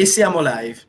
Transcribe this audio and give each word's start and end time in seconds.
E 0.00 0.06
siamo 0.06 0.40
live. 0.40 0.80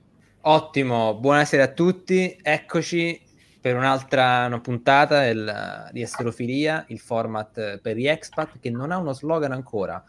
Ottimo, 0.44 1.15
buonasera 1.15 1.63
a 1.63 1.67
tutti, 1.73 2.40
eccoci 2.42 3.21
per 3.59 3.75
un'altra 3.75 4.45
una 4.45 4.61
puntata 4.61 5.19
del, 5.19 5.89
di 5.91 6.01
Esterofilia, 6.01 6.85
il 6.87 6.99
format 6.99 7.79
per 7.79 7.97
gli 7.97 8.08
expat 8.08 8.58
che 8.62 8.70
non 8.70 8.89
ha 8.89 8.96
uno 8.96 9.12
slogan 9.12 9.52
ancora. 9.52 10.02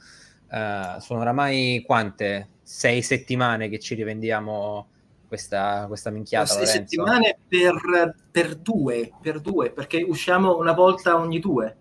Uh, 0.48 1.00
sono 1.00 1.18
oramai 1.18 1.82
quante? 1.84 2.50
Sei 2.62 3.02
settimane 3.02 3.68
che 3.68 3.80
ci 3.80 3.96
rivendiamo 3.96 4.86
questa, 5.27 5.87
questa 5.89 6.11
minchiata. 6.11 6.46
Sei 6.46 6.59
Lorenzo. 6.59 6.79
settimane 6.79 7.39
per, 7.48 8.14
per, 8.30 8.55
due, 8.55 9.11
per 9.21 9.41
due, 9.41 9.73
perché 9.73 10.00
usciamo 10.00 10.59
una 10.59 10.75
volta 10.75 11.19
ogni 11.19 11.41
due. 11.41 11.77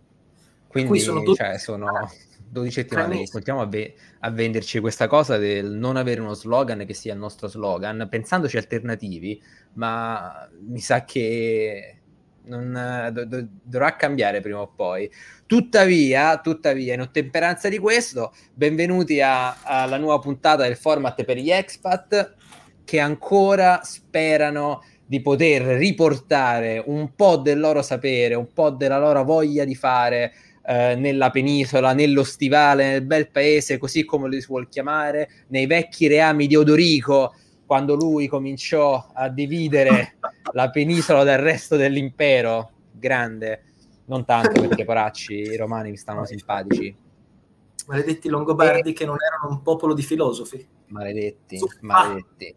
Quindi 0.67 0.97
sono, 0.97 1.35
cioè, 1.35 1.59
sono 1.59 2.09
12 2.51 2.71
settimane 2.71 3.17
che 3.19 3.29
continuiamo 3.31 3.65
a, 3.65 3.69
ve- 3.69 3.95
a, 4.19 4.29
venderci 4.29 4.79
questa 4.79 5.07
cosa 5.07 5.37
del 5.37 5.71
non 5.71 5.95
avere 5.95 6.19
uno 6.19 6.33
slogan 6.33 6.85
che 6.85 6.93
sia 6.93 7.13
il 7.13 7.19
nostro 7.19 7.47
slogan, 7.47 8.07
pensandoci 8.09 8.57
alternativi, 8.57 9.41
ma 9.73 10.49
mi 10.67 10.79
sa 10.79 11.05
che 11.05 12.01
non, 12.43 13.09
do, 13.13 13.25
do, 13.25 13.47
dovrà 13.63 13.95
cambiare 13.95 14.41
prima 14.41 14.59
o 14.59 14.67
poi. 14.67 15.09
Tuttavia, 15.45 16.39
tuttavia, 16.39 16.93
in 16.93 17.01
ottemperanza 17.01 17.69
di 17.69 17.77
questo, 17.77 18.33
benvenuti 18.53 19.21
a, 19.21 19.61
alla 19.63 19.97
nuova 19.97 20.19
puntata 20.19 20.63
del 20.63 20.75
format 20.75 21.23
per 21.23 21.37
gli 21.37 21.51
expat 21.51 22.35
che 22.83 22.99
ancora 22.99 23.79
sperano 23.83 24.83
di 25.05 25.21
poter 25.21 25.61
riportare 25.77 26.83
un 26.85 27.15
po' 27.15 27.37
del 27.37 27.59
loro 27.59 27.81
sapere, 27.81 28.35
un 28.35 28.51
po' 28.51 28.71
della 28.71 28.99
loro 28.99 29.23
voglia 29.23 29.63
di 29.63 29.75
fare 29.75 30.33
eh, 30.63 30.95
nella 30.95 31.29
penisola, 31.29 31.93
nello 31.93 32.23
stivale, 32.23 32.91
nel 32.91 33.03
bel 33.03 33.29
paese, 33.29 33.77
così 33.77 34.05
come 34.05 34.29
lo 34.29 34.39
si 34.39 34.47
vuol 34.47 34.69
chiamare, 34.69 35.29
nei 35.47 35.65
vecchi 35.65 36.07
reami 36.07 36.47
di 36.47 36.55
Odorico, 36.55 37.33
quando 37.65 37.95
lui 37.95 38.27
cominciò 38.27 39.11
a 39.13 39.29
dividere 39.29 40.17
la 40.53 40.69
penisola 40.69 41.23
dal 41.23 41.39
resto 41.39 41.75
dell'impero. 41.75 42.71
Grande, 42.91 43.63
non 44.05 44.25
tanto 44.25 44.61
perché 44.61 44.85
poracci 44.85 45.33
i 45.33 45.55
romani 45.55 45.91
mi 45.91 45.97
stavano 45.97 46.25
simpatici. 46.25 46.95
Maledetti 47.87 48.29
Longobardi 48.29 48.91
e... 48.91 48.93
che 48.93 49.05
non 49.05 49.17
erano 49.19 49.55
un 49.55 49.61
popolo 49.61 49.93
di 49.93 50.03
filosofi. 50.03 50.65
Maledetti, 50.87 51.59
maledetti. 51.81 52.55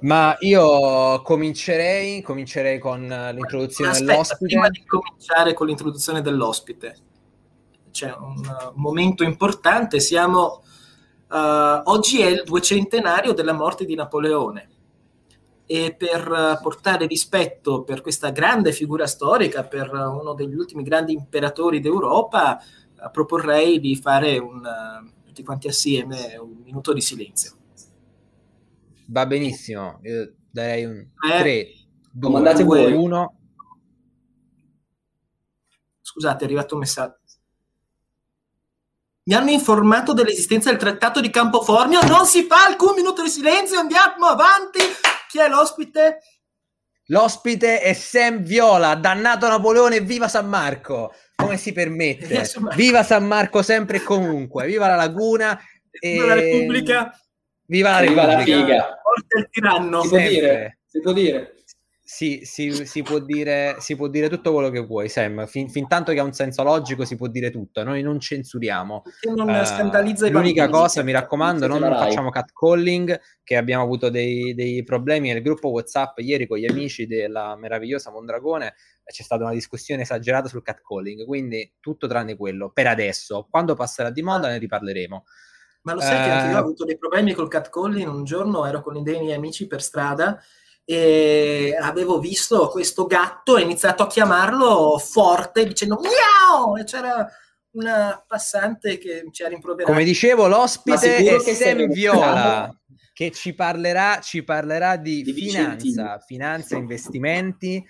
Ma 0.00 0.36
io 0.40 1.22
comincerei, 1.22 2.22
comincerei 2.22 2.78
con 2.78 3.02
l'introduzione 3.02 3.90
Aspetta, 3.90 4.12
dell'ospite. 4.12 4.44
Prima 4.46 4.68
di 4.68 4.84
cominciare 4.84 5.52
con 5.52 5.66
l'introduzione 5.66 6.22
dell'ospite, 6.22 6.96
c'è 7.90 8.14
un 8.14 8.72
momento 8.74 9.24
importante. 9.24 10.00
Siamo 10.00 10.62
uh, 11.28 11.36
oggi 11.84 12.20
è 12.20 12.26
il 12.26 12.42
duecentenario 12.44 13.32
della 13.32 13.52
morte 13.52 13.84
di 13.84 13.94
Napoleone 13.94 14.68
e 15.66 15.94
per 15.96 16.58
portare 16.62 17.06
rispetto 17.06 17.82
per 17.82 18.00
questa 18.00 18.30
grande 18.30 18.72
figura 18.72 19.06
storica, 19.06 19.62
per 19.64 19.92
uno 19.92 20.34
degli 20.34 20.54
ultimi 20.54 20.82
grandi 20.82 21.12
imperatori 21.12 21.80
d'Europa, 21.80 22.58
uh, 22.58 23.10
proporrei 23.10 23.78
di 23.78 23.94
fare 23.96 24.38
un, 24.38 24.62
uh, 24.64 25.10
tutti 25.24 25.44
quanti 25.44 25.68
assieme 25.68 26.36
un 26.36 26.62
minuto 26.64 26.92
di 26.92 27.00
silenzio 27.00 27.58
va 29.10 29.26
benissimo. 29.26 30.00
Io 30.02 30.34
darei 30.50 30.84
un 30.84 31.06
3, 31.38 31.50
eh, 31.50 31.86
2, 32.12 32.92
1. 32.92 33.34
Scusate, 36.00 36.42
è 36.42 36.44
arrivato 36.44 36.74
un 36.74 36.80
messaggio. 36.80 37.18
Mi 39.22 39.34
hanno 39.34 39.50
informato 39.50 40.12
dell'esistenza 40.12 40.70
del 40.70 40.78
trattato 40.78 41.20
di 41.20 41.30
Campoformio. 41.30 42.00
Non 42.02 42.26
si 42.26 42.44
fa 42.44 42.64
alcun 42.64 42.94
minuto 42.94 43.22
di 43.22 43.28
silenzio, 43.28 43.78
andiamo 43.78 44.26
avanti. 44.26 44.80
Chi 45.28 45.38
è 45.38 45.48
l'ospite? 45.48 46.20
L'ospite 47.06 47.80
è 47.80 47.92
Sam 47.92 48.42
Viola, 48.42 48.94
dannato 48.94 49.48
Napoleone, 49.48 50.00
viva 50.00 50.28
San 50.28 50.48
Marco! 50.48 51.12
Come 51.34 51.56
si 51.56 51.72
permette? 51.72 52.44
Viva 52.76 53.02
San 53.02 53.26
Marco 53.26 53.62
sempre 53.62 53.96
e 53.96 54.02
comunque, 54.02 54.66
viva 54.66 54.86
la 54.86 54.94
Laguna! 54.94 55.60
Viva 56.00 56.22
e... 56.22 56.26
la 56.26 56.34
Repubblica! 56.34 57.12
Viva 57.70 58.00
la 58.00 58.00
Viva 58.00 58.26
La 58.26 58.38
figa. 58.40 59.00
Forte 59.00 59.38
il 59.38 59.48
tiranno. 59.48 60.02
Si 60.02 60.08
può 60.08 60.18
dire. 60.18 60.78
Si 60.86 61.00
può 61.00 61.12
dire. 61.12 61.54
Sì, 62.02 62.40
si, 62.42 62.84
si, 62.86 63.02
può 63.02 63.20
dire, 63.20 63.76
si 63.78 63.94
può 63.94 64.08
dire 64.08 64.28
tutto 64.28 64.52
quello 64.52 64.70
che 64.70 64.80
vuoi, 64.80 65.08
Sam. 65.08 65.46
Fin, 65.46 65.68
fin, 65.70 65.86
tanto 65.86 66.10
che 66.10 66.18
ha 66.18 66.24
un 66.24 66.32
senso 66.32 66.64
logico, 66.64 67.04
si 67.04 67.14
può 67.14 67.28
dire 67.28 67.52
tutto. 67.52 67.84
Noi 67.84 68.02
non 68.02 68.18
censuriamo. 68.18 69.04
Non 69.32 69.48
uh, 69.48 70.30
l'unica 70.30 70.68
cosa, 70.68 71.04
mi 71.04 71.12
raccomando, 71.12 71.68
non 71.68 71.80
facciamo 71.80 72.30
catcalling, 72.30 73.20
che 73.44 73.56
abbiamo 73.56 73.84
avuto 73.84 74.10
dei, 74.10 74.52
dei, 74.54 74.82
problemi 74.82 75.32
nel 75.32 75.40
gruppo 75.40 75.68
WhatsApp 75.68 76.18
ieri 76.18 76.48
con 76.48 76.58
gli 76.58 76.66
amici 76.66 77.06
della 77.06 77.54
meravigliosa 77.56 78.10
Mondragone. 78.10 78.74
C'è 79.04 79.22
stata 79.22 79.44
una 79.44 79.52
discussione 79.52 80.02
esagerata 80.02 80.48
sul 80.48 80.62
catcalling, 80.62 81.24
quindi 81.24 81.74
tutto 81.78 82.08
tranne 82.08 82.36
quello. 82.36 82.72
Per 82.72 82.88
adesso, 82.88 83.46
quando 83.48 83.76
passerà 83.76 84.10
di 84.10 84.22
moda, 84.22 84.48
ne 84.48 84.58
riparleremo. 84.58 85.24
Ma 85.82 85.94
lo 85.94 86.00
sai 86.00 86.20
uh... 86.20 86.24
che 86.24 86.30
anche 86.30 86.46
io 86.48 86.54
ho 86.54 86.58
eh. 86.58 86.62
avuto 86.62 86.84
dei 86.84 86.98
problemi 86.98 87.32
col 87.32 87.48
catcalling. 87.48 88.08
Un 88.08 88.24
giorno 88.24 88.66
ero 88.66 88.82
con 88.82 89.02
dei 89.02 89.18
miei 89.20 89.34
amici 89.34 89.66
per 89.66 89.82
strada 89.82 90.40
e 90.84 91.76
avevo 91.80 92.18
visto 92.18 92.68
questo 92.68 93.06
gatto 93.06 93.56
e 93.56 93.60
ho 93.60 93.64
iniziato 93.64 94.02
a 94.02 94.08
chiamarlo 94.08 94.98
forte 94.98 95.64
dicendo 95.66 96.00
miau 96.00 96.76
e 96.76 96.84
c'era 96.84 97.28
una 97.72 98.22
passante 98.26 98.98
che 98.98 99.28
ci 99.30 99.44
ha 99.44 99.48
rimproverato. 99.48 99.92
Come 99.92 100.04
dicevo, 100.04 100.48
l'ospite 100.48 101.16
è 101.16 101.38
Sam 101.38 101.86
Viola 101.86 102.74
che 103.12 103.30
ci 103.30 103.54
parlerà, 103.54 104.20
ci 104.20 104.42
parlerà 104.42 104.96
di, 104.96 105.22
di 105.22 105.32
finanza, 105.32 106.18
finanza, 106.18 106.76
investimenti 106.76 107.84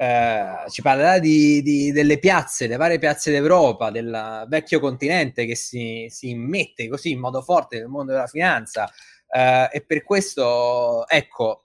eh, 0.00 0.70
ci 0.70 0.80
parlerà 0.80 1.18
di, 1.18 1.60
di, 1.60 1.92
delle 1.92 2.18
piazze, 2.18 2.66
le 2.66 2.76
varie 2.76 2.98
piazze 2.98 3.30
d'Europa, 3.30 3.90
del 3.90 4.46
vecchio 4.48 4.80
continente 4.80 5.44
che 5.44 5.54
si, 5.54 6.06
si 6.08 6.30
immette 6.30 6.88
così 6.88 7.10
in 7.10 7.18
modo 7.18 7.42
forte 7.42 7.78
nel 7.78 7.88
mondo 7.88 8.12
della 8.12 8.26
finanza. 8.26 8.90
Eh, 9.28 9.68
e 9.70 9.84
per 9.84 10.02
questo, 10.02 11.06
ecco, 11.06 11.64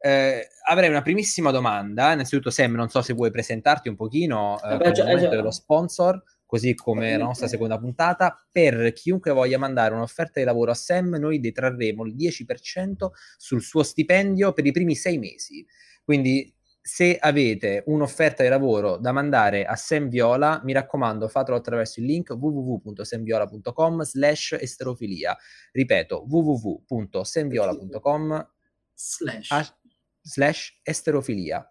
eh, 0.00 0.48
avrei 0.68 0.88
una 0.88 1.02
primissima 1.02 1.52
domanda. 1.52 2.10
Innanzitutto, 2.10 2.50
Sam, 2.50 2.74
non 2.74 2.88
so 2.88 3.02
se 3.02 3.12
vuoi 3.12 3.30
presentarti 3.30 3.88
un 3.88 3.94
pochino 3.94 4.60
eh, 4.64 4.68
Vabbè, 4.68 4.90
già, 4.90 5.16
già. 5.16 5.28
dello 5.28 5.52
sponsor, 5.52 6.20
così 6.44 6.74
come 6.74 7.16
la 7.16 7.26
nostra 7.26 7.46
seconda 7.46 7.78
puntata. 7.78 8.48
Per 8.50 8.92
chiunque 8.94 9.30
voglia 9.30 9.58
mandare 9.58 9.94
un'offerta 9.94 10.40
di 10.40 10.44
lavoro 10.44 10.72
a 10.72 10.74
Sam, 10.74 11.14
noi 11.20 11.38
detrarremo 11.38 12.04
il 12.04 12.16
10% 12.16 13.10
sul 13.36 13.62
suo 13.62 13.84
stipendio 13.84 14.52
per 14.52 14.66
i 14.66 14.72
primi 14.72 14.96
sei 14.96 15.18
mesi. 15.18 15.64
Quindi 16.02 16.52
se 16.86 17.18
avete 17.18 17.82
un'offerta 17.86 18.44
di 18.44 18.48
lavoro 18.48 18.96
da 18.96 19.10
mandare 19.10 19.64
a 19.64 19.74
Sam 19.74 20.08
Viola, 20.08 20.60
mi 20.62 20.72
raccomando, 20.72 21.26
fatelo 21.26 21.56
attraverso 21.56 21.98
il 21.98 22.06
link 22.06 22.30
www.semviola.com 22.30 24.02
slash 24.02 24.56
esterofilia. 24.60 25.36
Ripeto, 25.72 26.24
www.semviola.com 26.28 28.50
slash. 28.94 29.74
slash 30.22 30.80
esterofilia. 30.84 31.68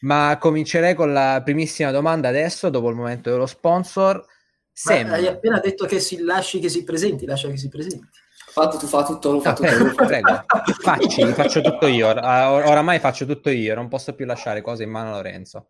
Ma 0.00 0.38
comincerei 0.40 0.94
con 0.94 1.12
la 1.12 1.42
primissima 1.44 1.90
domanda 1.90 2.28
adesso, 2.28 2.70
dopo 2.70 2.88
il 2.88 2.96
momento 2.96 3.30
dello 3.30 3.44
sponsor. 3.44 4.24
Sam, 4.72 5.12
hai 5.12 5.26
appena 5.26 5.60
detto 5.60 5.84
che 5.84 6.00
si 6.00 6.22
lasci 6.22 6.60
che 6.60 6.70
si 6.70 6.82
presenti, 6.82 7.26
lascia 7.26 7.48
che 7.48 7.58
si 7.58 7.68
presenti. 7.68 8.08
Fatto, 8.54 8.76
tu 8.76 8.86
fa 8.86 9.02
tutto, 9.02 9.32
lo 9.32 9.40
fa 9.40 9.50
ah, 9.50 9.54
prego, 9.54 9.94
prego. 9.96 10.44
Facci, 10.80 11.24
faccio 11.32 11.60
tutto 11.60 11.88
io. 11.88 12.06
Or- 12.06 12.20
oramai 12.20 13.00
faccio 13.00 13.26
tutto 13.26 13.50
io, 13.50 13.74
non 13.74 13.88
posso 13.88 14.14
più 14.14 14.26
lasciare 14.26 14.62
cose 14.62 14.84
in 14.84 14.90
mano 14.90 15.10
a 15.10 15.16
Lorenzo. 15.16 15.66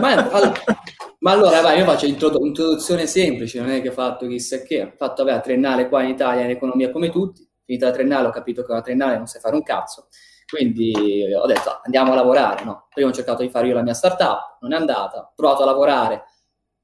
ma, 0.00 0.12
allora, 0.30 0.52
ma 1.18 1.32
allora 1.32 1.60
vai, 1.62 1.78
io 1.78 1.84
faccio 1.84 2.06
un'introduzione 2.06 3.08
semplice, 3.08 3.58
non 3.58 3.70
è 3.70 3.82
che 3.82 3.88
ho 3.88 3.92
fatto 3.92 4.28
chissà 4.28 4.62
che. 4.62 4.82
Ho 4.82 4.92
fatto 4.96 5.24
vabbè, 5.24 5.34
la 5.34 5.42
triennale 5.42 5.88
qua 5.88 6.04
in 6.04 6.10
Italia 6.10 6.44
in 6.44 6.50
economia 6.50 6.92
come 6.92 7.10
tutti. 7.10 7.44
Finita 7.64 7.86
la 7.86 7.92
triennale 7.92 8.28
ho 8.28 8.30
capito 8.30 8.62
che 8.62 8.70
una 8.70 8.82
triennale 8.82 9.16
non 9.16 9.26
sai 9.26 9.40
fare 9.40 9.56
un 9.56 9.64
cazzo. 9.64 10.06
Quindi 10.48 10.94
ho 11.34 11.46
detto 11.46 11.80
andiamo 11.82 12.12
a 12.12 12.14
lavorare. 12.14 12.62
No? 12.62 12.86
Prima 12.94 13.08
ho 13.08 13.12
cercato 13.12 13.42
di 13.42 13.48
fare 13.48 13.66
io 13.66 13.74
la 13.74 13.82
mia 13.82 13.94
startup, 13.94 14.58
non 14.60 14.72
è 14.74 14.76
andata. 14.76 15.18
Ho 15.18 15.32
provato 15.34 15.64
a 15.64 15.66
lavorare, 15.66 16.22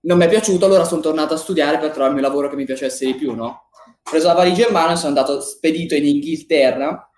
non 0.05 0.19
mi 0.19 0.25
è 0.25 0.29
piaciuto, 0.29 0.65
allora 0.65 0.85
sono 0.85 1.01
tornato 1.01 1.35
a 1.35 1.37
studiare 1.37 1.79
per 1.79 1.91
trovarmi 1.91 2.17
un 2.17 2.23
lavoro 2.23 2.49
che 2.49 2.57
mi 2.57 2.65
piacesse 2.65 3.07
di 3.07 3.15
più, 3.15 3.35
no? 3.35 3.69
Preso 4.03 4.27
la 4.27 4.35
valigia 4.35 4.67
in 4.67 4.73
mano 4.73 4.93
e 4.93 4.97
sono 4.97 5.09
andato 5.09 5.41
spedito 5.41 5.95
in 5.95 6.05
Inghilterra, 6.07 7.11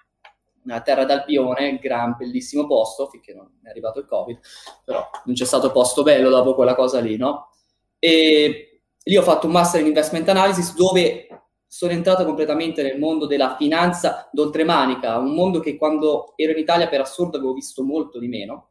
una 0.64 0.80
terra 0.80 1.04
d'Albione, 1.04 1.78
gran 1.78 2.16
bellissimo 2.16 2.66
posto, 2.66 3.08
finché 3.08 3.34
non 3.34 3.58
è 3.62 3.68
arrivato 3.68 3.98
il 3.98 4.06
Covid, 4.06 4.38
però 4.84 5.08
non 5.24 5.34
c'è 5.34 5.44
stato 5.44 5.70
posto 5.70 6.02
bello 6.02 6.30
dopo 6.30 6.54
quella 6.54 6.74
cosa 6.74 7.00
lì, 7.00 7.16
no? 7.16 7.50
E 7.98 8.80
lì 9.02 9.16
ho 9.16 9.22
fatto 9.22 9.46
un 9.46 9.52
master 9.52 9.80
in 9.80 9.86
investment 9.86 10.28
analysis 10.28 10.74
dove 10.74 11.28
sono 11.66 11.92
entrato 11.92 12.24
completamente 12.24 12.82
nel 12.82 12.98
mondo 12.98 13.26
della 13.26 13.56
finanza 13.56 14.28
d'oltremanica, 14.32 15.18
un 15.18 15.34
mondo 15.34 15.58
che 15.58 15.76
quando 15.76 16.32
ero 16.36 16.52
in 16.52 16.58
Italia 16.58 16.88
per 16.88 17.00
assurdo 17.00 17.36
avevo 17.36 17.52
visto 17.52 17.82
molto 17.82 18.18
di 18.18 18.28
meno. 18.28 18.70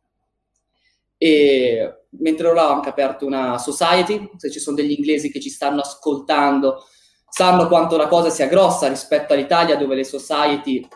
E 1.18 2.06
mentre 2.10 2.54
là 2.54 2.70
ho 2.70 2.74
anche 2.74 2.90
aperto 2.90 3.26
una 3.26 3.58
society, 3.58 4.32
se 4.38 4.50
ci 4.50 4.60
sono 4.60 4.76
degli 4.76 4.92
inglesi 4.92 5.32
che 5.32 5.42
ci 5.42 5.50
stanno 5.50 5.82
ascoltando, 5.82 6.86
sanno 7.34 7.68
quanto 7.68 7.98
la 7.98 8.08
cosa 8.08 8.30
sia 8.30 8.46
grossa 8.46 8.88
rispetto 8.88 9.34
all'Italia 9.34 9.76
dove 9.76 9.96
le 9.96 10.04
society 10.04 10.88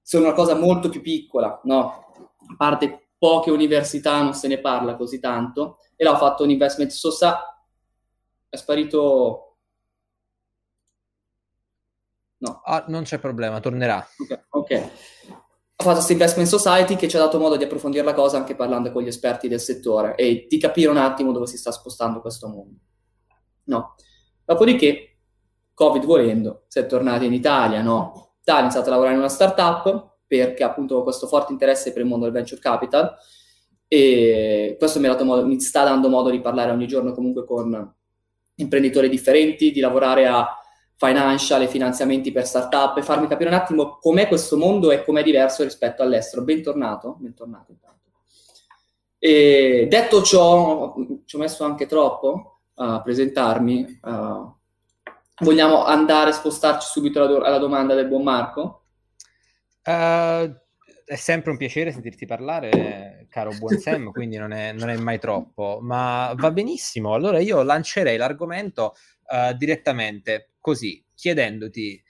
sono 0.00 0.24
una 0.24 0.32
cosa 0.32 0.54
molto 0.54 0.88
più 0.88 1.02
piccola, 1.02 1.60
no? 1.64 2.06
A 2.48 2.54
parte 2.56 3.10
poche 3.18 3.50
università 3.50 4.22
non 4.22 4.32
se 4.32 4.48
ne 4.48 4.60
parla 4.60 4.96
così 4.96 5.20
tanto, 5.20 5.76
e 5.94 6.04
là 6.04 6.12
ho 6.12 6.16
fatto 6.16 6.42
un 6.44 6.48
investment 6.48 6.90
society, 6.90 7.36
è 8.48 8.56
sparito... 8.56 9.58
No. 12.38 12.62
Ah, 12.64 12.86
non 12.88 13.02
c'è 13.02 13.18
problema, 13.18 13.60
tornerà. 13.60 14.04
Ok, 14.18 14.44
okay. 14.48 14.80
ho 14.80 14.90
fatto 15.76 15.96
questo 15.96 16.12
investment 16.12 16.48
society 16.48 16.96
che 16.96 17.08
ci 17.08 17.16
ha 17.16 17.20
dato 17.20 17.38
modo 17.38 17.56
di 17.56 17.64
approfondire 17.64 18.04
la 18.04 18.14
cosa 18.14 18.38
anche 18.38 18.56
parlando 18.56 18.90
con 18.90 19.02
gli 19.02 19.08
esperti 19.08 19.48
del 19.48 19.60
settore 19.60 20.14
e 20.14 20.46
di 20.48 20.58
capire 20.58 20.88
un 20.88 20.96
attimo 20.96 21.30
dove 21.30 21.46
si 21.46 21.58
sta 21.58 21.70
spostando 21.70 22.22
questo 22.22 22.48
mondo. 22.48 22.78
No. 23.64 23.96
Dopodiché, 24.44 25.11
Covid 25.74 26.04
volendo, 26.04 26.64
si 26.68 26.78
è 26.78 26.86
tornati 26.86 27.26
in 27.26 27.32
Italia, 27.32 27.82
no? 27.82 28.34
Italia 28.40 28.60
ha 28.60 28.64
iniziato 28.64 28.88
a 28.88 28.90
lavorare 28.90 29.14
in 29.14 29.20
una 29.20 29.28
startup 29.28 30.10
perché 30.26 30.64
appunto 30.64 30.96
ho 30.96 31.02
questo 31.02 31.26
forte 31.26 31.52
interesse 31.52 31.92
per 31.92 32.02
il 32.02 32.08
mondo 32.08 32.24
del 32.24 32.34
venture 32.34 32.60
capital 32.60 33.14
e 33.86 34.76
questo 34.78 35.00
mi, 35.00 35.08
modo, 35.22 35.46
mi 35.46 35.60
sta 35.60 35.84
dando 35.84 36.08
modo 36.08 36.30
di 36.30 36.40
parlare 36.40 36.70
ogni 36.70 36.86
giorno 36.86 37.12
comunque 37.12 37.44
con 37.44 37.94
imprenditori 38.54 39.08
differenti, 39.08 39.70
di 39.70 39.80
lavorare 39.80 40.26
a 40.26 40.56
financial 40.96 41.62
e 41.62 41.68
finanziamenti 41.68 42.32
per 42.32 42.46
startup 42.46 42.96
e 42.96 43.02
farmi 43.02 43.26
capire 43.26 43.50
un 43.50 43.56
attimo 43.56 43.98
com'è 44.00 44.28
questo 44.28 44.56
mondo 44.56 44.90
e 44.90 45.04
com'è 45.04 45.22
diverso 45.22 45.62
rispetto 45.62 46.02
all'estero. 46.02 46.42
Bentornato, 46.42 47.16
bentornato 47.18 47.72
intanto. 47.72 48.10
E 49.18 49.86
detto 49.90 50.22
ciò, 50.22 50.94
ci 51.24 51.36
ho 51.36 51.38
messo 51.38 51.64
anche 51.64 51.86
troppo 51.86 52.60
a 52.74 53.02
presentarmi. 53.02 54.00
Uh, 54.02 54.54
vogliamo 55.42 55.84
andare 55.84 56.30
a 56.30 56.32
spostarci 56.32 56.88
subito 56.88 57.18
alla, 57.18 57.28
do- 57.28 57.42
alla 57.42 57.58
domanda 57.58 57.94
del 57.94 58.08
buon 58.08 58.22
Marco? 58.22 58.84
Uh, 59.84 60.54
è 61.04 61.16
sempre 61.16 61.50
un 61.50 61.56
piacere 61.56 61.92
sentirti 61.92 62.24
parlare, 62.24 63.26
caro 63.28 63.50
buon 63.58 63.78
Sam, 63.78 64.10
quindi 64.12 64.36
non 64.36 64.52
è, 64.52 64.72
non 64.72 64.88
è, 64.88 64.96
mai 64.96 65.18
troppo, 65.18 65.80
ma 65.82 66.32
va 66.36 66.50
benissimo. 66.50 67.14
Allora 67.14 67.40
io 67.40 67.62
lancerei 67.62 68.16
l'argomento 68.16 68.94
uh, 69.26 69.54
direttamente 69.56 70.52
così, 70.60 71.04
chiedendoti, 71.14 72.02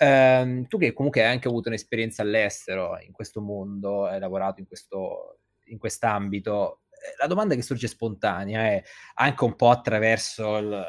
um, 0.00 0.66
tu 0.66 0.78
che 0.78 0.92
comunque 0.92 1.22
hai 1.22 1.30
anche 1.30 1.48
avuto 1.48 1.68
un'esperienza 1.68 2.22
all'estero, 2.22 2.98
in 3.00 3.12
questo 3.12 3.40
mondo, 3.40 4.06
hai 4.06 4.18
lavorato 4.18 4.60
in, 4.60 4.66
questo, 4.66 5.40
in 5.66 5.78
quest'ambito, 5.78 6.80
eh, 6.90 7.14
la 7.18 7.26
domanda 7.26 7.54
che 7.54 7.62
sorge 7.62 7.86
spontanea 7.86 8.62
è 8.62 8.82
anche 9.16 9.44
un 9.44 9.54
po' 9.54 9.70
attraverso 9.70 10.56
il 10.56 10.84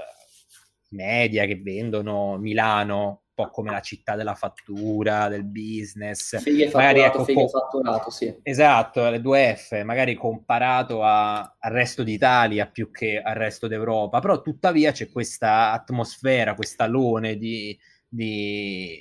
media 0.89 1.45
che 1.45 1.59
vendono 1.61 2.37
Milano, 2.37 3.07
un 3.07 3.45
po' 3.45 3.49
come 3.49 3.71
la 3.71 3.79
città 3.79 4.15
della 4.15 4.35
fattura, 4.35 5.27
del 5.27 5.45
business. 5.45 6.41
Fighe 6.41 6.69
fatturato, 6.69 6.99
ecco, 6.99 7.23
fighe 7.23 7.47
fatturato, 7.47 8.09
sì. 8.09 8.39
Esatto, 8.43 9.09
le 9.09 9.21
due 9.21 9.55
F, 9.55 9.81
magari 9.83 10.15
comparato 10.15 11.03
a, 11.03 11.39
al 11.57 11.71
resto 11.71 12.03
d'Italia 12.03 12.67
più 12.67 12.91
che 12.91 13.21
al 13.21 13.35
resto 13.35 13.67
d'Europa, 13.67 14.19
però 14.19 14.41
tuttavia 14.41 14.91
c'è 14.91 15.09
questa 15.09 15.71
atmosfera, 15.71 16.55
questa 16.55 16.85
alone 16.85 17.37
di, 17.37 17.77
di, 18.07 18.99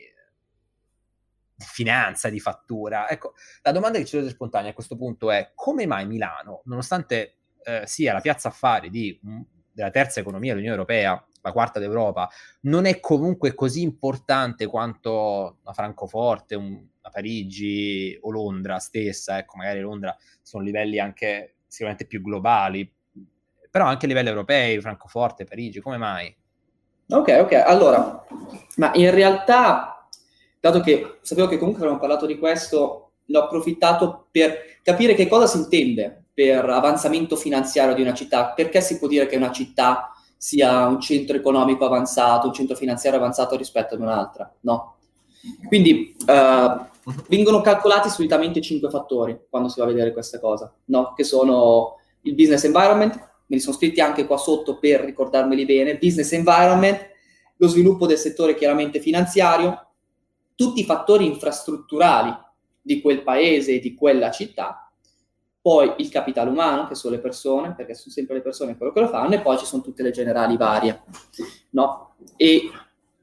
di 1.55 1.65
finanza, 1.65 2.29
di 2.29 2.39
fattura. 2.39 3.09
Ecco, 3.09 3.35
la 3.63 3.73
domanda 3.73 3.99
che 3.99 4.05
ci 4.05 4.17
dovete 4.17 4.35
spontanea 4.35 4.71
a 4.71 4.75
questo 4.75 4.97
punto 4.97 5.31
è 5.31 5.51
come 5.55 5.87
mai 5.87 6.07
Milano, 6.07 6.63
nonostante 6.67 7.39
eh, 7.65 7.83
sia 7.87 8.13
la 8.13 8.21
piazza 8.21 8.49
affari 8.49 8.89
di, 8.89 9.19
della 9.79 9.91
terza 9.91 10.19
economia 10.19 10.51
dell'Unione 10.51 10.77
Europea, 10.77 11.25
la 11.41 11.53
quarta 11.53 11.79
d'Europa, 11.79 12.29
non 12.63 12.85
è 12.85 12.99
comunque 12.99 13.55
così 13.55 13.83
importante 13.83 14.67
quanto 14.67 15.59
la 15.63 15.73
Francoforte, 15.73 16.57
un, 16.57 16.67
una 16.67 17.11
Parigi 17.13 18.19
o 18.21 18.33
Londra 18.33 18.81
stessa, 18.81 19.39
ecco, 19.39 19.57
magari 19.57 19.79
Londra 19.79 20.17
sono 20.43 20.65
livelli 20.65 20.99
anche 20.99 21.59
sicuramente 21.69 22.07
più 22.07 22.21
globali, 22.21 22.93
però 23.71 23.85
anche 23.85 24.07
a 24.07 24.09
livelli 24.09 24.29
europei, 24.31 24.81
Francoforte, 24.81 25.45
Parigi, 25.45 25.79
come 25.79 25.97
mai? 25.97 26.35
Ok, 27.11 27.39
ok, 27.41 27.53
allora, 27.53 28.27
ma 28.77 28.91
in 28.95 29.13
realtà, 29.13 30.09
dato 30.59 30.81
che 30.81 31.19
sapevo 31.23 31.47
che 31.47 31.57
comunque 31.57 31.83
abbiamo 31.83 32.01
parlato 32.01 32.27
di 32.27 32.37
questo, 32.37 33.13
l'ho 33.27 33.43
approfittato 33.45 34.27
per 34.33 34.81
capire 34.83 35.15
che 35.15 35.29
cosa 35.29 35.47
si 35.47 35.59
intende 35.59 36.25
per 36.39 36.71
avanzamento 36.71 37.35
finanziario 37.35 37.97
di 37.97 38.01
una 38.01 38.15
città, 38.15 38.53
perché 38.53 38.81
si 38.81 38.97
può 39.01 39.09
dire 39.09 39.27
che 39.27 39.35
una 39.35 39.51
città 39.51 40.13
sia 40.37 40.87
un 40.87 41.01
centro 41.01 41.37
economico 41.37 41.85
avanzato, 41.85 42.47
un 42.47 42.53
centro 42.53 42.77
finanziario 42.77 43.19
avanzato 43.19 43.57
rispetto 43.57 43.95
ad 43.95 44.03
un'altra, 44.03 44.49
no? 44.61 44.99
Quindi 45.67 46.15
uh, 46.21 47.13
vengono 47.27 47.61
calcolati 47.61 48.09
solitamente 48.09 48.61
cinque 48.61 48.89
fattori 48.89 49.37
quando 49.51 49.69
si 49.69 49.81
va 49.81 49.87
a 49.87 49.89
vedere 49.89 50.13
questa 50.13 50.39
cosa, 50.39 50.73
no? 50.85 51.13
Che 51.13 51.25
sono 51.25 51.97
il 52.21 52.37
business 52.37 52.63
environment, 52.63 53.17
me 53.17 53.57
li 53.57 53.59
sono 53.59 53.75
scritti 53.75 54.01
anche 54.01 54.25
qua 54.25 54.37
sotto 54.37 54.79
per 54.79 55.01
ricordarmeli 55.01 55.65
bene, 55.65 55.99
business 55.99 56.31
environment, 56.35 57.05
lo 57.57 57.67
sviluppo 57.67 58.07
del 58.07 58.17
settore 58.17 58.55
chiaramente 58.55 59.01
finanziario, 59.01 59.89
tutti 60.55 60.79
i 60.79 60.85
fattori 60.85 61.27
infrastrutturali 61.27 62.33
di 62.81 63.01
quel 63.01 63.25
paese 63.25 63.81
di 63.81 63.93
quella 63.97 64.31
città 64.31 64.88
poi 65.69 65.93
il 65.99 66.09
capitale 66.09 66.49
umano, 66.49 66.87
che 66.87 66.95
sono 66.95 67.15
le 67.15 67.21
persone, 67.21 67.75
perché 67.75 67.93
sono 67.93 68.11
sempre 68.11 68.37
le 68.37 68.41
persone 68.41 68.75
quello 68.75 68.91
che 68.91 69.01
lo 69.01 69.09
fanno, 69.09 69.35
e 69.35 69.41
poi 69.41 69.59
ci 69.59 69.67
sono 69.67 69.83
tutte 69.83 70.03
le 70.03 70.13
generali 70.13 70.57
varie. 70.57 71.03
No? 71.73 72.15
E 72.39 72.71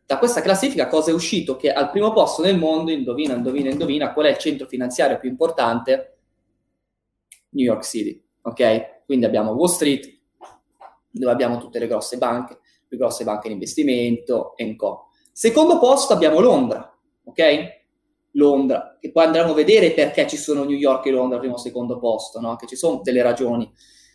da 0.06 0.20
questa 0.20 0.42
classifica 0.42 0.88
cosa 0.88 1.10
è 1.10 1.14
uscito? 1.16 1.56
Che 1.56 1.74
al 1.74 1.90
primo 1.90 2.14
posto 2.14 2.44
nel 2.44 2.60
mondo, 2.60 2.92
indovina, 2.92 3.34
indovina, 3.34 3.72
indovina, 3.72 4.14
qual 4.14 4.28
è 4.28 4.30
il 4.30 4.38
centro 4.38 4.68
finanziario 4.68 5.18
più 5.18 5.28
importante? 5.28 6.18
New 7.50 7.66
York 7.66 7.84
City, 7.84 8.24
ok? 8.44 9.06
Quindi 9.08 9.26
abbiamo 9.26 9.54
Wall 9.54 9.70
Street, 9.70 10.08
dove 11.10 11.32
abbiamo 11.32 11.58
tutte 11.58 11.80
le 11.80 11.88
grosse 11.88 12.20
banche, 12.20 12.60
le 12.88 12.96
grosse 12.96 13.24
banche 13.24 13.48
di 13.48 13.56
investimento, 13.56 14.56
e 14.56 14.76
co. 14.76 15.08
Secondo 15.32 15.80
posto 15.80 16.14
abbiamo 16.14 16.40
Londra, 16.40 16.96
ok? 17.24 17.85
Londra, 18.36 18.98
che 19.00 19.12
poi 19.12 19.26
andremo 19.26 19.52
a 19.52 19.56
vedere 19.56 19.92
perché 19.92 20.28
ci 20.28 20.38
sono 20.38 20.64
New 20.64 20.78
York 20.78 21.06
e 21.06 21.12
Londra 21.12 21.36
al 21.36 21.42
primo 21.42 21.56
o 21.56 21.60
secondo 21.60 21.98
posto, 21.98 22.40
no? 22.40 22.56
che 22.56 22.68
ci 22.68 22.76
sono 22.76 23.02
delle 23.04 23.22
ragioni 23.22 23.72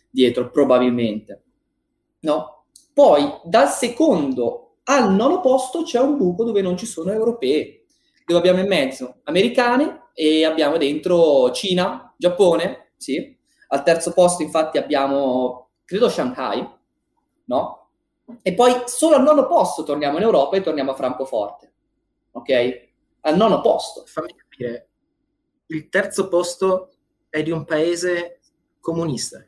dietro, 0.09 0.49
probabilmente. 0.49 1.43
No? 2.21 2.65
Poi 2.93 3.39
dal 3.43 3.69
secondo 3.69 4.75
al 4.83 5.13
nono 5.13 5.39
posto 5.39 5.83
c'è 5.83 5.99
un 5.99 6.17
buco 6.17 6.43
dove 6.43 6.61
non 6.61 6.77
ci 6.77 6.85
sono 6.85 7.11
europee, 7.11 7.85
dove 8.25 8.39
abbiamo 8.39 8.59
in 8.59 8.67
mezzo 8.67 9.21
americane 9.23 10.09
e 10.13 10.45
abbiamo 10.45 10.77
dentro 10.77 11.51
Cina, 11.51 12.13
Giappone, 12.17 12.91
sì. 12.97 13.37
Al 13.69 13.83
terzo 13.83 14.11
posto 14.11 14.43
infatti 14.43 14.77
abbiamo, 14.77 15.69
credo, 15.85 16.09
Shanghai, 16.09 16.67
no? 17.45 17.89
E 18.41 18.53
poi 18.53 18.83
solo 18.85 19.15
al 19.15 19.23
nono 19.23 19.47
posto 19.47 19.83
torniamo 19.83 20.17
in 20.17 20.23
Europa 20.23 20.57
e 20.57 20.61
torniamo 20.61 20.91
a 20.91 20.95
Francoforte, 20.95 21.73
ok? 22.31 22.90
Al 23.21 23.35
nono 23.37 23.61
posto. 23.61 24.05
Fammi 24.05 24.35
capire, 24.35 24.89
il 25.67 25.89
terzo 25.89 26.27
posto 26.27 26.93
è 27.29 27.41
di 27.43 27.51
un 27.51 27.65
paese 27.65 28.39
comunista. 28.79 29.45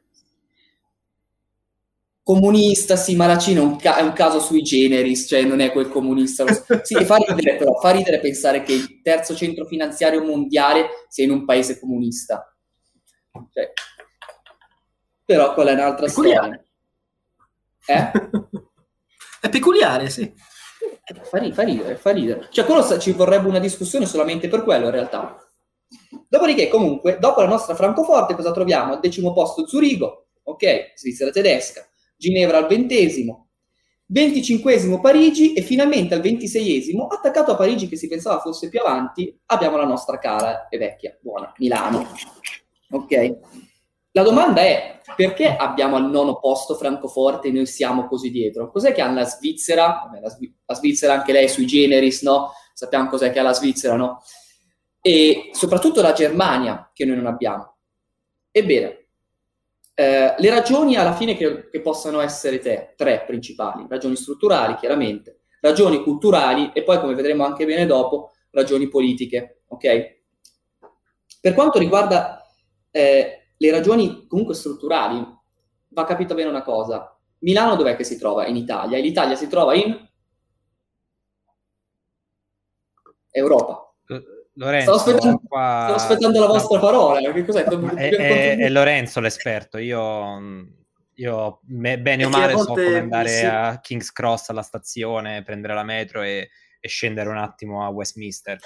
Comunista, 2.23 2.95
sì, 2.95 3.17
ma 3.17 3.27
la 3.27 3.37
Cina 3.37 3.59
è 3.59 3.63
un, 3.63 3.75
ca- 3.75 3.97
è 3.97 4.01
un 4.01 4.13
caso 4.13 4.39
sui 4.39 4.61
generis, 4.61 5.27
cioè 5.27 5.43
non 5.43 5.59
è 5.59 5.73
quel 5.73 5.89
comunista. 5.89 6.45
sì, 6.83 7.03
fa 7.03 7.17
ridere 7.17 7.57
però, 7.57 7.77
fa 7.79 7.91
ridere 7.91 8.21
pensare 8.21 8.63
che 8.63 8.71
il 8.71 9.01
terzo 9.01 9.35
centro 9.35 9.65
finanziario 9.65 10.23
mondiale 10.23 11.05
sia 11.09 11.25
in 11.25 11.31
un 11.31 11.43
paese 11.43 11.79
comunista. 11.79 12.55
Cioè, 13.51 13.73
però 15.25 15.53
quella 15.53 15.71
è 15.71 15.73
un'altra 15.73 16.05
peculiare. 16.05 16.65
storia. 17.81 18.11
Eh? 18.11 18.11
è 19.41 19.49
peculiare, 19.49 20.09
sì. 20.09 20.33
Fa, 21.05 21.37
ridere, 21.37 21.53
fa 21.53 21.63
ridere, 21.63 21.95
fa 21.95 22.11
ridere. 22.11 22.47
Cioè, 22.49 22.63
quello 22.65 22.99
ci 22.99 23.11
vorrebbe 23.11 23.49
una 23.49 23.59
discussione 23.59 24.05
solamente 24.05 24.47
per 24.47 24.63
quello, 24.63 24.85
in 24.85 24.91
realtà. 24.91 25.37
Dopodiché, 26.29 26.69
comunque, 26.69 27.17
dopo 27.19 27.41
la 27.41 27.47
nostra 27.47 27.75
Francoforte, 27.75 28.35
cosa 28.35 28.51
troviamo? 28.51 28.93
Al 28.93 28.99
decimo 28.99 29.33
posto 29.33 29.67
Zurigo, 29.67 30.27
ok, 30.43 30.93
Svizzera 30.95 31.29
tedesca, 31.31 31.85
Ginevra 32.15 32.57
al 32.57 32.67
ventesimo, 32.67 33.49
venticinquesimo 34.05 35.01
Parigi 35.01 35.53
e 35.53 35.61
finalmente 35.61 36.13
al 36.13 36.21
ventiseiesimo, 36.21 37.07
attaccato 37.07 37.51
a 37.51 37.55
Parigi 37.55 37.89
che 37.89 37.97
si 37.97 38.07
pensava 38.07 38.39
fosse 38.39 38.69
più 38.69 38.79
avanti, 38.79 39.37
abbiamo 39.47 39.75
la 39.75 39.85
nostra 39.85 40.17
cara 40.19 40.69
e 40.69 40.77
vecchia, 40.77 41.17
buona, 41.21 41.51
Milano. 41.57 42.07
Ok? 42.91 43.37
La 44.15 44.21
domanda 44.21 44.61
è 44.61 45.01
perché 45.15 45.55
abbiamo 45.55 45.95
al 45.95 46.07
nono 46.07 46.37
posto 46.39 46.75
Francoforte 46.75 47.47
e 47.47 47.51
noi 47.51 47.65
siamo 47.65 48.05
così 48.07 48.29
dietro? 48.29 48.69
Cos'è 48.69 48.93
che 48.93 49.01
ha 49.01 49.11
la 49.11 49.25
Svizzera? 49.25 50.01
Vabbè, 50.03 50.19
la, 50.19 50.29
Svi- 50.29 50.55
la, 50.65 50.75
Svizzera 50.75 51.13
anche 51.13 51.31
lei 51.31 51.49
sui 51.49 51.65
generis, 51.65 52.21
no? 52.21 52.51
Sappiamo 52.73 53.09
cos'è 53.09 53.31
che 53.31 53.39
ha 53.39 53.43
la 53.43 53.53
Svizzera, 53.53 53.95
no? 53.95 54.21
E 55.01 55.49
soprattutto 55.53 56.03
la 56.03 56.13
Germania 56.13 56.91
che 56.93 57.05
noi 57.05 57.15
non 57.15 57.25
abbiamo. 57.25 57.77
Ebbene, 58.51 59.07
eh, 59.95 60.35
le 60.37 60.49
ragioni 60.49 60.95
alla 60.95 61.15
fine 61.15 61.35
che, 61.35 61.69
che 61.71 61.81
possano 61.81 62.19
essere 62.21 62.59
te, 62.59 62.93
tre 62.95 63.23
principali, 63.25 63.87
ragioni 63.89 64.15
strutturali 64.15 64.75
chiaramente, 64.75 65.41
ragioni 65.59 66.03
culturali 66.03 66.71
e 66.71 66.83
poi, 66.83 66.99
come 66.99 67.15
vedremo 67.15 67.45
anche 67.45 67.65
bene 67.65 67.87
dopo, 67.87 68.33
ragioni 68.51 68.87
politiche. 68.87 69.63
Ok? 69.69 70.21
Per 71.41 71.53
quanto 71.55 71.79
riguarda 71.79 72.45
eh, 72.91 73.42
le 73.63 73.71
ragioni 73.71 74.27
comunque 74.27 74.55
strutturali, 74.55 75.25
va 75.89 76.03
capito 76.03 76.35
bene 76.35 76.49
una 76.49 76.63
cosa. 76.63 77.17
Milano 77.39 77.75
dov'è 77.75 77.95
che 77.95 78.03
si 78.03 78.17
trova? 78.17 78.45
In 78.45 78.57
Italia. 78.57 78.97
E 78.97 79.01
l'Italia 79.01 79.35
si 79.35 79.47
trova 79.47 79.73
in 79.73 80.09
Europa. 83.31 83.93
Lorenzo, 84.55 84.97
stavo 84.97 85.17
aspettando, 85.17 85.41
qua... 85.47 85.79
stavo 85.83 85.95
aspettando 85.95 86.39
la 86.39 86.45
vostra 86.45 86.79
parola. 86.79 87.31
Che 87.31 87.45
cos'è? 87.45 87.63
È, 87.63 88.09
è, 88.09 88.57
è 88.57 88.69
Lorenzo 88.69 89.19
l'esperto. 89.21 89.77
Io, 89.77 90.39
io 91.15 91.59
me, 91.67 91.99
bene 91.99 92.25
o 92.25 92.29
male 92.29 92.57
so 92.57 92.65
come 92.65 92.97
andare 92.97 93.29
sì. 93.29 93.45
a 93.45 93.79
King's 93.79 94.11
Cross 94.11 94.49
alla 94.49 94.61
stazione, 94.61 95.41
prendere 95.43 95.73
la 95.73 95.83
metro 95.83 96.21
e, 96.21 96.49
e, 96.79 96.87
scendere 96.87 97.29
un 97.29 97.37
attimo 97.37 97.85
a 97.85 97.89
Westminster. 97.89 98.59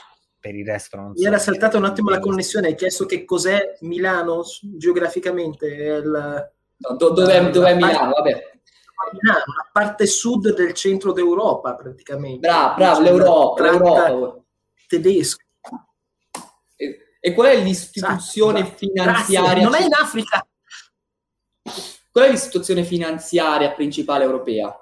Per 0.48 0.56
il 0.56 0.66
resto 0.66 0.96
non 0.96 1.14
so. 1.14 1.22
Mi 1.22 1.28
era 1.28 1.40
saltata 1.40 1.78
un 1.78 1.84
attimo 1.84 2.10
la 2.10 2.20
connessione. 2.20 2.68
Hai 2.68 2.76
chiesto 2.76 3.06
che 3.06 3.26
cos'è 3.26 3.76
Milano 3.82 4.46
geograficamente? 4.62 5.66
Il, 5.66 6.50
no, 6.78 6.96
do, 6.96 7.10
dov'è, 7.10 7.50
dov'è 7.50 7.76
Milano? 7.76 8.12
Vabbè. 8.12 8.52
Milano, 9.12 9.44
la 9.58 9.70
parte 9.74 10.06
sud 10.06 10.54
del 10.56 10.74
centro 10.74 11.12
d'Europa 11.12 11.76
praticamente. 11.76 12.48
Bravo, 12.48 12.76
bravo, 12.76 13.02
l'Europa, 13.02 13.62
l'Europa. 13.64 14.42
Tedesco. 14.88 15.44
E 17.20 17.34
qual 17.34 17.48
è 17.48 17.62
l'istituzione 17.62 18.62
esatto, 18.62 18.78
finanziaria? 18.78 19.50
Grazie. 19.50 19.64
Non 19.64 19.76
è 19.76 19.84
in 19.84 19.94
Africa. 19.94 20.48
Qual 22.10 22.24
è 22.24 22.30
l'istituzione 22.30 22.86
finanziaria 22.86 23.74
principale 23.74 24.24
europea? 24.24 24.74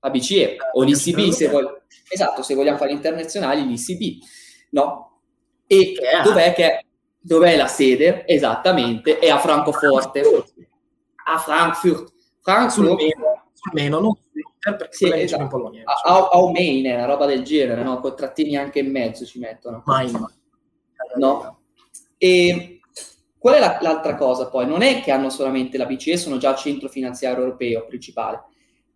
La 0.00 0.10
BCE 0.10 0.56
o 0.72 0.82
l'ICB, 0.82 1.28
se 1.28 1.48
voglio... 1.48 1.83
esatto, 2.08 2.42
se 2.42 2.54
vogliamo 2.54 2.78
fare 2.78 2.92
internazionali, 2.92 3.66
l'ICB, 3.66 4.22
no? 4.70 5.20
E 5.66 5.94
dov'è, 6.22 6.52
che... 6.54 6.84
dov'è 7.20 7.56
la 7.56 7.66
sede? 7.66 8.26
Esattamente, 8.26 9.18
è 9.18 9.28
a 9.28 9.38
Francoforte, 9.38 10.22
a 11.26 11.38
Frankfurt. 11.38 12.12
Frankfurt 12.40 12.98
sul 13.54 13.72
meno, 13.72 14.00
non 14.00 14.16
perché 14.58 14.88
sì, 14.90 15.10
esatto. 15.12 15.42
in 15.42 15.48
Polonia. 15.48 15.82
A, 15.84 16.28
a, 16.30 16.50
Maine, 16.50 16.94
una 16.94 17.04
roba 17.04 17.26
del 17.26 17.42
genere, 17.42 17.82
no? 17.82 18.00
Con 18.00 18.16
trattini 18.16 18.56
anche 18.56 18.78
in 18.80 18.90
mezzo 18.90 19.24
ci 19.24 19.38
mettono. 19.38 19.82
Mai, 19.86 20.10
mai 20.10 20.32
no? 21.16 21.60
E 22.16 22.80
qual 23.38 23.54
è 23.54 23.58
la, 23.58 23.78
l'altra 23.80 24.14
cosa 24.16 24.48
poi? 24.48 24.66
Non 24.66 24.82
è 24.82 25.00
che 25.00 25.10
hanno 25.10 25.30
solamente 25.30 25.76
la 25.76 25.86
BCE, 25.86 26.16
sono 26.16 26.38
già 26.38 26.50
il 26.50 26.56
centro 26.56 26.88
finanziario 26.88 27.44
europeo 27.44 27.86
principale, 27.86 28.44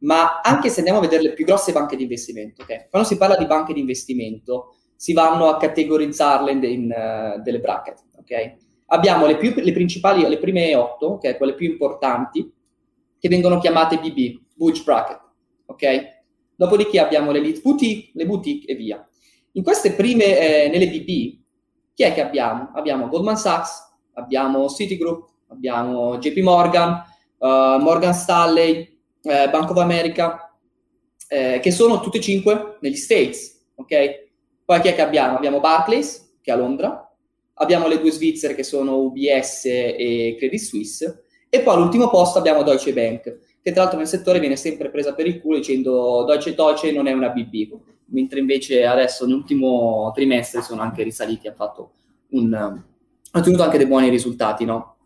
ma 0.01 0.41
anche 0.41 0.69
se 0.69 0.79
andiamo 0.79 0.99
a 0.99 1.03
vedere 1.03 1.23
le 1.23 1.33
più 1.33 1.45
grosse 1.45 1.73
banche 1.73 1.97
di 1.97 2.03
investimento, 2.03 2.63
okay? 2.63 2.87
quando 2.91 3.09
si 3.09 3.17
parla 3.17 3.37
di 3.37 3.47
banche 3.47 3.73
di 3.73 3.81
investimento 3.81 4.77
si 4.95 5.13
vanno 5.13 5.49
a 5.49 5.57
categorizzarle 5.57 6.53
in, 6.53 6.65
in 6.65 6.95
uh, 6.95 7.43
delle 7.43 7.61
bracket, 7.61 8.05
ok? 8.17 8.57
Abbiamo 8.87 9.27
le, 9.27 9.37
più, 9.37 9.53
le 9.55 9.73
principali, 9.73 10.27
le 10.27 10.39
prime 10.39 10.75
otto, 10.75 11.13
okay? 11.13 11.37
quelle 11.37 11.55
più 11.55 11.71
importanti, 11.71 12.53
che 13.19 13.29
vengono 13.29 13.59
chiamate 13.59 13.99
BB, 13.99 14.41
Bulge 14.55 14.83
Bracket? 14.83 15.27
Dopodiché 16.59 16.99
abbiamo 16.99 17.31
le 17.31 17.39
Elite 17.39 17.61
Boutique, 17.61 18.11
le 18.15 18.27
boutique 18.27 18.73
e 18.73 18.75
via. 18.75 19.07
In 19.53 19.63
queste 19.63 19.93
prime, 19.93 20.25
eh, 20.65 20.69
nelle 20.69 20.89
BB, 20.89 21.39
chi 21.95 22.03
è 22.03 22.13
che 22.13 22.21
abbiamo? 22.21 22.73
Abbiamo 22.75 23.09
Goldman 23.09 23.37
Sachs, 23.37 23.79
abbiamo 24.15 24.69
Citigroup, 24.69 25.29
abbiamo 25.49 26.19
JP 26.19 26.39
Morgan, 26.39 27.01
uh, 27.39 27.79
Morgan 27.81 28.13
Stanley, 28.13 28.98
eh, 29.29 29.49
Bank 29.51 29.71
of 29.71 29.77
America, 29.79 30.53
eh, 31.29 31.61
che 31.61 31.71
sono 31.71 32.01
tutte 32.01 32.19
e 32.19 32.21
cinque 32.21 32.79
negli 32.81 32.97
States, 32.97 33.67
ok? 33.75 34.27
Poi 34.65 34.81
chi 34.81 34.89
è 34.89 34.95
che 34.95 35.03
abbiamo? 35.03 35.37
Abbiamo 35.37 35.61
Barclays, 35.61 36.37
che 36.41 36.51
è 36.51 36.55
a 36.55 36.57
Londra, 36.57 37.11
abbiamo 37.55 37.89
le 37.89 38.01
due 38.01 38.11
svizzere 38.11 38.55
che 38.55 38.63
sono 38.63 38.99
UBS 38.99 39.65
e 39.67 40.37
Credit 40.39 40.61
Suisse, 40.61 41.25
e 41.49 41.61
poi 41.61 41.75
all'ultimo 41.75 42.09
posto 42.09 42.39
abbiamo 42.39 42.63
Deutsche 42.63 42.93
Bank, 42.93 43.39
che 43.63 43.73
tra 43.73 43.83
l'altro 43.83 43.99
nel 43.99 44.09
settore 44.09 44.41
viene 44.41 44.57
sempre 44.57 44.91
presa 44.91 45.15
per 45.15 45.27
il 45.27 45.41
culo 45.41 45.57
dicendo 45.57 46.25
Deutsche 46.25 46.55
Deutsche 46.55 46.93
non 46.93 47.07
è 47.07 47.13
una 47.13 47.31
BB 47.31 47.97
mentre 48.11 48.41
invece 48.41 48.85
adesso 48.87 49.27
nell'ultimo 49.27 50.11
trimestre 50.15 50.63
sono 50.63 50.83
anche 50.83 51.03
risaliti, 51.03 51.49
ha 51.49 51.55
fatto 51.55 51.93
un, 52.31 52.53
ha 52.55 53.39
ottenuto 53.39 53.63
anche 53.63 53.79
dei 53.79 53.87
buoni 53.87 54.09
risultati, 54.09 54.65
no? 54.65 54.97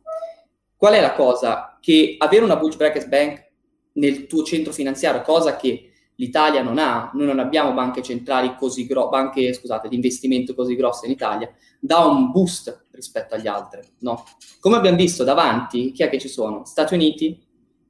Qual 0.77 0.95
è 0.95 1.01
la 1.01 1.13
cosa? 1.13 1.79
Che 1.81 2.17
avere 2.19 2.45
una 2.45 2.57
bulge 2.57 2.77
bracket 2.77 3.09
bank 3.09 3.51
nel 3.95 4.27
tuo 4.27 4.43
centro 4.43 4.73
finanziario, 4.73 5.23
cosa 5.23 5.57
che 5.57 5.91
l'Italia 6.17 6.63
non 6.63 6.79
ha, 6.79 7.11
noi 7.15 7.27
non 7.27 7.39
abbiamo 7.39 7.73
banche 7.73 8.03
centrali 8.03 8.55
così 8.57 8.87
grosse, 8.87 9.09
banche, 9.09 9.53
scusate, 9.53 9.89
di 9.89 9.97
investimento 9.97 10.55
così 10.55 10.77
grosse 10.77 11.07
in 11.07 11.13
Italia, 11.13 11.53
dà 11.81 12.05
un 12.05 12.31
boost 12.31 12.87
rispetto 12.93 13.35
agli 13.35 13.47
altri, 13.47 13.81
no? 14.01 14.25
Come 14.61 14.77
abbiamo 14.77 14.97
visto 14.97 15.25
davanti, 15.25 15.93
chi 15.93 16.03
è 16.03 16.09
che 16.09 16.19
ci 16.19 16.29
sono? 16.29 16.65
Stati 16.65 16.95
Uniti 16.95 17.41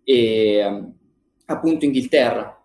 e 0.04 0.92
appunto 1.47 1.85
Inghilterra, 1.85 2.62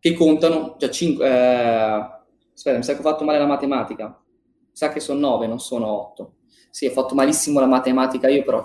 che 0.00 0.14
contano 0.14 0.76
già 0.78 0.90
5... 0.90 1.26
Eh, 1.26 2.20
aspetta, 2.54 2.76
mi 2.76 2.84
sa 2.84 2.92
che 2.92 2.98
ho 3.00 3.02
fatto 3.02 3.24
male 3.24 3.38
la 3.38 3.46
matematica. 3.46 4.06
Mi 4.06 4.70
sa 4.72 4.90
che 4.90 5.00
sono 5.00 5.18
9, 5.20 5.46
non 5.46 5.58
sono 5.58 5.86
8. 5.88 6.34
Sì, 6.70 6.86
ho 6.86 6.90
fatto 6.90 7.14
malissimo 7.14 7.60
la 7.60 7.66
matematica 7.66 8.28
io, 8.28 8.44
però... 8.44 8.64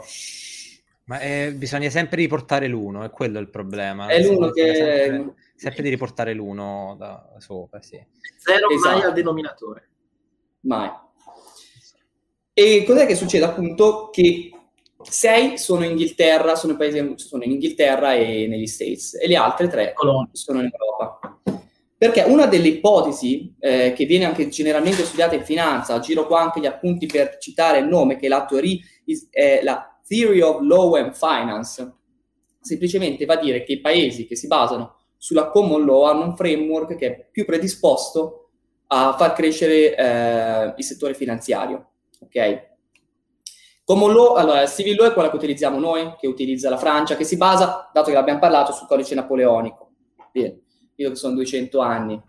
Ma 1.06 1.20
eh, 1.20 1.54
bisogna 1.54 1.90
sempre 1.90 2.18
riportare 2.18 2.68
l'uno, 2.68 3.04
è 3.04 3.10
quello 3.10 3.40
il 3.40 3.50
problema. 3.50 4.08
È 4.08 4.24
l'uno 4.24 4.52
che... 4.52 4.74
Sempre, 4.74 5.34
sempre, 5.56 5.84
di 5.84 5.90
riportare 5.90 6.34
l'uno 6.34 6.96
da 6.98 7.36
sopra, 7.40 7.82
sì. 7.82 8.02
Zero 8.38 8.70
esatto. 8.70 8.98
mai 8.98 9.06
al 9.06 9.14
denominatore. 9.14 9.90
Mai. 10.62 10.90
E 12.54 12.84
cos'è 12.86 13.06
che 13.06 13.16
succede? 13.16 13.46
Appunto 13.46 14.10
che 14.12 14.52
sei 15.02 15.58
sono 15.58 15.84
in 15.84 15.92
Inghilterra, 15.92 16.56
sono, 16.56 16.78
paesi, 16.78 17.14
sono 17.16 17.44
in 17.44 17.52
Inghilterra 17.52 18.14
e 18.14 18.48
negli 18.48 18.68
States, 18.68 19.16
e 19.16 19.28
le 19.28 19.36
altre 19.36 19.68
tre 19.68 19.94
sono 20.32 20.62
in 20.62 20.70
Europa. 20.72 21.42
Perché 21.98 22.24
una 22.24 22.48
delle 22.48 22.68
ipotesi 22.68 23.56
eh, 23.60 23.94
che 23.94 24.06
viene 24.06 24.26
anche 24.26 24.48
generalmente 24.50 25.04
studiata 25.04 25.36
in 25.36 25.44
finanza, 25.44 26.00
giro 26.00 26.28
qua 26.28 26.42
anche 26.42 26.60
gli 26.60 26.66
appunti 26.66 27.06
per 27.06 27.38
citare 27.38 27.80
il 27.80 27.88
nome, 27.88 28.18
che 28.18 28.26
è 28.26 28.30
la, 28.30 28.46
teoria, 28.46 28.78
è 29.30 29.62
la 29.64 29.93
Theory 30.08 30.42
of 30.42 30.62
Law 30.62 30.96
and 30.96 31.14
Finance, 31.14 31.94
semplicemente 32.60 33.26
va 33.26 33.34
a 33.34 33.40
dire 33.40 33.64
che 33.64 33.74
i 33.74 33.82
paesi 33.82 34.26
che 34.26 34.36
si 34.36 34.48
basano 34.48 34.98
sulla 35.18 35.50
common 35.50 35.86
law 35.86 36.04
hanno 36.04 36.26
un 36.26 36.36
framework 36.36 36.96
che 36.96 37.08
è 37.08 37.28
più 37.32 37.46
predisposto 37.46 38.50
a 38.88 39.16
far 39.18 39.34
crescere 39.34 39.96
eh, 39.96 40.74
il 40.76 40.84
settore 40.84 41.14
finanziario. 41.14 41.92
Ok? 42.20 42.72
Common 43.86 44.14
law, 44.14 44.36
allora, 44.36 44.66
civil 44.68 44.96
law 44.96 45.10
è 45.10 45.14
quella 45.14 45.30
che 45.30 45.36
utilizziamo 45.36 45.80
noi, 45.80 46.16
che 46.18 46.28
utilizza 46.28 46.70
la 46.70 46.78
Francia, 46.78 47.16
che 47.16 47.26
si 47.26 47.38
basa, 47.38 47.90
dato 47.94 48.10
che 48.10 48.16
l'abbiamo 48.16 48.40
parlato, 48.40 48.72
sul 48.72 48.88
codice 48.88 49.16
napoleonico. 49.16 49.92
Bene, 50.32 50.62
io 50.96 51.10
che 51.10 51.16
sono 51.16 51.36
200 51.36 51.80
anni. 51.80 52.22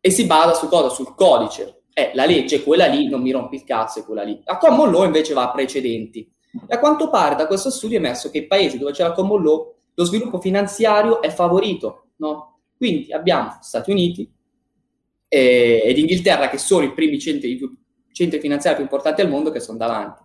E 0.00 0.10
si 0.10 0.24
basa 0.24 0.54
su 0.54 0.68
cosa? 0.68 0.88
Sul 0.88 1.14
codice. 1.14 1.79
Eh, 2.00 2.10
la 2.14 2.24
legge, 2.24 2.62
quella 2.62 2.86
lì, 2.86 3.08
non 3.08 3.20
mi 3.20 3.30
rompi 3.30 3.56
il 3.56 3.64
cazzo, 3.64 4.00
è 4.00 4.04
quella 4.04 4.22
lì. 4.22 4.40
La 4.44 4.56
common 4.56 4.90
law 4.90 5.04
invece 5.04 5.34
va 5.34 5.42
a 5.42 5.50
precedenti. 5.50 6.32
E 6.66 6.74
a 6.74 6.78
quanto 6.78 7.10
pare 7.10 7.34
da 7.34 7.46
questo 7.46 7.68
studio 7.68 7.98
è 7.98 8.00
emerso 8.00 8.30
che 8.30 8.38
i 8.38 8.46
paesi 8.46 8.78
dove 8.78 8.92
c'è 8.92 9.02
la 9.02 9.12
common 9.12 9.42
law, 9.42 9.74
lo 9.94 10.04
sviluppo 10.04 10.40
finanziario 10.40 11.20
è 11.20 11.30
favorito, 11.30 12.06
no? 12.16 12.60
Quindi 12.76 13.12
abbiamo 13.12 13.58
Stati 13.60 13.90
Uniti 13.90 14.32
eh, 15.28 15.82
ed 15.84 15.98
Inghilterra 15.98 16.48
che 16.48 16.56
sono 16.56 16.84
i 16.84 16.92
primi 16.94 17.18
centri 17.18 17.58
centri 18.12 18.40
finanziari 18.40 18.76
più 18.76 18.84
importanti 18.84 19.20
al 19.20 19.28
mondo 19.28 19.50
che 19.50 19.60
sono 19.60 19.78
davanti. 19.78 20.22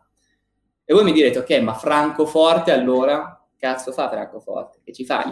E 0.85 0.93
voi 0.93 1.03
mi 1.03 1.11
direte, 1.11 1.39
ok, 1.39 1.59
ma 1.61 1.73
Francoforte 1.73 2.71
allora, 2.71 3.45
cazzo 3.57 3.91
fa 3.91 4.09
Francoforte? 4.09 4.79
Che 4.83 4.93
ci 4.93 5.05
fai? 5.05 5.25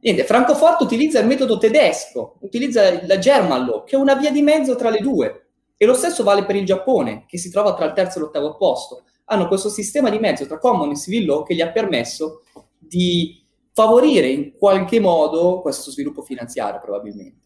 Niente, 0.00 0.24
Francoforte 0.24 0.84
utilizza 0.84 1.18
il 1.18 1.26
metodo 1.26 1.58
tedesco, 1.58 2.36
utilizza 2.40 3.04
la 3.04 3.18
German 3.18 3.66
Law, 3.66 3.84
che 3.84 3.96
è 3.96 3.98
una 3.98 4.14
via 4.14 4.30
di 4.30 4.42
mezzo 4.42 4.76
tra 4.76 4.90
le 4.90 5.00
due. 5.00 5.47
E 5.80 5.86
lo 5.86 5.94
stesso 5.94 6.24
vale 6.24 6.44
per 6.44 6.56
il 6.56 6.66
Giappone, 6.66 7.24
che 7.28 7.38
si 7.38 7.50
trova 7.50 7.72
tra 7.72 7.86
il 7.86 7.92
terzo 7.92 8.18
e 8.18 8.22
l'ottavo 8.22 8.56
posto. 8.56 9.04
Hanno 9.26 9.46
questo 9.46 9.68
sistema 9.68 10.10
di 10.10 10.18
mezzo 10.18 10.44
tra 10.44 10.58
Common 10.58 10.90
e 10.90 10.96
Civil 10.96 11.24
Law 11.24 11.44
che 11.44 11.54
gli 11.54 11.60
ha 11.60 11.70
permesso 11.70 12.42
di 12.76 13.40
favorire 13.72 14.26
in 14.26 14.56
qualche 14.56 14.98
modo 14.98 15.60
questo 15.60 15.92
sviluppo 15.92 16.22
finanziario, 16.22 16.80
probabilmente. 16.80 17.42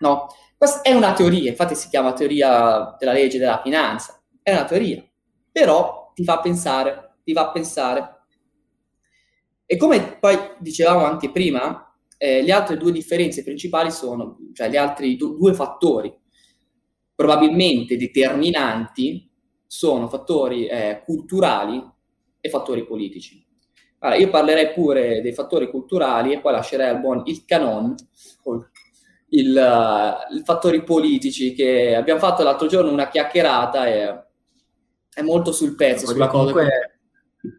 No? 0.00 0.26
Questa 0.54 0.82
è 0.82 0.92
una 0.92 1.14
teoria, 1.14 1.48
infatti 1.48 1.74
si 1.74 1.88
chiama 1.88 2.12
teoria 2.12 2.94
della 2.98 3.12
legge 3.12 3.38
della 3.38 3.62
finanza, 3.62 4.22
è 4.42 4.52
una 4.52 4.66
teoria, 4.66 5.02
però 5.50 6.10
ti 6.14 6.24
fa 6.24 6.40
pensare, 6.40 7.14
ti 7.24 7.32
fa 7.32 7.50
pensare. 7.50 8.18
E 9.64 9.78
come 9.78 10.18
poi 10.18 10.36
dicevamo 10.58 11.06
anche 11.06 11.30
prima, 11.30 11.90
eh, 12.18 12.42
le 12.42 12.52
altre 12.52 12.76
due 12.76 12.92
differenze 12.92 13.42
principali 13.42 13.90
sono, 13.90 14.36
cioè 14.52 14.68
gli 14.68 14.76
altri 14.76 15.16
du- 15.16 15.38
due 15.38 15.54
fattori 15.54 16.14
probabilmente 17.20 17.98
determinanti 17.98 19.30
sono 19.66 20.08
fattori 20.08 20.66
eh, 20.66 21.02
culturali 21.04 21.78
e 22.40 22.48
fattori 22.48 22.86
politici. 22.86 23.46
Allora, 23.98 24.18
io 24.18 24.30
parlerei 24.30 24.72
pure 24.72 25.20
dei 25.20 25.34
fattori 25.34 25.68
culturali 25.68 26.32
e 26.32 26.40
poi 26.40 26.52
lascerei 26.52 26.88
al 26.88 27.00
buon 27.00 27.20
il 27.26 27.44
canon, 27.44 27.94
uh, 28.44 28.64
i 29.26 30.42
fattori 30.42 30.82
politici 30.82 31.52
che 31.52 31.94
abbiamo 31.94 32.20
fatto 32.20 32.42
l'altro 32.42 32.68
giorno 32.68 32.90
una 32.90 33.10
chiacchierata 33.10 33.86
e 33.86 34.24
è 35.12 35.20
molto 35.20 35.52
sul 35.52 35.74
pezzo. 35.74 36.06
Sulla 36.06 36.28
comunque 36.28 36.64
che... 37.42 37.50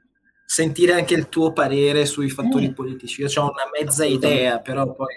sentire 0.43 0.93
anche 0.93 1.13
il 1.13 1.29
tuo 1.29 1.53
parere 1.53 2.07
sui 2.07 2.29
fattori 2.29 2.69
mm. 2.69 2.73
politici. 2.73 3.21
Io 3.21 3.29
ho 3.35 3.43
una 3.43 3.69
mezza 3.79 4.05
idea, 4.05 4.59
però 4.59 4.91
poi... 4.91 5.13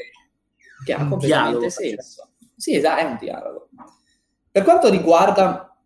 Che 0.85 0.93
ha 0.93 1.09
completamente 1.09 1.71
senso. 1.71 2.29
Sì, 2.55 2.77
esatto, 2.77 3.01
è 3.01 3.05
un 3.05 3.17
dialogo. 3.19 3.69
Per 4.55 4.63
quanto 4.63 4.89
riguarda 4.89 5.77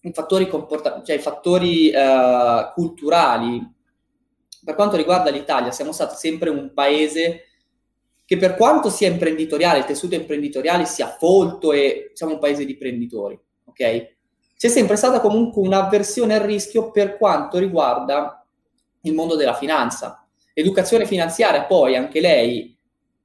i 0.00 0.12
fattori, 0.12 0.48
comporta- 0.48 1.04
cioè 1.04 1.14
i 1.14 1.20
fattori 1.20 1.92
uh, 1.94 2.72
culturali, 2.74 3.64
per 4.64 4.74
quanto 4.74 4.96
riguarda 4.96 5.30
l'Italia, 5.30 5.70
siamo 5.70 5.92
stati 5.92 6.16
sempre 6.16 6.50
un 6.50 6.72
paese 6.74 7.44
che 8.24 8.36
per 8.36 8.56
quanto 8.56 8.90
sia 8.90 9.06
imprenditoriale, 9.06 9.78
il 9.78 9.84
tessuto 9.84 10.16
imprenditoriale 10.16 10.84
sia 10.84 11.16
folto 11.16 11.70
e 11.70 12.10
siamo 12.14 12.32
un 12.32 12.38
paese 12.40 12.64
di 12.64 12.72
imprenditori, 12.72 13.38
ok? 13.66 14.16
C'è 14.56 14.68
sempre 14.68 14.96
stata 14.96 15.20
comunque 15.20 15.62
un'avversione 15.62 16.34
al 16.34 16.40
rischio 16.40 16.90
per 16.90 17.18
quanto 17.18 17.58
riguarda 17.58 18.44
il 19.02 19.14
mondo 19.14 19.36
della 19.36 19.54
finanza. 19.54 20.26
L'educazione 20.54 21.06
finanziaria 21.06 21.66
poi, 21.66 21.94
anche 21.94 22.18
lei, 22.18 22.76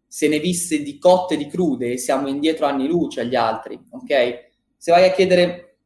se 0.05 0.27
ne 0.27 0.38
visse 0.38 0.83
di 0.83 1.00
cotte 1.00 1.33
e 1.33 1.38
di 1.38 1.47
crude 1.47 1.97
siamo 1.97 2.27
indietro 2.27 2.67
anni 2.67 2.85
luce 2.85 3.21
agli 3.21 3.35
altri, 3.35 3.83
ok? 3.89 4.51
Se 4.84 4.92
vai 4.92 5.06
a 5.06 5.13
chiedere 5.13 5.78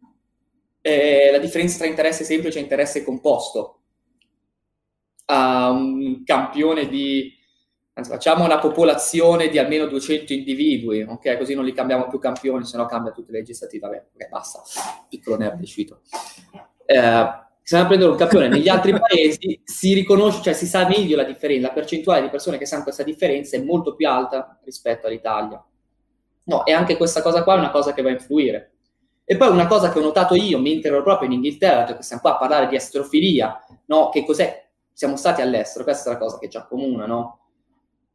eh, 0.82 1.30
la 1.32 1.38
differenza 1.38 1.77
tra 1.77 1.86
interesse 1.86 2.24
semplice 2.24 2.58
e 2.58 2.63
interesse 2.63 3.04
composto 3.04 3.82
a 5.25 5.70
un 5.70 6.24
campione 6.24 6.88
di 6.88 7.32
anzi 7.94 8.10
facciamo 8.10 8.44
una 8.44 8.58
popolazione 8.58 9.50
di 9.50 9.60
almeno 9.60 9.86
200 9.86 10.34
individui, 10.34 11.04
ok? 11.04 11.38
Così 11.38 11.54
non 11.54 11.66
li 11.66 11.74
cambiamo 11.74 12.08
più 12.08 12.18
campioni, 12.18 12.66
se 12.66 12.75
no 12.75 12.88
cambia 12.88 13.12
tutte 13.12 13.32
le 13.32 13.38
legislative. 13.38 13.86
Vabbè, 13.86 14.06
ok, 14.16 14.30
basta, 14.30 14.63
piccolo 15.08 15.38
nerd 15.38 15.62
uscito. 15.62 16.01
Eh, 16.84 16.96
se 17.62 17.75
andiamo 17.75 17.84
a 17.84 17.86
prendere 17.86 18.10
un 18.10 18.18
campione 18.18 18.48
negli 18.48 18.68
altri 18.68 18.94
paesi 18.98 19.62
si 19.63 19.94
riconosce, 19.94 20.42
cioè 20.42 20.54
si 20.54 20.66
sa 20.66 20.88
meglio 20.88 21.18
la 21.18 21.24
differenza, 21.24 21.68
la 21.68 21.74
percentuale 21.74 22.24
di 22.24 22.30
persone 22.30 22.58
che 22.58 22.66
sanno 22.66 22.82
questa 22.82 23.04
differenza 23.04 23.58
è 23.58 23.62
molto 23.62 23.94
più 23.94 24.10
alta 24.10 24.60
rispetto 24.63 25.06
all'Italia. 25.06 25.63
No, 26.46 26.66
e 26.66 26.72
anche 26.72 26.98
questa 26.98 27.22
cosa 27.22 27.44
qua 27.44 27.58
è 27.58 27.60
una 27.60 27.70
cosa 27.70 27.94
che 27.94 28.01
va 28.01 28.10
a 28.10 28.13
influire. 28.13 28.72
E 29.29 29.36
poi 29.36 29.50
una 29.50 29.67
cosa 29.67 29.91
che 29.91 30.00
ho 30.00 30.01
notato 30.01 30.36
io 30.36 30.57
mentre 30.57 30.88
ero 30.88 31.03
proprio 31.03 31.27
in 31.27 31.34
Inghilterra, 31.34 31.84
perché 31.84 32.01
siamo 32.01 32.22
qua 32.22 32.36
a 32.36 32.38
parlare 32.38 32.67
di 32.69 32.77
astrofilia, 32.77 33.62
no? 33.88 34.07
Che 34.07 34.24
cos'è? 34.24 34.69
Siamo 34.93 35.17
stati 35.17 35.41
all'estero, 35.41 35.84
questa 35.84 36.10
è 36.10 36.13
la 36.13 36.19
cosa 36.19 36.39
che 36.39 36.50
ci 36.50 36.55
accomuna, 36.55 37.05
no? 37.05 37.39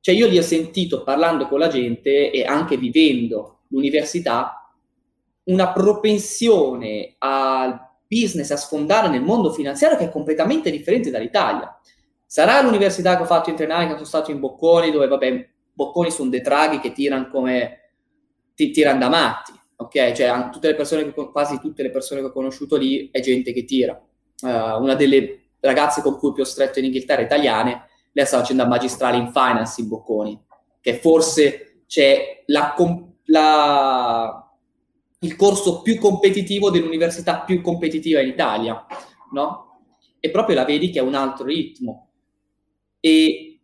Cioè 0.00 0.14
io 0.14 0.26
li 0.26 0.38
ho 0.38 0.42
sentito 0.42 1.02
parlando 1.02 1.49
con 1.49 1.59
la 1.59 1.69
gente 1.69 2.31
e 2.31 2.47
anche 2.47 2.78
vivendo 2.78 3.64
l'università 3.69 4.73
una 5.45 5.71
propensione 5.71 7.16
al 7.19 7.78
business, 8.09 8.50
a 8.50 8.57
sfondare 8.57 9.09
nel 9.09 9.21
mondo 9.21 9.52
finanziario 9.52 9.99
che 9.99 10.04
è 10.04 10.11
completamente 10.11 10.71
differente 10.71 11.11
dall'italia. 11.11 11.78
Sarà 12.25 12.62
l'università 12.62 13.16
che 13.16 13.23
ho 13.25 13.26
fatto 13.26 13.50
in 13.50 13.57
Trenale, 13.57 13.85
che 13.85 13.92
sono 13.92 14.07
stato 14.07 14.31
in 14.31 14.40
Bocconi, 14.40 14.90
dove 14.90 15.09
vabbè, 15.09 15.49
Bocconi 15.75 16.11
sono 16.11 16.31
dei 16.31 16.40
draghi 16.40 16.81
che 16.81 16.92
tirano 16.92 17.28
come 17.28 17.90
ti, 18.54 18.71
tirano 18.71 18.99
da 18.99 19.11
matti, 19.11 19.52
ok? 19.83 20.12
Cioè 20.12 20.49
tutte 20.51 20.69
le 20.69 20.75
persone 20.75 21.05
che, 21.05 21.31
quasi 21.31 21.59
tutte 21.61 21.83
le 21.83 21.91
persone 21.91 22.21
che 22.21 22.27
ho 22.27 22.33
conosciuto 22.33 22.77
lì 22.77 23.11
è 23.11 23.21
gente 23.21 23.53
che 23.53 23.65
tira. 23.65 24.01
Uh, 24.43 24.83
una 24.83 24.95
delle 24.95 25.51
ragazze 25.61 26.03
con 26.03 26.19
cui 26.19 26.33
più 26.33 26.43
ho 26.43 26.47
stretto 26.47 26.79
in 26.79 26.87
Inghilterra, 26.87 27.23
italiane, 27.23 27.89
lei 28.12 28.27
sta 28.27 28.39
facendo 28.39 28.62
la 28.62 28.69
magistrale 28.69 29.17
in 29.17 29.33
finance 29.33 29.81
in 29.81 29.89
Bocconi, 29.89 30.41
che 30.81 30.99
forse 30.99 31.85
c'è 31.87 32.43
la, 32.47 32.75
la, 33.27 34.55
il 35.21 35.37
corso 35.37 35.83
più 35.83 35.99
competitivo 35.99 36.71
dell'università 36.71 37.41
più 37.41 37.61
competitiva 37.61 38.21
in 38.21 38.29
Italia, 38.29 38.85
no? 39.33 39.81
E 40.18 40.31
proprio 40.31 40.57
la 40.57 40.64
vedi 40.64 40.90
che 40.90 40.99
è 40.99 41.03
un 41.03 41.14
altro 41.14 41.45
ritmo. 41.45 42.11
E 43.01 43.61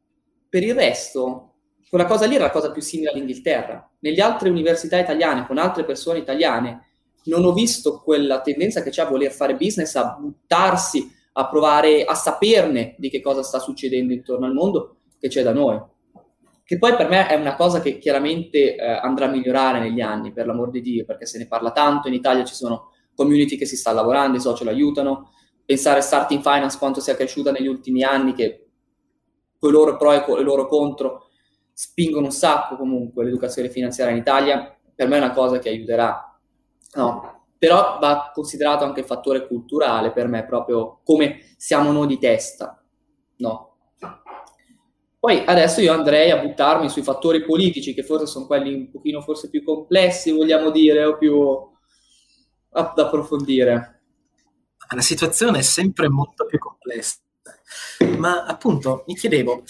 per 0.48 0.62
il 0.62 0.74
resto, 0.74 1.47
quella 1.88 2.06
cosa 2.06 2.26
lì 2.26 2.34
era 2.34 2.44
la 2.44 2.50
cosa 2.50 2.70
più 2.70 2.82
simile 2.82 3.10
all'Inghilterra. 3.10 3.90
Nelle 4.00 4.20
altre 4.20 4.50
università 4.50 4.98
italiane, 4.98 5.46
con 5.46 5.58
altre 5.58 5.84
persone 5.84 6.18
italiane, 6.18 6.86
non 7.24 7.44
ho 7.44 7.52
visto 7.52 8.00
quella 8.00 8.40
tendenza 8.40 8.82
che 8.82 8.90
c'è 8.90 9.02
a 9.02 9.08
voler 9.08 9.30
fare 9.30 9.56
business, 9.56 9.94
a 9.94 10.16
buttarsi 10.18 11.16
a 11.38 11.48
provare 11.48 12.04
a 12.04 12.14
saperne 12.14 12.96
di 12.98 13.08
che 13.08 13.20
cosa 13.20 13.42
sta 13.42 13.60
succedendo 13.60 14.12
intorno 14.12 14.46
al 14.46 14.52
mondo 14.52 14.96
che 15.20 15.28
c'è 15.28 15.42
da 15.42 15.52
noi. 15.52 15.80
Che 16.64 16.78
poi 16.78 16.96
per 16.96 17.08
me 17.08 17.28
è 17.28 17.36
una 17.36 17.54
cosa 17.54 17.80
che 17.80 17.98
chiaramente 17.98 18.74
eh, 18.74 18.84
andrà 18.84 19.26
a 19.26 19.30
migliorare 19.30 19.78
negli 19.78 20.00
anni, 20.00 20.32
per 20.32 20.46
l'amor 20.46 20.70
di 20.70 20.82
Dio, 20.82 21.04
perché 21.04 21.26
se 21.26 21.38
ne 21.38 21.46
parla 21.46 21.70
tanto, 21.70 22.08
in 22.08 22.14
Italia 22.14 22.44
ci 22.44 22.54
sono 22.54 22.90
community 23.14 23.56
che 23.56 23.66
si 23.66 23.76
sta 23.76 23.92
lavorando, 23.92 24.36
i 24.36 24.40
social 24.40 24.66
aiutano, 24.68 25.30
pensare 25.64 26.00
a 26.00 26.02
Starting 26.02 26.42
Finance 26.42 26.76
quanto 26.76 27.00
sia 27.00 27.14
cresciuta 27.14 27.52
negli 27.52 27.68
ultimi 27.68 28.02
anni, 28.02 28.34
che 28.34 28.66
con 29.58 29.70
i 29.70 29.72
loro 29.72 29.96
pro 29.96 30.12
e 30.12 30.40
i 30.40 30.44
loro 30.44 30.66
contro 30.66 31.27
spingono 31.80 32.24
un 32.24 32.32
sacco 32.32 32.76
comunque 32.76 33.22
l'educazione 33.22 33.70
finanziaria 33.70 34.12
in 34.12 34.18
Italia, 34.18 34.76
per 34.96 35.06
me 35.06 35.14
è 35.14 35.20
una 35.20 35.30
cosa 35.30 35.60
che 35.60 35.68
aiuterà. 35.68 36.36
No, 36.94 37.44
però 37.56 37.98
va 38.00 38.32
considerato 38.34 38.82
anche 38.82 39.00
il 39.00 39.06
fattore 39.06 39.46
culturale 39.46 40.10
per 40.10 40.26
me, 40.26 40.44
proprio 40.44 40.98
come 41.04 41.54
siamo 41.56 41.92
noi 41.92 42.08
di 42.08 42.18
testa, 42.18 42.84
no? 43.36 43.76
Poi 45.20 45.44
adesso 45.46 45.80
io 45.80 45.92
andrei 45.92 46.32
a 46.32 46.40
buttarmi 46.40 46.88
sui 46.88 47.02
fattori 47.02 47.44
politici, 47.44 47.94
che 47.94 48.02
forse 48.02 48.26
sono 48.26 48.46
quelli 48.46 48.74
un 48.74 48.90
pochino 48.90 49.20
forse 49.20 49.48
più 49.48 49.62
complessi, 49.62 50.32
vogliamo 50.32 50.70
dire, 50.70 51.04
o 51.04 51.16
più 51.16 51.44
da 52.72 52.92
approfondire. 52.92 54.02
La 54.96 55.00
situazione 55.00 55.60
è 55.60 55.62
sempre 55.62 56.08
molto 56.08 56.44
più 56.44 56.58
complessa, 56.58 57.18
ma 58.16 58.46
appunto 58.46 59.04
mi 59.06 59.14
chiedevo, 59.14 59.62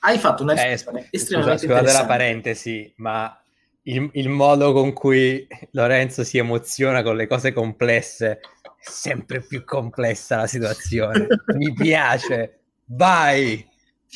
hai 0.00 0.18
fatto 0.18 0.42
una 0.42 0.54
eh, 0.54 0.72
estremamente 0.72 1.18
scusa, 1.18 1.56
scusate 1.56 1.92
la 1.92 2.06
parentesi, 2.06 2.92
ma 2.96 3.34
il, 3.82 4.10
il, 4.14 4.28
modo 4.28 4.72
con 4.72 4.92
cui 4.92 5.46
Lorenzo 5.72 6.24
si 6.24 6.38
emoziona 6.38 7.02
con 7.02 7.16
le 7.16 7.26
cose 7.26 7.52
complesse 7.52 8.40
è 8.80 8.88
sempre 8.90 9.40
più 9.40 9.64
complessa 9.64 10.36
la 10.36 10.46
situazione. 10.46 11.26
Mi 11.56 11.72
piace. 11.72 12.60
Vai, 12.86 13.66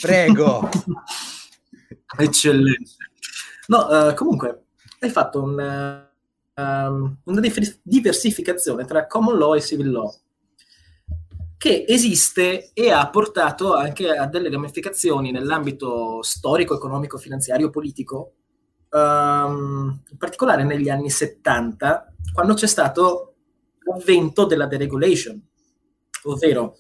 prego. 0.01 0.69
Eccellente. 2.19 2.90
No, 3.67 3.87
uh, 3.87 4.14
comunque, 4.14 4.64
hai 5.01 5.11
fatto 5.11 5.43
un, 5.43 6.07
um, 6.55 7.17
una 7.25 7.40
diversificazione 7.83 8.85
tra 8.85 9.07
common 9.07 9.37
law 9.37 9.55
e 9.55 9.61
civil 9.61 9.90
law 9.90 10.14
che 11.64 11.87
esiste 11.88 12.72
e 12.74 12.90
ha 12.90 13.09
portato 13.09 13.72
anche 13.72 14.11
a 14.11 14.27
delle 14.27 14.50
ramificazioni 14.50 15.31
nell'ambito 15.31 16.20
storico, 16.20 16.74
economico, 16.74 17.16
finanziario, 17.16 17.70
politico 17.70 18.35
um, 18.90 19.98
in 20.11 20.16
particolare 20.18 20.62
negli 20.64 20.90
anni 20.90 21.09
70, 21.09 22.16
quando 22.35 22.53
c'è 22.53 22.66
stato 22.66 23.37
l'avvento 23.79 24.44
della 24.44 24.66
deregulation, 24.66 25.42
ovvero 26.24 26.77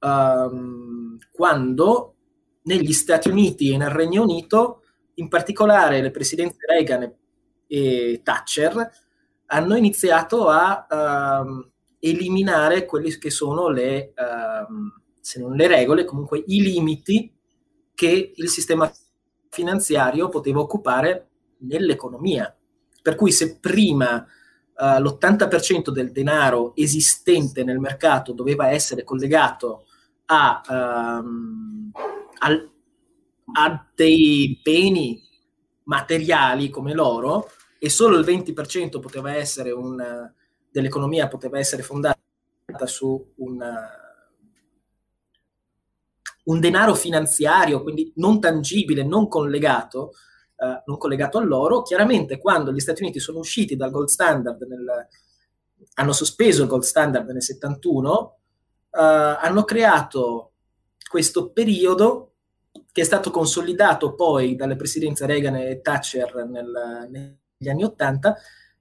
um, 0.00 1.16
quando 1.30 2.16
negli 2.62 2.92
Stati 2.92 3.28
Uniti 3.28 3.70
e 3.70 3.76
nel 3.76 3.90
Regno 3.90 4.22
Unito, 4.24 4.82
in 5.14 5.28
particolare 5.28 6.00
le 6.00 6.10
presidenze 6.10 6.56
Reagan 6.66 7.14
e 7.68 8.20
Thatcher, 8.24 8.90
hanno 9.46 9.76
iniziato 9.76 10.48
a 10.48 10.86
um, 10.90 11.70
eliminare 12.00 12.84
quelle 12.84 13.16
che 13.18 13.30
sono 13.30 13.68
le, 13.68 14.12
se 15.20 15.40
non 15.40 15.54
le 15.54 15.66
regole, 15.66 16.04
comunque 16.04 16.42
i 16.46 16.62
limiti 16.62 17.32
che 17.94 18.32
il 18.34 18.48
sistema 18.48 18.90
finanziario 19.50 20.28
poteva 20.28 20.60
occupare 20.60 21.28
nell'economia. 21.58 22.54
Per 23.02 23.14
cui 23.14 23.32
se 23.32 23.58
prima 23.58 24.16
uh, 24.16 25.00
l'80% 25.00 25.90
del 25.90 26.12
denaro 26.12 26.74
esistente 26.76 27.64
nel 27.64 27.78
mercato 27.78 28.32
doveva 28.32 28.70
essere 28.70 29.02
collegato 29.04 29.86
a, 30.26 30.62
um, 30.68 31.90
al, 32.38 32.70
a 33.54 33.86
dei 33.94 34.60
beni 34.62 35.20
materiali 35.84 36.68
come 36.68 36.92
l'oro 36.92 37.50
e 37.78 37.88
solo 37.88 38.18
il 38.18 38.24
20% 38.24 39.00
poteva 39.00 39.34
essere 39.34 39.70
un, 39.70 40.32
dell'economia 40.70 41.28
poteva 41.28 41.58
essere 41.58 41.82
fondata 41.82 42.18
su 42.84 43.32
un 43.36 43.62
un 46.48 46.60
denaro 46.60 46.94
finanziario, 46.94 47.82
quindi 47.82 48.12
non 48.16 48.40
tangibile, 48.40 49.04
non 49.04 49.28
collegato, 49.28 50.12
eh, 50.56 50.82
non 50.86 50.96
collegato 50.96 51.38
all'oro, 51.38 51.82
chiaramente 51.82 52.38
quando 52.38 52.72
gli 52.72 52.80
Stati 52.80 53.02
Uniti 53.02 53.20
sono 53.20 53.38
usciti 53.38 53.76
dal 53.76 53.90
gold 53.90 54.08
standard, 54.08 54.60
nel, 54.62 55.08
hanno 55.94 56.12
sospeso 56.12 56.62
il 56.62 56.68
gold 56.68 56.82
standard 56.82 57.28
nel 57.28 57.42
71, 57.42 58.38
eh, 58.90 59.00
hanno 59.00 59.64
creato 59.64 60.52
questo 61.08 61.50
periodo 61.50 62.32
che 62.92 63.02
è 63.02 63.04
stato 63.04 63.30
consolidato 63.30 64.14
poi 64.14 64.56
dalle 64.56 64.76
presidenze 64.76 65.26
Reagan 65.26 65.56
e 65.56 65.80
Thatcher 65.80 66.46
nel, 66.46 67.08
negli 67.10 67.68
anni 67.68 67.84
Ottanta, 67.84 68.36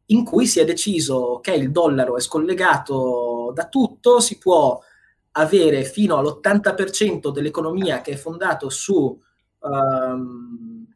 in 0.07 0.23
cui 0.23 0.45
si 0.45 0.59
è 0.59 0.65
deciso 0.65 1.39
che 1.41 1.53
il 1.53 1.71
dollaro 1.71 2.15
è 2.17 2.21
scollegato 2.21 3.51
da 3.53 3.67
tutto, 3.67 4.19
si 4.19 4.37
può 4.37 4.79
avere 5.31 5.83
fino 5.83 6.17
all'80% 6.17 7.31
dell'economia 7.31 8.01
che 8.01 8.13
è 8.13 8.15
fondato 8.15 8.69
su, 8.69 9.19
um, 9.59 10.87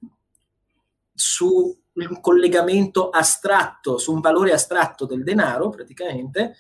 su 1.14 1.80
un 1.94 2.22
collegamento 2.22 3.10
astratto, 3.10 3.98
su 3.98 4.14
un 4.14 4.22
valore 4.22 4.54
astratto 4.54 5.06
del 5.06 5.24
denaro 5.24 5.70
praticamente, 5.70 6.56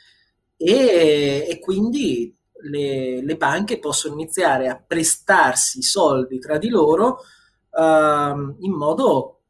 e, 0.58 1.48
e 1.50 1.60
quindi 1.60 2.36
le, 2.64 3.24
le, 3.24 3.38
banche 3.38 3.80
possono 3.80 4.14
iniziare 4.14 4.68
a 4.68 4.80
prestarsi 4.80 5.82
soldi 5.82 6.38
tra 6.38 6.58
di 6.58 6.70
loro 6.70 7.20
uh, 7.72 8.56
in 8.60 8.74
modo, 8.74 9.41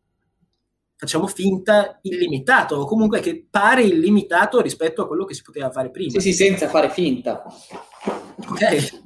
facciamo 1.02 1.26
finta, 1.26 1.98
illimitato, 2.04 2.76
o 2.76 2.86
comunque 2.86 3.22
che 3.22 3.48
pare 3.50 3.82
illimitato 3.82 4.62
rispetto 4.62 5.02
a 5.02 5.08
quello 5.08 5.26
che 5.26 5.34
si 5.34 5.42
poteva 5.42 5.72
fare 5.72 5.90
prima. 5.90 6.12
Sì, 6.12 6.20
sì, 6.20 6.34
senza 6.34 6.68
fare 6.68 6.92
finta. 6.92 7.44
Ok. 8.48 9.00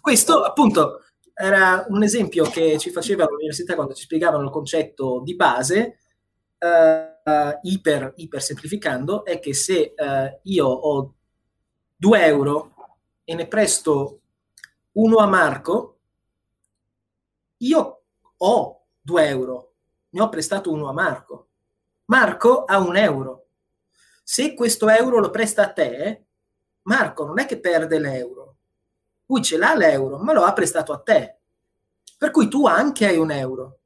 Questo 0.00 0.42
appunto 0.42 1.02
era 1.32 1.86
un 1.90 2.02
esempio 2.02 2.42
che 2.46 2.76
ci 2.76 2.90
faceva 2.90 3.22
all'università 3.22 3.76
quando 3.76 3.94
ci 3.94 4.02
spiegavano 4.02 4.42
il 4.42 4.50
concetto 4.50 5.20
di 5.22 5.36
base, 5.36 5.98
uh, 6.58 7.58
iper, 7.68 8.14
iper 8.16 8.42
semplificando, 8.42 9.24
è 9.24 9.38
che 9.38 9.54
se 9.54 9.94
uh, 9.96 10.40
io 10.42 10.66
ho 10.66 11.14
2 11.94 12.24
euro 12.24 12.74
e 13.22 13.34
ne 13.36 13.46
presto 13.46 14.22
uno 14.94 15.18
a 15.18 15.26
Marco, 15.26 15.98
io 17.58 18.02
ho 18.36 18.82
2 19.00 19.28
euro, 19.28 19.71
ne 20.12 20.20
ho 20.20 20.28
prestato 20.28 20.70
uno 20.70 20.88
a 20.88 20.92
Marco. 20.92 21.48
Marco 22.06 22.64
ha 22.64 22.78
un 22.78 22.96
euro. 22.96 23.46
Se 24.22 24.54
questo 24.54 24.88
euro 24.88 25.18
lo 25.18 25.30
presta 25.30 25.64
a 25.64 25.72
te, 25.72 26.24
Marco 26.82 27.24
non 27.24 27.38
è 27.38 27.46
che 27.46 27.58
perde 27.58 27.98
l'euro, 27.98 28.56
lui 29.26 29.42
ce 29.42 29.56
l'ha 29.56 29.74
l'euro, 29.74 30.18
ma 30.18 30.32
lo 30.32 30.42
ha 30.42 30.52
prestato 30.52 30.92
a 30.92 30.98
te. 30.98 31.38
Per 32.18 32.30
cui 32.30 32.48
tu 32.48 32.66
anche 32.66 33.06
hai 33.06 33.16
un 33.16 33.30
euro. 33.30 33.78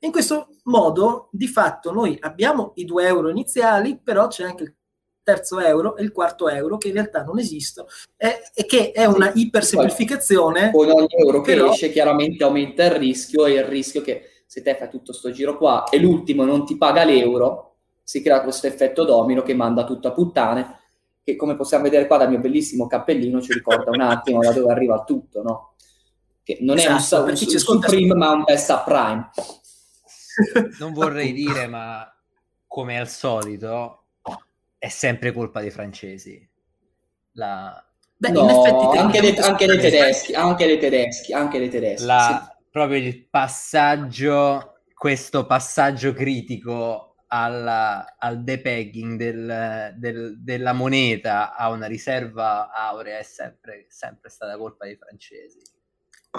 In 0.00 0.12
questo 0.12 0.48
modo, 0.64 1.28
di 1.32 1.46
fatto, 1.46 1.92
noi 1.92 2.16
abbiamo 2.20 2.72
i 2.76 2.84
2 2.84 3.06
euro 3.06 3.28
iniziali, 3.28 3.98
però 3.98 4.26
c'è 4.26 4.44
anche 4.44 4.62
il 4.64 4.74
terzo 5.22 5.60
euro 5.60 5.96
e 5.96 6.02
il 6.02 6.12
quarto 6.12 6.48
euro 6.48 6.78
che 6.78 6.88
in 6.88 6.94
realtà 6.94 7.22
non 7.22 7.38
esistono 7.38 7.86
e, 8.16 8.50
e 8.54 8.66
che 8.66 8.90
è 8.90 9.04
una 9.04 9.30
ipersemplificazione. 9.34 10.70
Con 10.72 10.90
ogni 10.90 11.06
euro 11.10 11.40
che 11.40 11.54
però... 11.54 11.70
esce 11.70 11.90
chiaramente 11.90 12.42
aumenta 12.42 12.84
il 12.84 12.92
rischio 12.92 13.46
e 13.46 13.52
il 13.52 13.64
rischio 13.64 14.02
che 14.02 14.31
se 14.52 14.60
te 14.60 14.76
fai 14.76 14.90
tutto 14.90 15.14
sto 15.14 15.30
giro 15.30 15.56
qua 15.56 15.84
e 15.88 15.98
l'ultimo 15.98 16.44
non 16.44 16.66
ti 16.66 16.76
paga 16.76 17.04
l'euro, 17.04 17.76
si 18.02 18.20
crea 18.20 18.42
questo 18.42 18.66
effetto 18.66 19.02
domino 19.06 19.40
che 19.40 19.54
manda 19.54 19.84
tutto 19.84 20.08
a 20.08 20.12
puttane 20.12 20.80
che 21.24 21.36
come 21.36 21.56
possiamo 21.56 21.84
vedere 21.84 22.06
qua 22.06 22.18
dal 22.18 22.28
mio 22.28 22.38
bellissimo 22.38 22.86
cappellino 22.86 23.40
ci 23.40 23.54
ricorda 23.54 23.90
un 23.90 24.02
attimo 24.02 24.40
da 24.40 24.52
dove 24.52 24.70
arriva 24.70 25.04
tutto, 25.04 25.42
no? 25.42 25.72
Che 26.42 26.58
non 26.60 26.76
esatto, 26.76 27.16
è 27.16 27.18
un, 27.20 27.24
un, 27.28 27.30
un 27.30 27.58
Supreme 27.58 28.14
ma 28.14 28.32
un 28.32 28.42
best 28.42 28.70
subprime. 28.70 29.30
Non 30.78 30.92
vorrei 30.92 31.32
dire, 31.32 31.66
ma 31.66 32.14
come 32.66 33.00
al 33.00 33.08
solito, 33.08 34.02
è 34.76 34.88
sempre 34.88 35.32
colpa 35.32 35.62
dei 35.62 35.70
francesi. 35.70 36.46
La... 37.32 37.82
Beh, 38.18 38.30
no, 38.30 38.42
in 38.42 38.50
effetti 38.50 38.98
anche, 38.98 39.20
dei, 39.22 39.36
anche 39.38 39.66
dei 39.66 39.78
tedeschi, 39.78 40.34
anche 40.34 40.66
dei 40.66 40.78
tedeschi, 40.78 41.32
anche 41.32 41.58
dei 41.58 41.70
tedeschi. 41.70 42.06
La, 42.06 42.44
sì. 42.44 42.51
Proprio 42.72 42.98
il 42.98 43.28
passaggio, 43.28 44.78
questo 44.94 45.44
passaggio 45.44 46.14
critico 46.14 47.16
alla, 47.26 48.16
al 48.18 48.42
depegging 48.42 49.18
del, 49.18 49.94
del, 49.98 50.42
della 50.42 50.72
moneta 50.72 51.54
a 51.54 51.68
una 51.68 51.86
riserva 51.86 52.70
aurea 52.72 53.18
è 53.18 53.22
sempre, 53.22 53.84
sempre 53.88 54.30
stata 54.30 54.56
colpa 54.56 54.86
dei 54.86 54.96
francesi. 54.96 55.60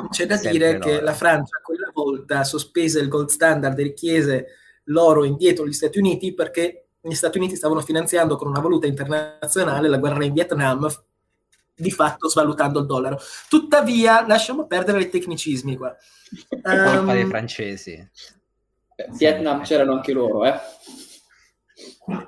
C'è 0.09 0.25
da 0.25 0.37
sempre 0.37 0.51
dire 0.51 0.71
loro. 0.73 0.85
che 0.85 1.01
la 1.01 1.13
Francia 1.13 1.59
quella 1.63 1.91
volta 1.93 2.43
sospese 2.43 2.99
il 2.99 3.09
gold 3.09 3.29
standard 3.29 3.77
e 3.77 3.83
richiese 3.83 4.47
l'oro 4.85 5.23
indietro 5.23 5.65
agli 5.65 5.73
Stati 5.73 5.99
Uniti 5.99 6.33
perché 6.33 6.87
gli 6.99 7.13
Stati 7.13 7.37
Uniti 7.37 7.55
stavano 7.55 7.81
finanziando 7.81 8.37
con 8.37 8.47
una 8.47 8.59
valuta 8.59 8.87
internazionale 8.87 9.87
la 9.87 9.97
guerra 9.97 10.25
in 10.25 10.33
Vietnam, 10.33 10.87
di 11.75 11.91
fatto 11.91 12.29
svalutando 12.29 12.79
il 12.79 12.85
dollaro. 12.85 13.19
Tuttavia, 13.49 14.25
lasciamo 14.25 14.65
perdere 14.65 15.01
i 15.01 15.09
tecnicismi 15.09 15.75
qua. 15.75 15.95
Colpa 16.61 16.99
um, 16.99 17.11
dei 17.11 17.25
francesi. 17.25 18.09
Beh, 18.95 19.09
Vietnam 19.11 19.63
c'erano 19.63 19.93
anche 19.93 20.13
loro, 20.13 20.45
eh. 20.45 20.59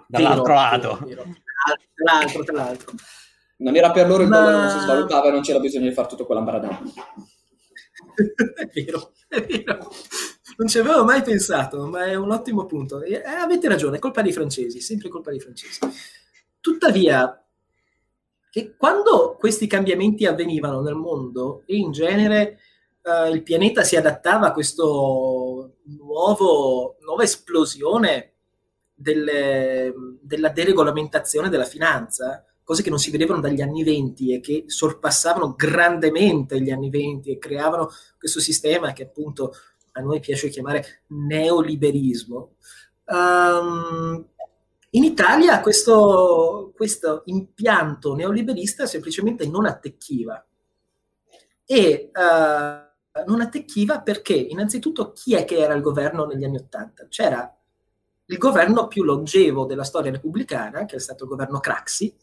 Dall'altro 0.07 0.43
vero, 0.43 0.53
lato. 0.53 0.97
Tra 0.97 2.13
l'altro, 2.13 2.43
tra 2.43 2.53
l'altro. 2.53 2.93
Non 3.57 3.75
era 3.75 3.91
per 3.91 4.07
loro 4.07 4.23
il 4.23 4.29
Ma... 4.29 4.39
dollaro 4.39 4.57
non 4.57 4.69
si 4.69 4.79
svalutava 4.79 5.27
e 5.27 5.31
non 5.31 5.41
c'era 5.41 5.59
bisogno 5.59 5.87
di 5.87 5.93
fare 5.93 6.07
tutto 6.07 6.25
quell'ambaradano. 6.25 6.81
è 8.55 8.69
vero, 8.73 9.11
è 9.27 9.45
vero 9.45 9.91
non 10.57 10.67
ci 10.67 10.79
avevo 10.79 11.03
mai 11.03 11.21
pensato, 11.21 11.85
ma 11.85 12.05
è 12.05 12.15
un 12.15 12.31
ottimo 12.31 12.65
punto. 12.65 13.01
Eh, 13.01 13.21
avete 13.23 13.67
ragione, 13.67 13.97
è 13.97 13.99
colpa 13.99 14.21
dei 14.21 14.31
francesi, 14.31 14.79
sempre 14.79 15.09
colpa 15.09 15.31
dei 15.31 15.39
francesi. 15.39 15.79
Tuttavia, 16.59 17.44
che 18.55 18.73
quando 18.77 19.35
questi 19.37 19.67
cambiamenti 19.67 20.25
avvenivano 20.25 20.79
nel 20.79 20.95
mondo 20.95 21.63
e 21.65 21.75
in 21.75 21.91
genere 21.91 22.59
uh, 23.01 23.29
il 23.29 23.43
pianeta 23.43 23.83
si 23.83 23.97
adattava 23.97 24.47
a 24.47 24.53
questa 24.53 24.81
nuova 24.81 25.73
esplosione 27.19 28.35
delle, 28.93 29.93
della 30.21 30.47
deregolamentazione 30.47 31.49
della 31.49 31.65
finanza, 31.65 32.45
cose 32.63 32.81
che 32.81 32.89
non 32.89 32.97
si 32.97 33.11
vedevano 33.11 33.41
dagli 33.41 33.59
anni 33.59 33.83
venti 33.83 34.33
e 34.33 34.39
che 34.39 34.63
sorpassavano 34.67 35.55
grandemente 35.57 36.61
gli 36.61 36.71
anni 36.71 36.89
venti 36.89 37.31
e 37.31 37.37
creavano 37.37 37.89
questo 38.17 38.39
sistema 38.39 38.93
che 38.93 39.03
appunto 39.03 39.51
a 39.91 39.99
noi 39.99 40.21
piace 40.21 40.47
chiamare 40.47 41.03
neoliberismo, 41.07 42.55
um, 43.07 44.25
in 44.95 45.03
Italia 45.03 45.59
questo, 45.61 46.71
questo, 46.75 47.23
impianto 47.25 48.15
neoliberista 48.15 48.85
semplicemente 48.85 49.47
non 49.47 49.65
attecchiva. 49.65 50.43
E 51.65 52.11
uh, 52.13 53.23
non 53.25 53.41
attecchiva 53.41 54.01
perché, 54.01 54.33
innanzitutto, 54.33 55.11
chi 55.11 55.35
è 55.35 55.45
che 55.45 55.57
era 55.57 55.73
il 55.73 55.81
governo 55.81 56.25
negli 56.25 56.43
anni 56.43 56.57
Ottanta? 56.57 57.07
C'era 57.07 57.53
il 58.27 58.37
governo 58.37 58.87
più 58.87 59.03
longevo 59.03 59.65
della 59.65 59.83
storia 59.83 60.11
repubblicana, 60.11 60.85
che 60.85 60.95
è 60.95 60.99
stato 60.99 61.23
il 61.23 61.29
governo 61.29 61.59
Craxi, 61.59 62.15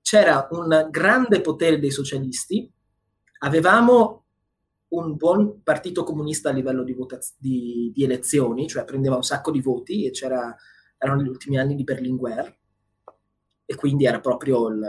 c'era 0.00 0.46
un 0.52 0.88
grande 0.90 1.40
potere 1.40 1.80
dei 1.80 1.90
socialisti, 1.90 2.70
avevamo 3.38 4.24
un 4.88 5.16
buon 5.16 5.62
partito 5.62 6.04
comunista 6.04 6.50
a 6.50 6.52
livello 6.52 6.84
di, 6.84 6.92
votaz- 6.92 7.34
di, 7.36 7.90
di, 7.92 8.04
elezioni, 8.04 8.68
cioè 8.68 8.84
prendeva 8.84 9.16
un 9.16 9.24
sacco 9.24 9.50
di 9.50 9.60
voti 9.60 10.06
e 10.06 10.12
c'era, 10.12 10.56
erano 10.98 11.22
gli 11.22 11.28
ultimi 11.28 11.58
anni 11.58 11.74
di 11.74 11.84
Berlinguer 11.84 12.58
e 13.64 13.74
quindi 13.74 14.06
era 14.06 14.20
proprio 14.20 14.68
il, 14.68 14.86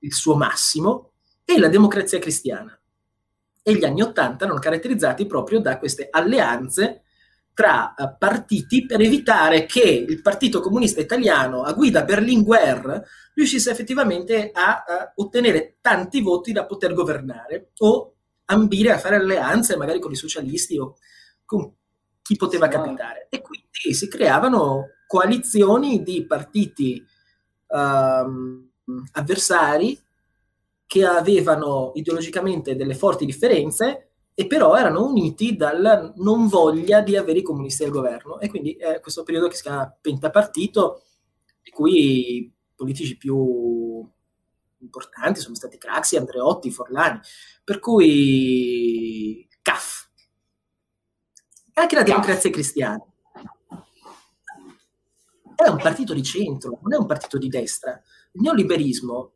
il 0.00 0.12
suo 0.12 0.36
massimo, 0.36 1.12
e 1.50 1.58
la 1.58 1.68
democrazia 1.68 2.18
cristiana. 2.18 2.78
E 3.62 3.74
gli 3.74 3.84
anni 3.84 4.02
Ottanta 4.02 4.44
erano 4.44 4.58
caratterizzati 4.58 5.24
proprio 5.24 5.60
da 5.60 5.78
queste 5.78 6.08
alleanze 6.10 7.04
tra 7.54 7.94
uh, 7.96 8.16
partiti 8.18 8.84
per 8.84 9.00
evitare 9.00 9.64
che 9.64 9.80
il 9.80 10.20
Partito 10.20 10.60
Comunista 10.60 11.00
Italiano 11.00 11.62
a 11.62 11.72
guida 11.72 12.04
Berlinguer 12.04 13.02
riuscisse 13.32 13.70
effettivamente 13.70 14.50
a 14.52 14.84
uh, 14.86 15.22
ottenere 15.22 15.78
tanti 15.80 16.20
voti 16.20 16.52
da 16.52 16.66
poter 16.66 16.92
governare 16.92 17.70
o 17.78 18.14
ambire 18.44 18.92
a 18.92 18.98
fare 18.98 19.16
alleanze 19.16 19.76
magari 19.76 20.00
con 20.00 20.12
i 20.12 20.16
socialisti 20.16 20.78
o 20.78 20.96
con 21.46 21.72
chi 22.20 22.36
poteva 22.36 22.68
capitare. 22.68 23.26
E 23.30 23.40
quindi 23.40 23.94
si 23.94 24.06
creavano 24.06 24.84
coalizioni 25.08 26.02
di 26.02 26.26
partiti 26.26 27.02
um, 27.68 28.70
avversari 29.12 29.98
che 30.86 31.04
avevano 31.06 31.92
ideologicamente 31.94 32.76
delle 32.76 32.94
forti 32.94 33.24
differenze 33.24 34.10
e 34.34 34.46
però 34.46 34.76
erano 34.76 35.06
uniti 35.06 35.56
dalla 35.56 36.12
non 36.16 36.46
voglia 36.46 37.00
di 37.00 37.16
avere 37.16 37.38
i 37.38 37.42
comunisti 37.42 37.84
al 37.84 37.90
governo. 37.90 38.38
E 38.38 38.48
quindi 38.48 38.74
è 38.74 39.00
questo 39.00 39.22
periodo 39.22 39.48
che 39.48 39.56
si 39.56 39.62
chiama 39.62 39.90
pentapartito, 39.98 41.02
di 41.62 41.70
cui 41.70 42.36
i 42.36 42.52
politici 42.74 43.16
più 43.16 44.06
importanti 44.80 45.40
sono 45.40 45.54
stati 45.54 45.78
Craxi, 45.78 46.16
Andreotti, 46.16 46.70
Forlani, 46.70 47.18
per 47.64 47.78
cui 47.80 49.48
CAF. 49.62 50.10
E 51.72 51.80
anche 51.80 51.96
la 51.96 52.02
democrazia 52.02 52.50
cristiana. 52.50 53.07
È 55.58 55.68
un 55.68 55.78
partito 55.78 56.14
di 56.14 56.22
centro, 56.22 56.78
non 56.82 56.94
è 56.94 56.96
un 56.96 57.06
partito 57.06 57.36
di 57.36 57.48
destra. 57.48 58.00
Il 58.30 58.42
neoliberismo 58.42 59.32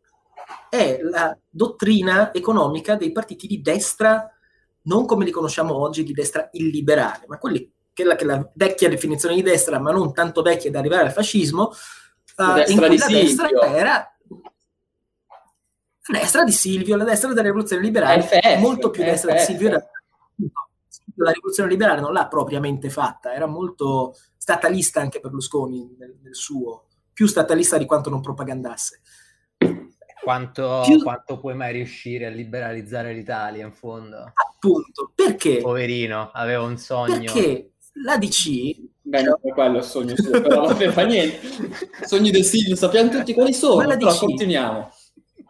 è 0.68 1.00
la 1.02 1.36
dottrina 1.50 2.32
economica 2.32 2.94
dei 2.94 3.10
partiti 3.10 3.48
di 3.48 3.60
destra, 3.60 4.30
non 4.82 5.04
come 5.04 5.24
li 5.24 5.32
conosciamo 5.32 5.74
oggi, 5.76 6.04
di 6.04 6.12
destra 6.12 6.48
illiberale, 6.52 7.24
ma 7.26 7.38
quelli 7.38 7.68
che 7.92 8.04
la, 8.04 8.14
che 8.14 8.24
la 8.24 8.48
vecchia 8.54 8.88
definizione 8.88 9.34
di 9.34 9.42
destra, 9.42 9.80
ma 9.80 9.90
non 9.90 10.14
tanto 10.14 10.42
vecchia 10.42 10.70
da 10.70 10.78
arrivare 10.78 11.06
al 11.06 11.12
fascismo, 11.12 11.72
uh, 12.36 12.70
in 12.70 12.78
cui 12.78 12.96
la 12.98 13.06
destra 13.08 13.48
era 13.74 14.16
la 16.06 16.18
destra 16.20 16.44
di 16.44 16.52
Silvio, 16.52 16.96
la 16.96 17.04
destra 17.04 17.30
della 17.30 17.42
rivoluzione 17.42 17.82
liberale, 17.82 18.22
FF, 18.22 18.58
molto 18.58 18.90
più 18.90 19.02
destra 19.02 19.32
FF. 19.32 19.38
di 19.38 19.44
Silvio. 19.44 19.70
La 21.16 21.32
rivoluzione 21.32 21.68
liberale 21.68 22.00
non 22.00 22.12
l'ha 22.12 22.28
propriamente 22.28 22.90
fatta, 22.90 23.34
era 23.34 23.46
molto 23.46 24.14
statalista 24.42 25.00
anche 25.00 25.20
Berlusconi 25.20 25.94
nel, 25.96 26.18
nel 26.20 26.34
suo, 26.34 26.86
più 27.12 27.28
statalista 27.28 27.78
di 27.78 27.86
quanto 27.86 28.10
non 28.10 28.20
propagandasse. 28.20 29.00
Quanto, 30.20 30.82
più... 30.84 31.00
quanto, 31.00 31.38
puoi 31.38 31.54
mai 31.54 31.72
riuscire 31.72 32.26
a 32.26 32.30
liberalizzare 32.30 33.12
l'Italia 33.12 33.64
in 33.64 33.72
fondo? 33.72 34.32
Appunto, 34.34 35.12
perché? 35.14 35.58
Poverino, 35.58 36.32
aveva 36.32 36.64
un 36.64 36.76
sogno. 36.76 37.32
Perché 37.32 37.74
l'ADC... 38.04 38.90
Beh, 39.02 39.22
non 39.22 39.38
è 39.40 39.52
quello 39.52 39.78
il 39.78 39.84
sogno 39.84 40.16
suo, 40.16 40.32
però 40.32 40.76
non 40.76 40.92
fa 40.92 41.04
niente. 41.04 41.38
Sogni 42.04 42.32
del 42.32 42.44
Silvio, 42.44 42.74
sappiamo 42.74 43.10
tutti 43.10 43.34
quali 43.34 43.52
sono, 43.52 43.86
però 43.86 44.12
continuiamo. 44.12 44.90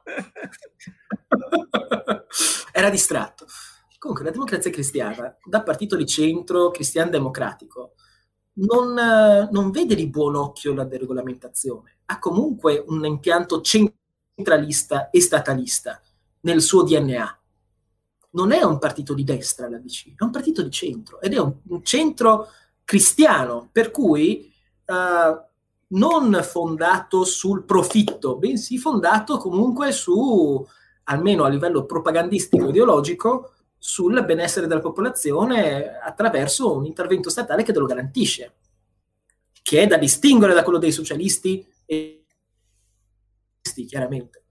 Era 2.73 2.91
distratto. 2.91 3.47
Comunque, 3.99 4.27
la 4.27 4.33
democrazia 4.33 4.71
cristiana, 4.71 5.35
da 5.43 5.63
partito 5.63 5.97
di 5.97 6.05
centro 6.05 6.71
cristian-democratico, 6.71 7.95
non, 8.55 9.49
non, 9.51 9.71
vede 9.71 9.95
di 9.95 10.09
buon 10.09 10.37
occhio 10.37 10.75
la 10.75 10.85
deregolamentazione. 10.85 11.99
Ha 12.07 12.19
comunque 12.19 12.85
un 12.87 13.05
impianto 13.05 13.61
centralista 13.63 15.11
e 15.11 15.21
statalista 15.21 16.01
nel 16.41 16.61
suo 16.61 16.83
DNA. 16.83 17.41
Non 18.31 18.53
è 18.53 18.63
un 18.63 18.79
partito 18.79 19.15
di 19.15 19.25
destra 19.25 19.69
la 19.69 19.79
DC, 19.79 20.15
è 20.17 20.23
un 20.23 20.31
partito 20.31 20.63
di 20.63 20.71
centro 20.71 21.21
ed 21.21 21.35
è 21.35 21.39
un, 21.39 21.55
un 21.69 21.85
centro 21.85 22.49
cristiano, 22.85 23.69
per 23.71 23.91
cui 23.91 24.53
uh, 24.87 25.51
non 25.89 26.41
fondato 26.43 27.25
sul 27.25 27.65
profitto, 27.65 28.37
bensì 28.37 28.79
fondato 28.79 29.37
comunque 29.37 29.93
su, 29.93 30.67
almeno 31.05 31.45
a 31.45 31.49
livello 31.49 31.85
propagandistico 31.85 32.69
ideologico, 32.69 33.52
sul 33.85 34.25
benessere 34.25 34.69
della 34.69 34.79
popolazione 34.79 35.99
attraverso 35.99 36.77
un 36.77 36.87
intervento 36.87 37.29
statale 37.31 37.65
che 37.65 37.73
te 37.73 37.81
lo 37.81 37.87
garantisce, 37.87 38.55
che 39.61 39.83
è 39.83 39.89
da 39.89 39.97
distinguere 39.97 40.55
da 40.55 40.63
quello 40.63 40.79
dei 40.79 40.93
socialisti 40.93 41.67
e 41.85 42.25
chiaramente, 43.89 44.45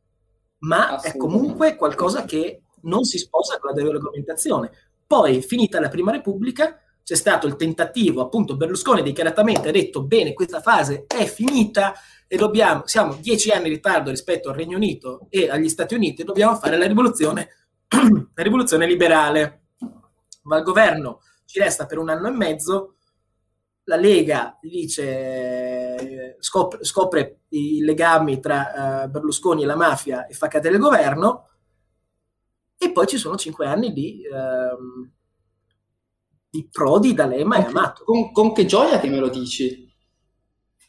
ma 0.59 0.99
è 0.99 1.15
comunque 1.15 1.77
qualcosa 1.77 2.25
che 2.25 2.63
non 2.81 3.05
si 3.05 3.17
sposa 3.19 3.57
con 3.57 3.69
la 3.69 3.75
deregolamentazione. 3.77 4.69
Poi, 5.07 5.41
finita 5.41 5.79
la 5.79 5.87
Prima 5.87 6.11
Repubblica, 6.11 6.77
c'è 7.01 7.15
stato 7.15 7.47
il 7.47 7.55
tentativo, 7.55 8.19
appunto 8.19 8.57
Berlusconi 8.57 9.01
dichiaratamente 9.01 9.69
ha 9.69 9.71
detto 9.71 10.03
bene, 10.03 10.33
questa 10.33 10.59
fase 10.59 11.05
è 11.07 11.23
finita 11.23 11.93
e 12.27 12.35
dobbiamo, 12.35 12.83
siamo 12.85 13.15
dieci 13.15 13.49
anni 13.49 13.67
in 13.67 13.75
ritardo 13.75 14.09
rispetto 14.09 14.49
al 14.49 14.55
Regno 14.55 14.75
Unito 14.75 15.27
e 15.29 15.49
agli 15.49 15.69
Stati 15.69 15.95
Uniti, 15.95 16.25
dobbiamo 16.25 16.57
fare 16.57 16.77
la 16.77 16.85
rivoluzione, 16.85 17.60
la 18.33 18.43
rivoluzione 18.43 18.85
liberale. 18.85 19.59
Ma 20.43 20.57
il 20.57 20.63
governo 20.63 21.21
ci 21.45 21.59
resta 21.59 21.85
per 21.85 21.97
un 21.97 22.09
anno 22.09 22.27
e 22.27 22.31
mezzo, 22.31 22.95
la 23.83 23.95
Lega 23.95 24.57
dice, 24.61 26.37
scopre, 26.39 26.83
scopre 26.83 27.41
i 27.49 27.81
legami 27.81 28.39
tra 28.39 29.03
uh, 29.03 29.09
Berlusconi 29.09 29.63
e 29.63 29.65
la 29.65 29.75
mafia 29.75 30.25
e 30.25 30.33
fa 30.33 30.47
cadere 30.47 30.75
il 30.75 30.81
governo, 30.81 31.49
e 32.77 32.91
poi 32.91 33.05
ci 33.07 33.17
sono 33.17 33.35
cinque 33.35 33.67
anni 33.67 33.91
di... 33.91 34.21
Uh, 34.27 35.09
di 36.51 36.67
Prodi, 36.69 37.13
D'Alema 37.13 37.55
e 37.55 37.63
Amato. 37.63 38.03
Con, 38.03 38.33
con, 38.33 38.51
che 38.51 38.65
gioia 38.65 38.99
che 38.99 39.07
me 39.07 39.19
lo 39.19 39.29
dici? 39.29 39.89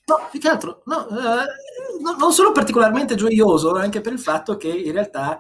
No, 0.07 0.29
più 0.29 0.41
che 0.41 0.49
altro, 0.49 0.83
no, 0.87 1.09
eh, 1.09 2.01
no, 2.03 2.17
non 2.19 2.33
sono 2.33 2.51
particolarmente 2.51 3.15
gioioso, 3.15 3.71
anche 3.71 4.01
per 4.01 4.13
il 4.13 4.19
fatto 4.19 4.57
che 4.57 4.69
in 4.69 4.91
realtà 4.91 5.39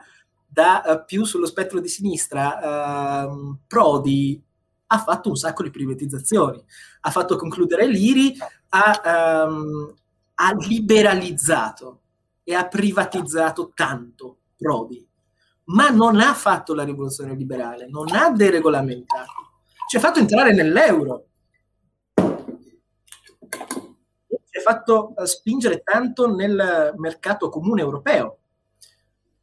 da 0.52 0.82
uh, 0.84 1.04
più 1.06 1.24
sullo 1.24 1.46
spettro 1.46 1.80
di 1.80 1.88
sinistra 1.88 3.26
uh, 3.26 3.56
Prodi 3.66 4.42
ha 4.86 4.98
fatto 4.98 5.30
un 5.30 5.36
sacco 5.36 5.62
di 5.62 5.70
privatizzazioni, 5.70 6.62
ha 7.00 7.10
fatto 7.10 7.36
concludere 7.36 7.86
l'IRI, 7.86 8.36
ha, 8.70 9.46
um, 9.46 9.94
ha 10.34 10.52
liberalizzato 10.54 12.00
e 12.42 12.54
ha 12.54 12.66
privatizzato 12.68 13.72
tanto 13.74 14.38
Prodi, 14.56 15.06
ma 15.64 15.88
non 15.88 16.20
ha 16.20 16.34
fatto 16.34 16.74
la 16.74 16.84
rivoluzione 16.84 17.34
liberale, 17.34 17.88
non 17.88 18.12
ha 18.14 18.30
deregolamentato 18.30 19.42
ci 19.92 19.98
ha 19.98 20.00
fatto 20.00 20.20
entrare 20.20 20.54
nell'euro, 20.54 21.26
ci 22.14 22.24
ha 24.56 24.60
fatto 24.62 25.14
eh, 25.14 25.26
spingere 25.26 25.82
tanto 25.82 26.34
nel 26.34 26.94
mercato 26.96 27.50
comune 27.50 27.82
europeo, 27.82 28.38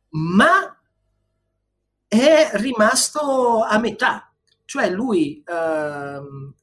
ma 0.10 0.76
è 2.10 2.50
rimasto 2.54 3.62
a 3.62 3.78
metà, 3.78 4.34
cioè 4.65 4.89
lui 4.89 5.43
ehm, 5.45 6.54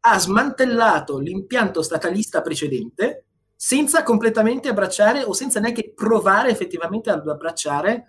ha 0.00 0.18
smantellato 0.18 1.18
l'impianto 1.18 1.82
statalista 1.82 2.42
precedente 2.42 3.26
senza 3.54 4.02
completamente 4.02 4.68
abbracciare 4.68 5.22
o 5.22 5.32
senza 5.32 5.60
neanche 5.60 5.92
provare 5.94 6.50
effettivamente 6.50 7.10
ad 7.10 7.28
abbracciare 7.28 8.06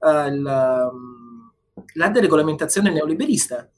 eh, 0.00 0.26
il, 0.26 0.44
ehm, 0.44 1.52
la 1.94 2.08
deregolamentazione 2.08 2.90
neoliberista. 2.90 3.70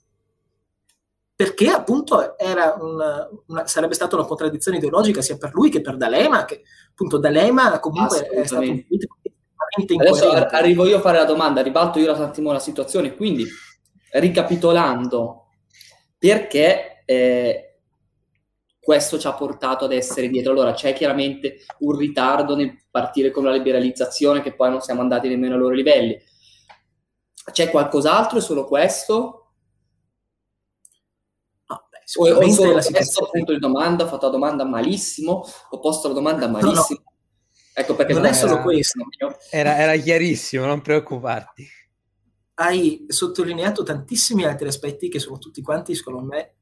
Perché 1.34 1.68
appunto 1.68 2.34
una, 2.40 3.28
una, 3.46 3.66
sarebbe 3.66 3.94
stata 3.94 4.16
una 4.16 4.24
contraddizione 4.24 4.78
ideologica 4.78 5.20
sia 5.20 5.36
per 5.36 5.52
lui 5.52 5.68
che 5.70 5.82
per 5.82 5.96
D'Alema, 5.96 6.44
che 6.46 6.62
appunto 6.90 7.18
D'Alema 7.18 7.78
comunque 7.80 8.26
è 8.26 8.46
stato 8.46 8.64
Adesso 9.98 10.30
arrivo 10.30 10.86
io 10.86 10.98
a 10.98 11.00
fare 11.00 11.18
la 11.18 11.24
domanda, 11.24 11.62
ribalto 11.62 11.98
io 11.98 12.14
un 12.14 12.22
attimo 12.22 12.52
la 12.52 12.58
situazione, 12.58 13.14
quindi 13.14 13.46
ricapitolando, 14.12 15.46
perché 16.18 17.02
eh, 17.04 17.78
questo 18.80 19.18
ci 19.18 19.26
ha 19.26 19.34
portato 19.34 19.84
ad 19.84 19.92
essere 19.92 20.28
dietro? 20.28 20.52
Allora 20.52 20.72
c'è 20.72 20.92
chiaramente 20.94 21.64
un 21.80 21.96
ritardo 21.96 22.56
nel 22.56 22.84
partire 22.90 23.30
con 23.30 23.44
la 23.44 23.52
liberalizzazione 23.52 24.40
che 24.40 24.54
poi 24.54 24.70
non 24.70 24.80
siamo 24.80 25.00
andati 25.00 25.28
nemmeno 25.28 25.54
ai 25.54 25.60
loro 25.60 25.74
livelli. 25.74 26.18
C'è 27.50 27.70
qualcos'altro? 27.70 28.38
È 28.38 28.42
solo 28.42 28.66
questo? 28.66 29.38
o, 32.16 32.26
o 32.26 32.50
solo 32.50 32.72
la 32.72 32.82
questo 32.82 33.28
punto 33.30 33.52
di 33.52 33.58
domanda, 33.58 34.04
ho 34.04 34.08
fatto 34.08 34.26
la 34.26 34.32
domanda 34.32 34.64
malissimo, 34.64 35.44
ho 35.70 35.78
posto 35.78 36.08
la 36.08 36.14
domanda 36.14 36.48
malissimo. 36.48 37.00
No, 37.04 37.04
no. 37.04 37.16
Ecco 37.78 37.94
perché 37.94 38.12
non, 38.12 38.22
non 38.22 38.32
è 38.32 38.34
solo 38.34 38.54
era, 38.54 38.62
questo. 38.62 39.06
Era, 39.50 39.76
era 39.76 39.96
chiarissimo, 39.96 40.66
non 40.66 40.82
preoccuparti. 40.82 41.64
Hai 42.54 43.04
sottolineato 43.06 43.84
tantissimi 43.84 44.44
altri 44.44 44.66
aspetti 44.66 45.08
che 45.08 45.20
sono 45.20 45.38
tutti 45.38 45.62
quanti, 45.62 45.94
secondo 45.94 46.22
me, 46.22 46.54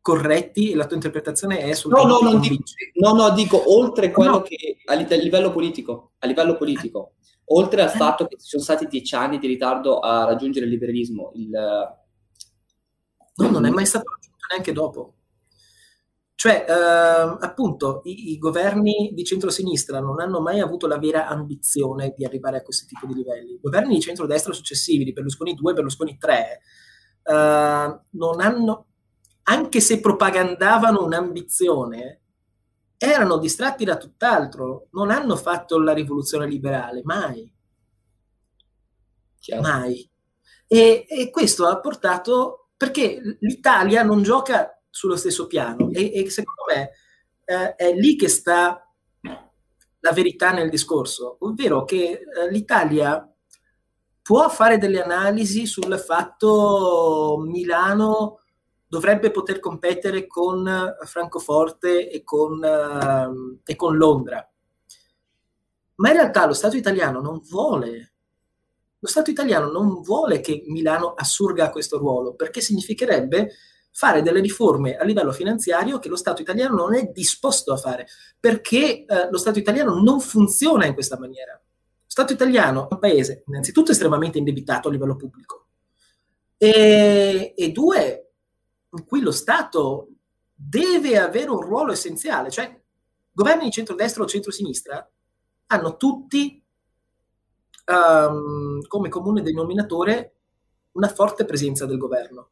corretti 0.00 0.70
e 0.70 0.76
la 0.76 0.86
tua 0.86 0.96
interpretazione 0.96 1.58
è 1.58 1.74
sul 1.74 1.92
no, 1.92 2.04
no, 2.04 2.20
non 2.20 2.40
dico, 2.40 2.62
no, 2.94 3.12
no, 3.12 3.30
dico 3.32 3.76
oltre 3.76 4.10
quello 4.10 4.30
no. 4.30 4.40
che 4.40 4.78
a, 4.86 4.94
livello 4.94 5.50
politico, 5.50 6.12
a 6.20 6.26
livello 6.26 6.56
politico, 6.56 7.16
oltre 7.52 7.82
al 7.82 7.88
eh. 7.88 7.96
fatto 7.96 8.26
che 8.26 8.38
ci 8.38 8.46
sono 8.46 8.62
stati 8.62 8.86
dieci 8.86 9.14
anni 9.14 9.38
di 9.38 9.46
ritardo 9.46 9.98
a 9.98 10.24
raggiungere 10.24 10.64
il 10.64 10.72
liberalismo, 10.72 11.32
il, 11.34 11.50
no, 11.50 13.50
non 13.50 13.66
è 13.66 13.70
mai 13.70 13.84
stato 13.84 14.06
neanche 14.48 14.72
dopo. 14.72 15.16
Cioè, 16.40 16.64
eh, 16.66 16.72
appunto, 16.72 18.00
i, 18.04 18.30
i, 18.32 18.38
governi 18.38 19.10
di 19.12 19.24
centrosinistra 19.24 20.00
non 20.00 20.22
hanno 20.22 20.40
mai 20.40 20.60
avuto 20.60 20.86
la 20.86 20.96
vera 20.96 21.26
ambizione 21.26 22.14
di 22.16 22.24
arrivare 22.24 22.56
a 22.56 22.62
questo 22.62 22.86
tipo 22.86 23.04
di 23.04 23.12
livelli. 23.12 23.52
I 23.52 23.60
governi 23.60 23.96
di 23.96 24.00
centrodestra 24.00 24.54
successivi, 24.54 25.04
di 25.04 25.12
Berlusconi 25.12 25.52
2 25.52 25.70
e 25.70 25.74
Berlusconi 25.74 26.16
3, 26.16 26.60
eh, 27.24 28.00
non 28.12 28.40
hanno, 28.40 28.86
anche 29.42 29.80
se 29.80 30.00
propagandavano 30.00 31.04
un'ambizione, 31.04 32.22
erano 32.96 33.36
distratti 33.36 33.84
da 33.84 33.98
tutt'altro, 33.98 34.88
non 34.92 35.10
hanno 35.10 35.36
fatto 35.36 35.78
la 35.78 35.92
rivoluzione 35.92 36.46
liberale, 36.46 37.02
mai. 37.04 37.52
Chiaro. 39.40 39.60
Mai. 39.60 40.10
E, 40.66 41.04
e 41.06 41.28
questo 41.28 41.66
ha 41.66 41.78
portato 41.80 42.70
perché 42.78 43.36
l'Italia 43.40 44.02
non 44.02 44.22
gioca 44.22 44.79
sullo 44.90 45.16
stesso 45.16 45.46
piano. 45.46 45.90
E, 45.92 46.12
e 46.14 46.30
secondo 46.30 46.64
me 46.74 46.90
eh, 47.44 47.74
è 47.74 47.94
lì 47.94 48.16
che 48.16 48.28
sta 48.28 48.84
la 50.02 50.12
verità 50.12 50.50
nel 50.50 50.70
discorso, 50.70 51.36
ovvero 51.40 51.84
che 51.84 52.20
eh, 52.20 52.50
l'Italia 52.50 53.24
può 54.22 54.48
fare 54.48 54.78
delle 54.78 55.02
analisi 55.02 55.66
sul 55.66 55.98
fatto 55.98 57.42
Milano 57.46 58.40
dovrebbe 58.90 59.30
poter 59.30 59.60
competere 59.60 60.26
con 60.26 60.68
Francoforte 61.04 62.10
e 62.10 62.24
con, 62.24 62.58
uh, 62.58 63.60
e 63.64 63.76
con 63.76 63.96
Londra, 63.96 64.50
Ma 65.94 66.08
in 66.08 66.14
realtà 66.16 66.44
lo 66.44 66.54
Stato 66.54 66.76
italiano 66.76 67.20
non 67.20 67.40
vuole, 67.48 68.12
lo 68.98 69.08
Stato 69.08 69.30
italiano 69.30 69.70
non 69.70 70.00
vuole 70.00 70.40
che 70.40 70.64
Milano 70.66 71.14
assurga 71.14 71.70
questo 71.70 71.98
ruolo, 71.98 72.34
perché 72.34 72.60
significherebbe 72.60 73.52
fare 73.92 74.22
delle 74.22 74.40
riforme 74.40 74.96
a 74.96 75.04
livello 75.04 75.32
finanziario 75.32 75.98
che 75.98 76.08
lo 76.08 76.16
Stato 76.16 76.42
italiano 76.42 76.74
non 76.74 76.94
è 76.94 77.10
disposto 77.12 77.72
a 77.72 77.76
fare, 77.76 78.06
perché 78.38 79.04
eh, 79.04 79.28
lo 79.30 79.38
Stato 79.38 79.58
italiano 79.58 80.00
non 80.00 80.20
funziona 80.20 80.86
in 80.86 80.94
questa 80.94 81.18
maniera. 81.18 81.52
Lo 81.52 82.06
Stato 82.06 82.32
italiano 82.32 82.88
è 82.88 82.94
un 82.94 82.98
paese 82.98 83.44
innanzitutto 83.46 83.92
estremamente 83.92 84.38
indebitato 84.38 84.88
a 84.88 84.90
livello 84.90 85.16
pubblico 85.16 85.66
e, 86.56 87.54
e 87.56 87.72
due, 87.72 88.32
in 88.90 89.04
cui 89.06 89.20
lo 89.20 89.32
Stato 89.32 90.08
deve 90.54 91.16
avere 91.18 91.50
un 91.50 91.60
ruolo 91.60 91.92
essenziale, 91.92 92.50
cioè 92.50 92.78
governi 93.32 93.64
di 93.64 93.70
centrodestra 93.70 94.22
o 94.22 94.26
centrosinistra 94.26 95.10
hanno 95.66 95.96
tutti 95.96 96.62
um, 97.86 98.86
come 98.86 99.08
comune 99.08 99.40
denominatore 99.40 100.34
una 100.92 101.08
forte 101.08 101.46
presenza 101.46 101.86
del 101.86 101.96
governo 101.96 102.50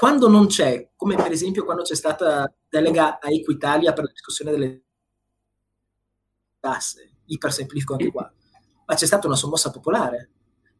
quando 0.00 0.28
non 0.28 0.46
c'è, 0.46 0.92
come 0.96 1.14
per 1.14 1.30
esempio 1.30 1.62
quando 1.62 1.82
c'è 1.82 1.94
stata 1.94 2.50
delega 2.70 3.18
a 3.20 3.30
Equitalia 3.30 3.92
per 3.92 4.04
la 4.04 4.10
discussione 4.10 4.50
delle 4.50 4.84
tasse, 6.58 7.16
ipersemplifico 7.26 7.92
anche 7.92 8.10
qua, 8.10 8.32
ma 8.86 8.94
c'è 8.94 9.04
stata 9.04 9.26
una 9.26 9.36
sommossa 9.36 9.70
popolare. 9.70 10.30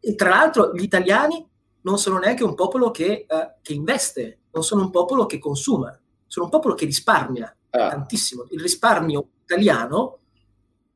E 0.00 0.14
tra 0.14 0.30
l'altro 0.30 0.72
gli 0.72 0.82
italiani 0.82 1.46
non 1.82 1.98
sono 1.98 2.16
neanche 2.16 2.44
un 2.44 2.54
popolo 2.54 2.90
che, 2.90 3.26
uh, 3.28 3.58
che 3.60 3.74
investe, 3.74 4.44
non 4.52 4.64
sono 4.64 4.84
un 4.84 4.90
popolo 4.90 5.26
che 5.26 5.38
consuma, 5.38 5.94
sono 6.26 6.46
un 6.46 6.50
popolo 6.50 6.72
che 6.72 6.86
risparmia 6.86 7.54
ah. 7.68 7.88
tantissimo. 7.90 8.46
Il 8.48 8.60
risparmio 8.62 9.32
italiano 9.42 10.20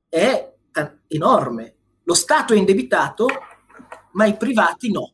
è 0.08 0.50
t- 0.72 0.96
enorme. 1.08 1.74
Lo 2.04 2.14
Stato 2.14 2.54
è 2.54 2.56
indebitato, 2.56 3.26
ma 4.12 4.24
i 4.24 4.38
privati 4.38 4.90
no 4.90 5.12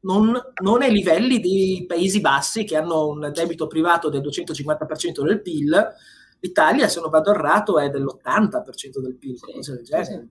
non, 0.00 0.38
non 0.62 0.82
ai 0.82 0.92
livelli 0.92 1.40
dei 1.40 1.84
Paesi 1.86 2.20
Bassi 2.20 2.64
che 2.64 2.76
hanno 2.76 3.08
un 3.08 3.30
debito 3.32 3.66
privato 3.66 4.08
del 4.08 4.22
250% 4.22 5.22
del 5.22 5.42
PIL, 5.42 5.94
l'Italia, 6.40 6.88
se 6.88 7.00
non 7.00 7.10
vado 7.10 7.30
errato, 7.30 7.78
è 7.78 7.90
dell'80% 7.90 8.98
del 9.00 9.16
PIL, 9.16 9.38
qualcosa 9.38 9.74
del 9.74 9.84
genere. 9.84 10.28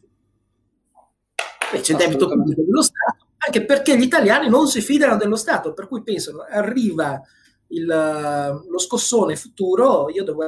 Invece 1.71 1.91
il 1.91 1.97
debito 1.97 2.27
pubblico 2.27 2.63
dello 2.63 2.81
Stato, 2.81 3.27
anche 3.37 3.63
perché 3.63 3.97
gli 3.97 4.03
italiani 4.03 4.49
non 4.49 4.67
si 4.67 4.81
fidano 4.81 5.17
dello 5.17 5.35
Stato, 5.35 5.73
per 5.73 5.87
cui 5.87 6.01
pensano, 6.01 6.45
arriva 6.49 7.21
il, 7.67 7.85
lo 7.85 8.79
scossone 8.79 9.35
futuro, 9.35 10.09
io 10.09 10.23
devo 10.23 10.43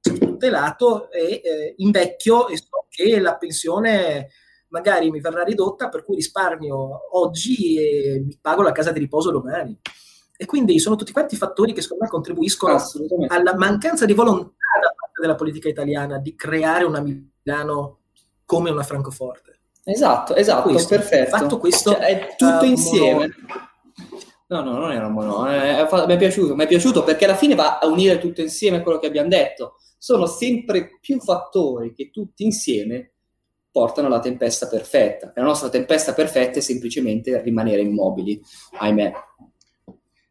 essere 0.00 0.18
tutelato 0.18 1.10
e 1.10 1.40
eh, 1.44 1.74
invecchio 1.78 2.48
e 2.48 2.56
so 2.56 2.86
che 2.88 3.20
la 3.20 3.36
pensione 3.36 4.28
magari 4.74 5.08
mi 5.12 5.20
verrà 5.20 5.44
ridotta, 5.44 5.88
per 5.88 6.04
cui 6.04 6.16
risparmio 6.16 7.16
oggi 7.16 7.78
e 7.78 8.20
mi 8.26 8.36
pago 8.40 8.62
la 8.62 8.72
casa 8.72 8.90
di 8.90 8.98
riposo 8.98 9.30
domani. 9.30 9.78
E 10.36 10.46
quindi 10.46 10.80
sono 10.80 10.96
tutti 10.96 11.12
quanti 11.12 11.36
fattori 11.36 11.72
che 11.72 11.80
secondo 11.80 12.02
me 12.02 12.10
contribuiscono 12.10 12.76
alla 13.28 13.54
mancanza 13.54 14.04
di 14.04 14.14
volontà 14.14 14.50
da 14.82 14.92
parte 14.98 15.20
della 15.20 15.36
politica 15.36 15.68
italiana 15.68 16.18
di 16.18 16.34
creare 16.34 16.82
una 16.82 17.00
Milano 17.00 18.00
come 18.44 18.70
una 18.70 18.82
Francoforte. 18.82 19.60
Esatto, 19.84 20.34
esatto, 20.34 20.70
questo, 20.70 20.88
perfetto. 20.88 21.36
Fatto 21.36 21.58
questo 21.58 21.92
cioè, 21.92 22.00
è 22.00 22.34
tutto 22.36 22.64
uh, 22.64 22.68
insieme. 22.68 23.28
No, 24.48 24.62
no, 24.62 24.72
non 24.72 24.90
era 24.90 25.06
un 25.06 25.12
mono. 25.12 25.48
Eh, 25.48 25.86
mi 25.88 26.14
è 26.14 26.18
piaciuto, 26.18 26.56
mi 26.56 26.64
è 26.64 26.66
piaciuto 26.66 27.04
perché 27.04 27.26
alla 27.26 27.36
fine 27.36 27.54
va 27.54 27.78
a 27.78 27.86
unire 27.86 28.18
tutto 28.18 28.40
insieme 28.40 28.82
quello 28.82 28.98
che 28.98 29.06
abbiamo 29.06 29.28
detto. 29.28 29.76
Sono 29.98 30.26
sempre 30.26 30.98
più 31.00 31.20
fattori 31.20 31.94
che 31.94 32.10
tutti 32.10 32.44
insieme 32.44 33.13
portano 33.74 34.06
alla 34.06 34.20
tempesta 34.20 34.68
perfetta. 34.68 35.32
La 35.34 35.42
nostra 35.42 35.68
tempesta 35.68 36.14
perfetta 36.14 36.60
è 36.60 36.62
semplicemente 36.62 37.42
rimanere 37.42 37.80
immobili, 37.80 38.40
ahimè. 38.78 39.12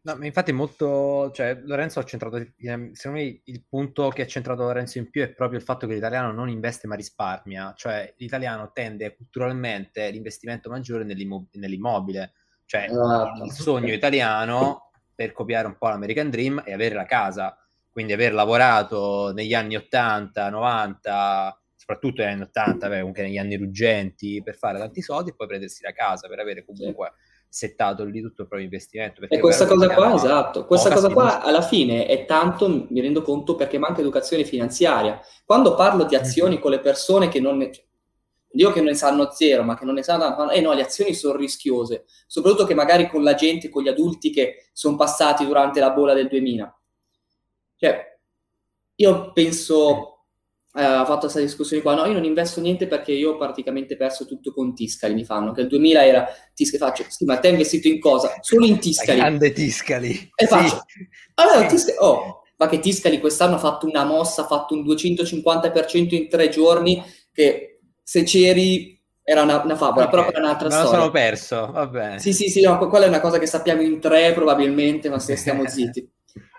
No, 0.03 0.15
ma 0.15 0.25
infatti 0.25 0.53
molto, 0.53 1.29
cioè 1.33 1.59
Lorenzo 1.65 1.99
ha 1.99 2.05
centrato, 2.05 2.37
secondo 2.57 3.17
me 3.17 3.41
il 3.43 3.63
punto 3.67 4.07
che 4.07 4.21
ha 4.21 4.27
centrato 4.27 4.63
Lorenzo 4.63 4.97
in 4.97 5.09
più 5.09 5.23
è 5.23 5.33
proprio 5.33 5.59
il 5.59 5.65
fatto 5.65 5.85
che 5.87 5.93
l'italiano 5.93 6.31
non 6.31 6.47
investe 6.47 6.87
ma 6.87 6.95
risparmia, 6.95 7.73
cioè 7.75 8.13
l'italiano 8.15 8.71
tende 8.71 9.13
culturalmente 9.13 10.09
l'investimento 10.09 10.69
maggiore 10.69 11.03
nell'immobile, 11.03 12.31
cioè 12.63 12.85
esatto. 12.89 13.43
il 13.43 13.51
sogno 13.51 13.91
italiano 13.91 14.91
per 15.13 15.33
copiare 15.33 15.67
un 15.67 15.75
po' 15.77 15.89
l'American 15.89 16.29
Dream 16.29 16.61
è 16.61 16.71
avere 16.71 16.95
la 16.95 17.05
casa, 17.05 17.57
quindi 17.89 18.13
aver 18.13 18.33
lavorato 18.33 19.33
negli 19.33 19.53
anni 19.53 19.75
80, 19.75 20.49
90 20.49 21.57
soprattutto 21.83 22.21
negli 22.21 22.31
anni 22.31 22.43
80, 22.43 22.87
beh, 22.87 22.97
comunque 22.99 23.23
negli 23.23 23.37
anni 23.37 23.57
ruggenti, 23.57 24.41
per 24.41 24.55
fare 24.55 24.79
tanti 24.79 25.01
soldi 25.01 25.31
e 25.31 25.35
poi 25.35 25.47
prendersi 25.47 25.83
la 25.83 25.91
casa, 25.91 26.29
per 26.29 26.39
avere 26.39 26.63
comunque 26.63 27.11
settato 27.49 28.05
lì 28.05 28.21
tutto 28.21 28.43
il 28.43 28.47
proprio 28.47 28.61
investimento. 28.61 29.21
E 29.27 29.37
questa 29.37 29.65
cosa 29.65 29.93
qua, 29.93 30.13
esatto, 30.13 30.65
questa 30.65 30.93
cosa 30.93 31.09
qua 31.09 31.41
alla 31.41 31.61
fine 31.61 32.05
è 32.05 32.23
tanto, 32.23 32.87
mi 32.89 33.01
rendo 33.01 33.21
conto, 33.21 33.55
perché 33.55 33.77
manca 33.77 33.99
educazione 33.99 34.45
finanziaria. 34.45 35.19
Quando 35.43 35.75
parlo 35.75 36.05
di 36.05 36.15
azioni 36.15 36.53
mm-hmm. 36.53 36.61
con 36.61 36.71
le 36.71 36.79
persone 36.79 37.27
che 37.27 37.41
non 37.41 37.57
ne... 37.57 37.69
Dico 38.49 38.71
che 38.71 38.79
non 38.79 38.89
ne 38.89 38.95
sanno 38.95 39.31
zero, 39.31 39.63
ma 39.63 39.77
che 39.77 39.83
non 39.83 39.95
ne 39.95 40.03
sanno... 40.03 40.49
Eh 40.51 40.61
no, 40.61 40.71
le 40.71 40.83
azioni 40.83 41.13
sono 41.13 41.35
rischiose, 41.35 42.05
soprattutto 42.27 42.65
che 42.65 42.75
magari 42.75 43.09
con 43.09 43.23
la 43.23 43.33
gente, 43.33 43.67
con 43.67 43.83
gli 43.83 43.89
adulti 43.89 44.31
che 44.31 44.69
sono 44.71 44.95
passati 44.95 45.45
durante 45.45 45.81
la 45.81 45.91
bolla 45.91 46.13
del 46.13 46.29
2000. 46.29 46.79
Cioè, 47.75 48.19
io 48.95 49.31
penso 49.33 50.12
eh, 50.75 50.83
ha 50.83 51.05
fatto 51.05 51.19
questa 51.19 51.39
discussione 51.39 51.83
qua, 51.83 51.93
no, 51.93 52.05
io 52.05 52.13
non 52.13 52.23
investo 52.23 52.59
niente 52.59 52.87
perché 52.87 53.11
io 53.11 53.33
ho 53.33 53.37
praticamente 53.37 53.95
perso 53.95 54.25
tutto 54.25 54.51
con 54.51 54.73
Tiscali, 54.73 55.13
mi 55.13 55.23
fanno, 55.23 55.51
che 55.51 55.61
il 55.61 55.67
2000 55.67 56.05
era 56.05 56.27
Tiscali, 56.53 56.79
faccio, 56.79 57.05
sì, 57.09 57.25
ma 57.25 57.37
te 57.37 57.47
hai 57.47 57.53
investito 57.53 57.87
in 57.87 57.99
cosa? 57.99 58.37
Solo 58.41 58.65
in 58.65 58.79
Tiscali. 58.79 59.19
La 59.19 59.25
grande 59.25 59.51
Tiscali. 59.51 60.31
E 60.35 60.47
faccio, 60.47 60.83
sì. 60.87 61.07
allora, 61.35 61.67
Tiscali, 61.67 61.97
oh, 61.99 62.41
ma 62.57 62.67
che 62.67 62.79
Tiscali 62.79 63.19
quest'anno 63.19 63.55
ha 63.55 63.59
fatto 63.59 63.85
una 63.85 64.03
mossa, 64.03 64.41
ha 64.41 64.45
fatto 64.47 64.73
un 64.73 64.83
250% 64.83 66.15
in 66.15 66.27
tre 66.27 66.49
giorni, 66.49 67.03
che 67.31 67.81
se 68.01 68.23
c'eri 68.23 68.99
era 69.21 69.43
una, 69.43 69.61
una 69.61 69.75
favola, 69.75 70.07
okay. 70.07 70.09
però 70.09 70.31
per 70.31 70.41
un'altra 70.41 70.67
me 70.67 70.73
storia. 70.73 70.89
Me 70.89 70.95
lo 70.95 71.01
sono 71.01 71.11
perso, 71.11 71.71
va 71.71 71.87
bene. 71.87 72.19
Sì, 72.19 72.33
sì, 72.33 72.49
sì, 72.49 72.61
no, 72.61 72.77
quella 72.89 73.05
è 73.05 73.09
una 73.09 73.21
cosa 73.21 73.37
che 73.37 73.45
sappiamo 73.45 73.81
in 73.81 73.99
tre 73.99 74.33
probabilmente, 74.33 75.09
ma 75.09 75.19
se 75.19 75.35
stiamo 75.35 75.65
zitti. 75.69 76.09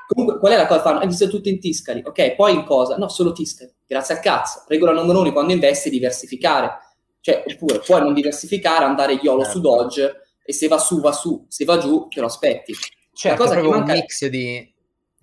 Comunque, 0.07 0.38
qual 0.38 0.53
è 0.53 0.57
la 0.57 0.66
cosa? 0.66 0.83
Fanno, 0.83 1.00
hai 1.00 1.07
visto 1.09 1.29
tutto 1.29 1.48
in 1.48 1.59
Tiscali, 1.59 2.03
ok? 2.05 2.37
Poi 2.37 2.55
in 2.55 2.64
cosa? 2.64 2.96
No, 2.96 3.09
solo 3.09 3.33
Tiscali. 3.33 3.74
Grazie 3.87 4.14
al 4.14 4.20
cazzo. 4.20 4.64
Regola 4.66 4.92
numero 4.92 5.20
uno 5.20 5.33
quando 5.33 5.53
investi 5.53 5.90
diversificare. 5.90 6.79
Cioè, 7.20 7.44
oppure 7.47 7.79
puoi 7.79 8.01
non 8.01 8.12
diversificare, 8.12 8.85
andare 8.85 9.14
YOLO 9.14 9.44
certo. 9.44 9.59
su 9.59 9.61
Dodge 9.62 10.20
e 10.44 10.53
se 10.53 10.68
va 10.68 10.79
su, 10.79 11.01
va 11.01 11.12
su, 11.12 11.47
se 11.49 11.64
va 11.64 11.79
giù, 11.79 12.07
te 12.09 12.20
lo 12.20 12.27
aspetti. 12.27 12.75
Certo, 13.12 13.42
la 13.42 13.49
cosa 13.49 13.59
è 13.59 13.61
proprio 13.62 13.81
manca... 13.81 13.92
un 13.92 13.99
mix 13.99 14.27
di... 14.27 14.73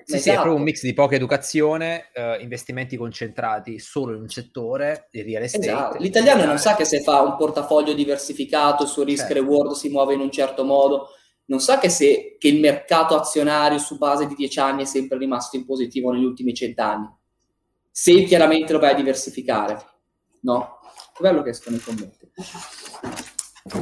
Sì, 0.03 0.15
esatto. 0.15 0.21
sì, 0.21 0.29
è 0.29 0.33
proprio 0.33 0.55
un 0.55 0.61
esatto. 0.61 0.63
mix 0.63 0.81
di 0.81 0.93
poca 0.93 1.15
educazione, 1.15 2.05
uh, 2.15 2.41
investimenti 2.41 2.97
concentrati 2.97 3.77
solo 3.77 4.15
in 4.15 4.21
un 4.21 4.29
settore, 4.29 5.09
il 5.11 5.23
real 5.23 5.43
estate. 5.43 5.65
Esatto. 5.67 5.97
L'italiano 5.99 6.43
non 6.43 6.57
sa 6.57 6.75
che 6.75 6.85
se 6.85 7.01
fa 7.01 7.21
un 7.21 7.35
portafoglio 7.35 7.93
diversificato, 7.93 8.83
il 8.83 8.89
suo 8.89 9.03
risk 9.03 9.27
certo. 9.27 9.33
reward 9.35 9.73
si 9.73 9.89
muove 9.89 10.15
in 10.15 10.21
un 10.21 10.31
certo 10.31 10.63
modo, 10.63 11.09
non 11.45 11.59
sa 11.59 11.77
che, 11.77 11.89
se, 11.89 12.37
che 12.39 12.47
il 12.47 12.59
mercato 12.59 13.15
azionario 13.15 13.77
su 13.77 13.97
base 13.97 14.25
di 14.25 14.33
10 14.33 14.59
anni 14.59 14.81
è 14.81 14.85
sempre 14.85 15.19
rimasto 15.19 15.55
in 15.55 15.65
positivo 15.65 16.11
negli 16.11 16.23
ultimi 16.23 16.53
100 16.53 16.81
anni. 16.81 17.07
Se 17.91 18.23
chiaramente 18.23 18.71
lo 18.73 18.79
vai 18.79 18.91
a 18.91 18.95
diversificare, 18.95 19.77
no? 20.41 20.79
Che 21.13 21.21
bello 21.21 21.41
che 21.41 21.49
escono 21.49 21.75
i 21.75 21.81
commenti. 21.81 22.31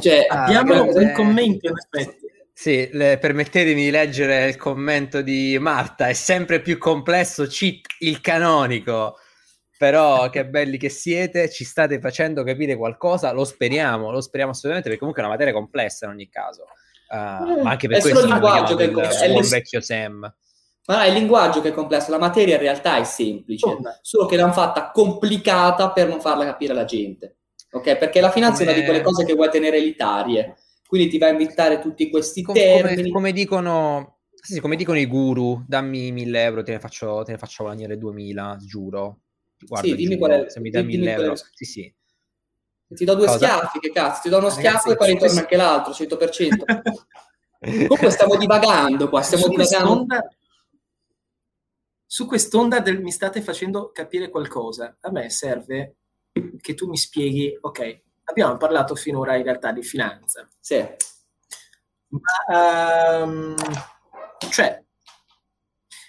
Cioè, 0.00 0.26
ah, 0.28 0.44
abbiamo 0.44 0.82
un 0.82 1.00
eh, 1.00 1.12
commento 1.12 1.68
in 1.68 1.74
effetti. 1.76 2.26
Sì, 2.52 2.90
le, 2.92 3.16
permettetemi 3.18 3.84
di 3.84 3.90
leggere 3.90 4.46
il 4.48 4.56
commento 4.56 5.22
di 5.22 5.56
Marta, 5.58 6.08
è 6.08 6.12
sempre 6.12 6.60
più 6.60 6.76
complesso, 6.76 7.46
cheat 7.46 7.86
il 8.00 8.20
canonico, 8.20 9.16
però 9.78 10.28
che 10.28 10.44
belli 10.44 10.76
che 10.76 10.90
siete, 10.90 11.48
ci 11.48 11.64
state 11.64 12.00
facendo 12.00 12.44
capire 12.44 12.76
qualcosa, 12.76 13.32
lo 13.32 13.44
speriamo, 13.44 14.10
lo 14.10 14.20
speriamo 14.20 14.52
assolutamente 14.52 14.88
perché 14.88 14.98
comunque 14.98 15.22
è 15.22 15.24
una 15.24 15.34
materia 15.34 15.54
complessa 15.54 16.04
in 16.04 16.12
ogni 16.12 16.28
caso. 16.28 16.64
Uh, 17.08 17.62
ma 17.62 17.70
anche 17.70 17.88
per 17.88 17.96
è 17.96 18.00
questo 18.02 18.26
linguaggio 18.26 18.78
il, 18.78 18.94
è 18.94 19.24
il 19.24 19.48
vecchio 19.48 19.80
Sam. 19.80 20.30
Ma 20.86 21.04
è 21.04 21.08
il 21.08 21.14
linguaggio 21.14 21.60
che 21.60 21.68
è 21.68 21.72
complesso, 21.72 22.10
la 22.10 22.18
materia 22.18 22.54
in 22.54 22.60
realtà 22.60 22.98
è 22.98 23.04
semplice, 23.04 23.66
oh, 23.66 23.78
solo 24.00 24.26
che 24.26 24.36
l'hanno 24.36 24.52
fatta 24.52 24.90
complicata 24.90 25.90
per 25.92 26.08
non 26.08 26.20
farla 26.20 26.44
capire 26.44 26.72
alla 26.72 26.84
gente. 26.84 27.36
Ok? 27.72 27.96
Perché 27.96 28.20
la 28.20 28.30
finanza 28.30 28.64
come... 28.64 28.70
è 28.70 28.72
una 28.72 28.80
di 28.80 28.88
quelle 28.88 29.02
cose 29.02 29.24
che 29.24 29.34
vuoi 29.34 29.50
tenere 29.50 29.76
elitarie, 29.76 30.56
quindi 30.86 31.08
ti 31.08 31.18
va 31.18 31.26
a 31.26 31.30
invitare 31.30 31.78
tutti 31.78 32.10
questi 32.10 32.42
Com- 32.42 32.54
termini. 32.54 32.96
Come, 32.96 33.10
come 33.10 33.32
dicono 33.32 34.20
sì, 34.42 34.58
come 34.60 34.76
dicono 34.76 34.98
i 34.98 35.06
guru, 35.06 35.62
dammi 35.66 36.10
1000 36.12 36.42
euro, 36.42 36.62
te 36.62 36.72
ne 36.72 36.80
faccio, 36.80 37.22
te 37.24 37.32
ne 37.32 37.38
faccio 37.38 37.64
guadagnare 37.64 37.98
2000, 37.98 38.56
giuro. 38.60 39.20
Guarda, 39.58 39.88
sì, 39.88 39.94
dimmi 39.94 40.16
qual 40.16 40.30
è, 40.30 40.48
se 40.48 40.60
mi 40.60 40.70
dai 40.70 40.84
1000 40.84 41.12
euro. 41.12 41.34
Sì, 41.36 41.64
sì. 41.64 41.94
Ti 42.88 43.04
do 43.04 43.14
due 43.14 43.26
Cosa? 43.26 43.36
schiaffi, 43.38 43.78
che 43.78 43.92
cazzo, 43.92 44.20
ti 44.22 44.28
do 44.30 44.38
uno 44.38 44.48
Ragazzi, 44.48 44.66
schiaffo 44.66 44.92
e 44.92 44.96
poi 44.96 45.12
ritorna 45.12 45.40
anche 45.40 45.56
l'altro, 45.56 45.92
100%. 45.92 46.64
Comunque 47.86 48.10
stiamo 48.10 48.36
divagando 48.36 49.08
qua, 49.10 49.20
stiamo 49.20 49.46
divagando. 49.48 50.06
Su 52.12 52.26
quest'onda 52.26 52.80
del 52.80 53.00
mi 53.00 53.12
state 53.12 53.40
facendo 53.40 53.92
capire 53.92 54.30
qualcosa, 54.30 54.96
a 54.98 55.12
me 55.12 55.30
serve 55.30 55.98
che 56.60 56.74
tu 56.74 56.88
mi 56.88 56.96
spieghi, 56.96 57.56
ok, 57.60 58.00
abbiamo 58.24 58.56
parlato 58.56 58.96
finora 58.96 59.36
in 59.36 59.44
realtà 59.44 59.70
di 59.70 59.84
finanza. 59.84 60.48
Sì. 60.58 60.84
Ma, 62.08 63.22
um, 63.22 63.54
cioè, 64.50 64.82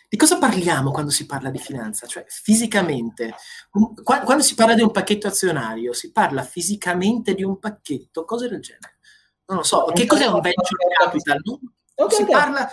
di 0.09 0.17
cosa 0.17 0.39
parliamo 0.39 0.89
quando 0.89 1.11
si 1.11 1.27
parla 1.27 1.51
di 1.51 1.59
finanza? 1.59 2.07
Cioè, 2.07 2.25
fisicamente, 2.27 3.35
quando 4.03 4.41
si 4.41 4.55
parla 4.55 4.73
di 4.73 4.81
un 4.81 4.89
pacchetto 4.89 5.27
azionario, 5.27 5.93
si 5.93 6.11
parla 6.11 6.41
fisicamente 6.41 7.35
di 7.35 7.43
un 7.43 7.59
pacchetto, 7.59 8.25
cose 8.25 8.49
del 8.49 8.61
genere. 8.61 8.97
Non 9.45 9.57
lo 9.57 9.63
so, 9.63 9.85
che 9.93 10.07
cos'è 10.07 10.25
un 10.25 10.41
venture 10.41 10.87
capital? 10.99 11.41
Non 11.95 12.09
si 12.09 12.25
parla 12.25 12.67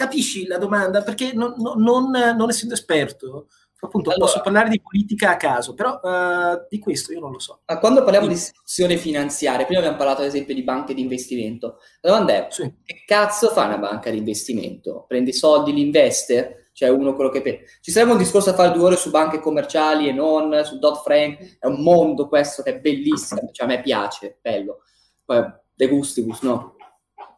Capisci 0.00 0.46
la 0.46 0.56
domanda? 0.56 1.02
Perché 1.02 1.34
non, 1.34 1.52
non, 1.58 2.10
non 2.10 2.48
essendo 2.48 2.72
esperto, 2.72 3.48
appunto 3.80 4.08
allora, 4.08 4.24
posso 4.24 4.40
parlare 4.40 4.70
di 4.70 4.80
politica 4.80 5.32
a 5.32 5.36
caso, 5.36 5.74
però 5.74 6.00
uh, 6.02 6.66
di 6.70 6.78
questo 6.78 7.12
io 7.12 7.20
non 7.20 7.32
lo 7.32 7.38
so. 7.38 7.60
Ma 7.66 7.78
quando 7.78 8.02
parliamo 8.02 8.26
di 8.26 8.32
istituzione 8.32 8.96
finanziaria, 8.96 9.66
prima 9.66 9.80
abbiamo 9.80 9.98
parlato 9.98 10.22
ad 10.22 10.28
esempio 10.28 10.54
di 10.54 10.62
banche 10.62 10.94
di 10.94 11.02
investimento, 11.02 11.80
la 12.00 12.12
domanda 12.12 12.32
è 12.32 12.46
sì. 12.48 12.62
che 12.82 13.02
cazzo 13.06 13.48
fa 13.48 13.66
una 13.66 13.76
banca 13.76 14.08
di 14.08 14.16
investimento? 14.16 15.04
Prende 15.06 15.30
i 15.30 15.34
soldi, 15.34 15.74
li 15.74 15.82
investe? 15.82 16.70
Cioè 16.72 16.88
uno 16.88 17.14
quello 17.14 17.28
che... 17.28 17.42
Pe- 17.42 17.64
Ci 17.82 17.90
sarebbe 17.90 18.12
un 18.12 18.18
discorso 18.18 18.48
a 18.48 18.54
fare 18.54 18.72
due 18.72 18.84
ore 18.84 18.96
su 18.96 19.10
banche 19.10 19.38
commerciali 19.38 20.08
e 20.08 20.12
non, 20.12 20.62
su 20.64 20.78
Dodd-Frank, 20.78 21.58
è 21.58 21.66
un 21.66 21.82
mondo 21.82 22.26
questo 22.26 22.62
che 22.62 22.76
è 22.76 22.80
bellissimo, 22.80 23.50
cioè 23.52 23.66
a 23.66 23.68
me 23.68 23.82
piace, 23.82 24.38
bello. 24.40 24.78
Poi, 25.26 25.44
de 25.74 25.88
gustibus, 25.88 26.40
no? 26.40 26.76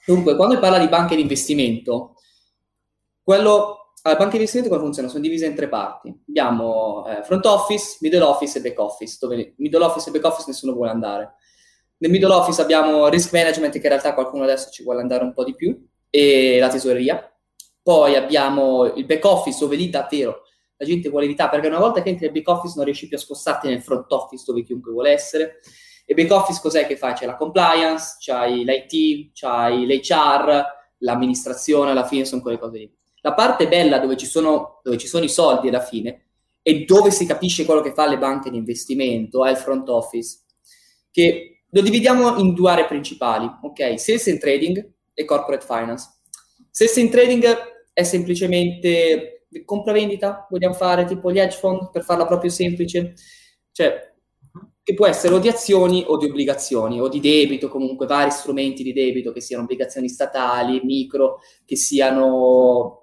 Dunque, 0.07 0.37
quando 0.37 0.61
parla 0.61 0.79
di 0.79 0.87
banche 0.87 1.17
di 1.17 1.23
investimento, 1.23 2.15
quello, 3.23 3.93
banche 4.03 4.31
di 4.31 4.37
investimento 4.37 4.69
come 4.71 4.83
funziona? 4.83 5.09
Sono 5.09 5.23
divise 5.23 5.47
in 5.47 5.55
tre 5.55 5.69
parti. 5.69 6.15
Abbiamo 6.29 7.07
eh, 7.07 7.23
front 7.23 7.45
office, 7.47 7.99
middle 8.01 8.23
office 8.23 8.59
e 8.59 8.63
back 8.63 8.79
office, 8.79 9.17
dove 9.21 9.55
middle 9.59 9.85
office 9.85 10.09
e 10.09 10.13
back 10.13 10.25
office 10.25 10.45
nessuno 10.49 10.73
vuole 10.73 10.91
andare. 10.91 11.35
Nel 11.99 12.11
middle 12.11 12.33
office 12.33 12.61
abbiamo 12.61 13.07
risk 13.09 13.33
management, 13.33 13.73
che 13.73 13.79
in 13.79 13.89
realtà 13.89 14.15
qualcuno 14.15 14.43
adesso 14.43 14.71
ci 14.71 14.83
vuole 14.83 15.01
andare 15.01 15.23
un 15.23 15.33
po' 15.33 15.45
di 15.45 15.55
più, 15.55 15.87
e 16.11 16.59
la 16.59 16.69
tesoreria. 16.69 17.33
Poi 17.81 18.17
abbiamo 18.17 18.85
il 18.93 19.07
back 19.07 19.25
office, 19.25 19.59
dove 19.61 19.77
lì 19.77 19.89
davvero 19.89 20.43
la 20.77 20.85
gente 20.85 21.09
vuole 21.09 21.27
evitare, 21.27 21.51
perché 21.51 21.69
una 21.69 21.79
volta 21.79 22.03
che 22.03 22.09
entri 22.09 22.25
nel 22.25 22.35
back 22.35 22.49
office 22.49 22.75
non 22.75 22.85
riesci 22.85 23.07
più 23.07 23.17
a 23.17 23.21
spostarti 23.21 23.69
nel 23.69 23.83
front 23.83 24.11
office, 24.11 24.43
dove 24.45 24.65
chiunque 24.65 24.91
vuole 24.91 25.13
essere. 25.13 25.61
E 26.05 26.15
back 26.15 26.33
office 26.33 26.61
cos'è 26.61 26.87
che 26.89 26.97
fai? 26.97 27.15
C'è 27.15 27.25
la 27.25 27.37
compliance, 27.37 28.17
c'hai 28.19 28.65
l'IT, 28.65 29.31
c'hai 29.33 29.87
l'HR, 29.87 30.65
l'amministrazione, 30.99 31.93
alla 31.93 32.05
fine 32.05 32.25
sono 32.25 32.43
quelle 32.43 32.59
cose 32.59 32.79
lì. 32.79 32.93
La 33.23 33.35
parte 33.35 33.67
bella 33.67 33.99
dove 33.99 34.17
ci 34.17 34.27
sono, 34.27 34.81
dove 34.83 34.99
ci 34.99 35.07
sono 35.07 35.25
i 35.25 35.29
soldi 35.29 35.69
alla 35.69 35.81
fine 35.81 36.27
e 36.61 36.85
dove 36.85 37.11
si 37.11 37.27
capisce 37.27 37.65
quello 37.65 37.81
che 37.81 37.93
fa 37.93 38.07
le 38.07 38.19
banche 38.19 38.51
di 38.51 38.57
investimento 38.57 39.45
è 39.45 39.51
il 39.51 39.57
front 39.57 39.89
office, 39.89 40.41
che 41.11 41.65
lo 41.69 41.81
dividiamo 41.81 42.37
in 42.37 42.53
due 42.53 42.71
aree 42.71 42.87
principali, 42.87 43.49
ok? 43.63 43.99
Sales 43.99 44.27
and 44.29 44.39
trading 44.39 44.93
e 45.15 45.25
corporate 45.25 45.65
finance. 45.65 46.09
Sales 46.71 46.97
and 46.99 47.11
trading 47.11 47.45
è 47.93 48.03
semplicemente 48.03 49.47
compravendita, 49.65 50.47
vogliamo 50.51 50.75
fare 50.75 51.05
tipo 51.05 51.31
gli 51.31 51.39
hedge 51.39 51.59
fund 51.59 51.91
per 51.91 52.05
farla 52.05 52.27
proprio 52.27 52.51
semplice, 52.51 53.15
cioè 53.73 54.11
che 54.85 54.95
può 54.95 55.07
essere 55.07 55.35
o 55.35 55.39
di 55.39 55.49
azioni 55.49 56.05
o 56.07 56.17
di 56.17 56.27
obbligazioni 56.27 57.01
o 57.01 57.09
di 57.09 57.21
debito, 57.21 57.69
comunque 57.69 58.07
vari 58.07 58.31
strumenti 58.31 58.83
di 58.83 58.93
debito, 58.93 59.33
che 59.33 59.41
siano 59.41 59.63
obbligazioni 59.63 60.09
statali, 60.09 60.81
micro, 60.83 61.41
che 61.65 61.77
siano 61.77 63.02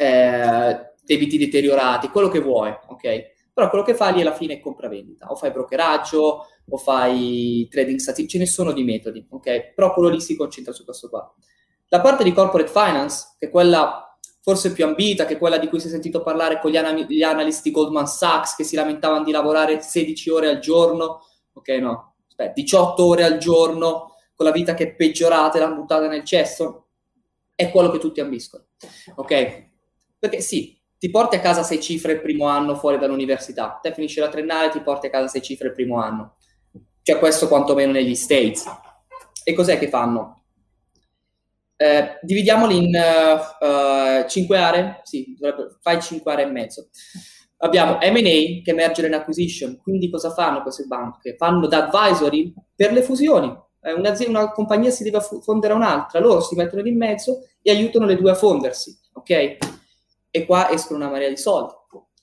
eh, 0.00 0.94
debiti 1.04 1.36
deteriorati, 1.36 2.08
quello 2.08 2.28
che 2.28 2.40
vuoi, 2.40 2.70
ok? 2.70 3.38
Però 3.52 3.68
quello 3.68 3.84
che 3.84 3.94
fai 3.94 4.14
lì 4.14 4.22
alla 4.22 4.32
fine 4.32 4.54
è 4.54 4.60
compravendita, 4.60 5.30
o 5.30 5.36
fai 5.36 5.50
brokeraggio, 5.50 6.46
o 6.66 6.76
fai 6.78 7.68
trading 7.70 7.98
statistico, 7.98 8.30
ce 8.30 8.38
ne 8.38 8.46
sono 8.46 8.72
di 8.72 8.82
metodi, 8.82 9.26
ok? 9.28 9.74
Però 9.74 9.92
quello 9.92 10.08
lì 10.08 10.18
si 10.18 10.36
concentra 10.36 10.72
su 10.72 10.84
questo 10.84 11.10
qua. 11.10 11.30
La 11.88 12.00
parte 12.00 12.24
di 12.24 12.32
corporate 12.32 12.70
finance, 12.70 13.34
che 13.38 13.48
è 13.48 13.50
quella 13.50 14.18
forse 14.40 14.72
più 14.72 14.86
ambita, 14.86 15.26
che 15.26 15.34
è 15.34 15.38
quella 15.38 15.58
di 15.58 15.68
cui 15.68 15.80
si 15.80 15.88
è 15.88 15.90
sentito 15.90 16.22
parlare 16.22 16.60
con 16.60 16.70
gli, 16.70 16.78
anal- 16.78 17.04
gli 17.06 17.22
analisti 17.22 17.70
Goldman 17.70 18.06
Sachs, 18.06 18.54
che 18.54 18.64
si 18.64 18.74
lamentavano 18.74 19.22
di 19.22 19.32
lavorare 19.32 19.82
16 19.82 20.30
ore 20.30 20.48
al 20.48 20.60
giorno, 20.60 21.20
ok, 21.52 21.68
no, 21.72 22.14
aspetta, 22.26 22.52
18 22.52 23.04
ore 23.04 23.24
al 23.24 23.36
giorno, 23.36 24.14
con 24.34 24.46
la 24.46 24.52
vita 24.52 24.72
che 24.72 24.84
è 24.84 24.94
peggiorata 24.94 25.58
e 25.58 25.60
l'hanno 25.60 25.74
buttata 25.74 26.08
nel 26.08 26.24
cesso, 26.24 26.86
è 27.54 27.70
quello 27.70 27.90
che 27.90 27.98
tutti 27.98 28.20
ambiscono, 28.20 28.68
ok? 29.16 29.68
Perché 30.20 30.42
sì, 30.42 30.78
ti 30.98 31.08
porti 31.08 31.36
a 31.36 31.40
casa 31.40 31.62
sei 31.62 31.80
cifre 31.80 32.12
il 32.12 32.20
primo 32.20 32.46
anno 32.46 32.76
fuori 32.76 32.98
dall'università, 32.98 33.78
te 33.80 33.94
finisci 33.94 34.20
la 34.20 34.28
triennale 34.28 34.68
ti 34.68 34.80
porti 34.80 35.06
a 35.06 35.10
casa 35.10 35.28
sei 35.28 35.40
cifre 35.40 35.68
il 35.68 35.72
primo 35.72 35.98
anno. 35.98 36.36
Cioè 37.02 37.18
questo 37.18 37.48
quantomeno 37.48 37.92
negli 37.92 38.14
States. 38.14 38.66
E 39.42 39.54
cos'è 39.54 39.78
che 39.78 39.88
fanno? 39.88 40.44
Eh, 41.74 42.18
dividiamoli 42.20 42.76
in 42.76 42.94
uh, 42.94 44.28
cinque 44.28 44.58
aree, 44.58 45.00
sì, 45.02 45.34
fai 45.80 46.02
cinque 46.02 46.32
aree 46.32 46.44
e 46.44 46.50
mezzo. 46.50 46.90
Abbiamo 47.62 47.94
M&A, 47.94 48.60
che 48.62 48.62
è 48.66 48.72
Merger 48.74 49.06
and 49.06 49.14
Acquisition, 49.14 49.78
quindi 49.78 50.10
cosa 50.10 50.30
fanno 50.32 50.60
queste 50.60 50.84
banche? 50.84 51.36
Fanno 51.38 51.66
da 51.66 51.88
advisory 51.88 52.52
per 52.76 52.92
le 52.92 53.00
fusioni. 53.00 53.50
Eh, 53.80 53.94
una 53.94 54.50
compagnia 54.52 54.90
si 54.90 55.02
deve 55.02 55.20
fondere 55.42 55.72
a 55.72 55.76
un'altra, 55.76 56.20
loro 56.20 56.42
si 56.42 56.54
mettono 56.54 56.86
in 56.86 56.98
mezzo 56.98 57.48
e 57.62 57.70
aiutano 57.70 58.04
le 58.04 58.16
due 58.16 58.32
a 58.32 58.34
fondersi, 58.34 58.94
ok? 59.14 59.79
E 60.30 60.46
qua 60.46 60.70
escono 60.70 61.00
una 61.00 61.10
marea 61.10 61.28
di 61.28 61.36
soldi. 61.36 61.74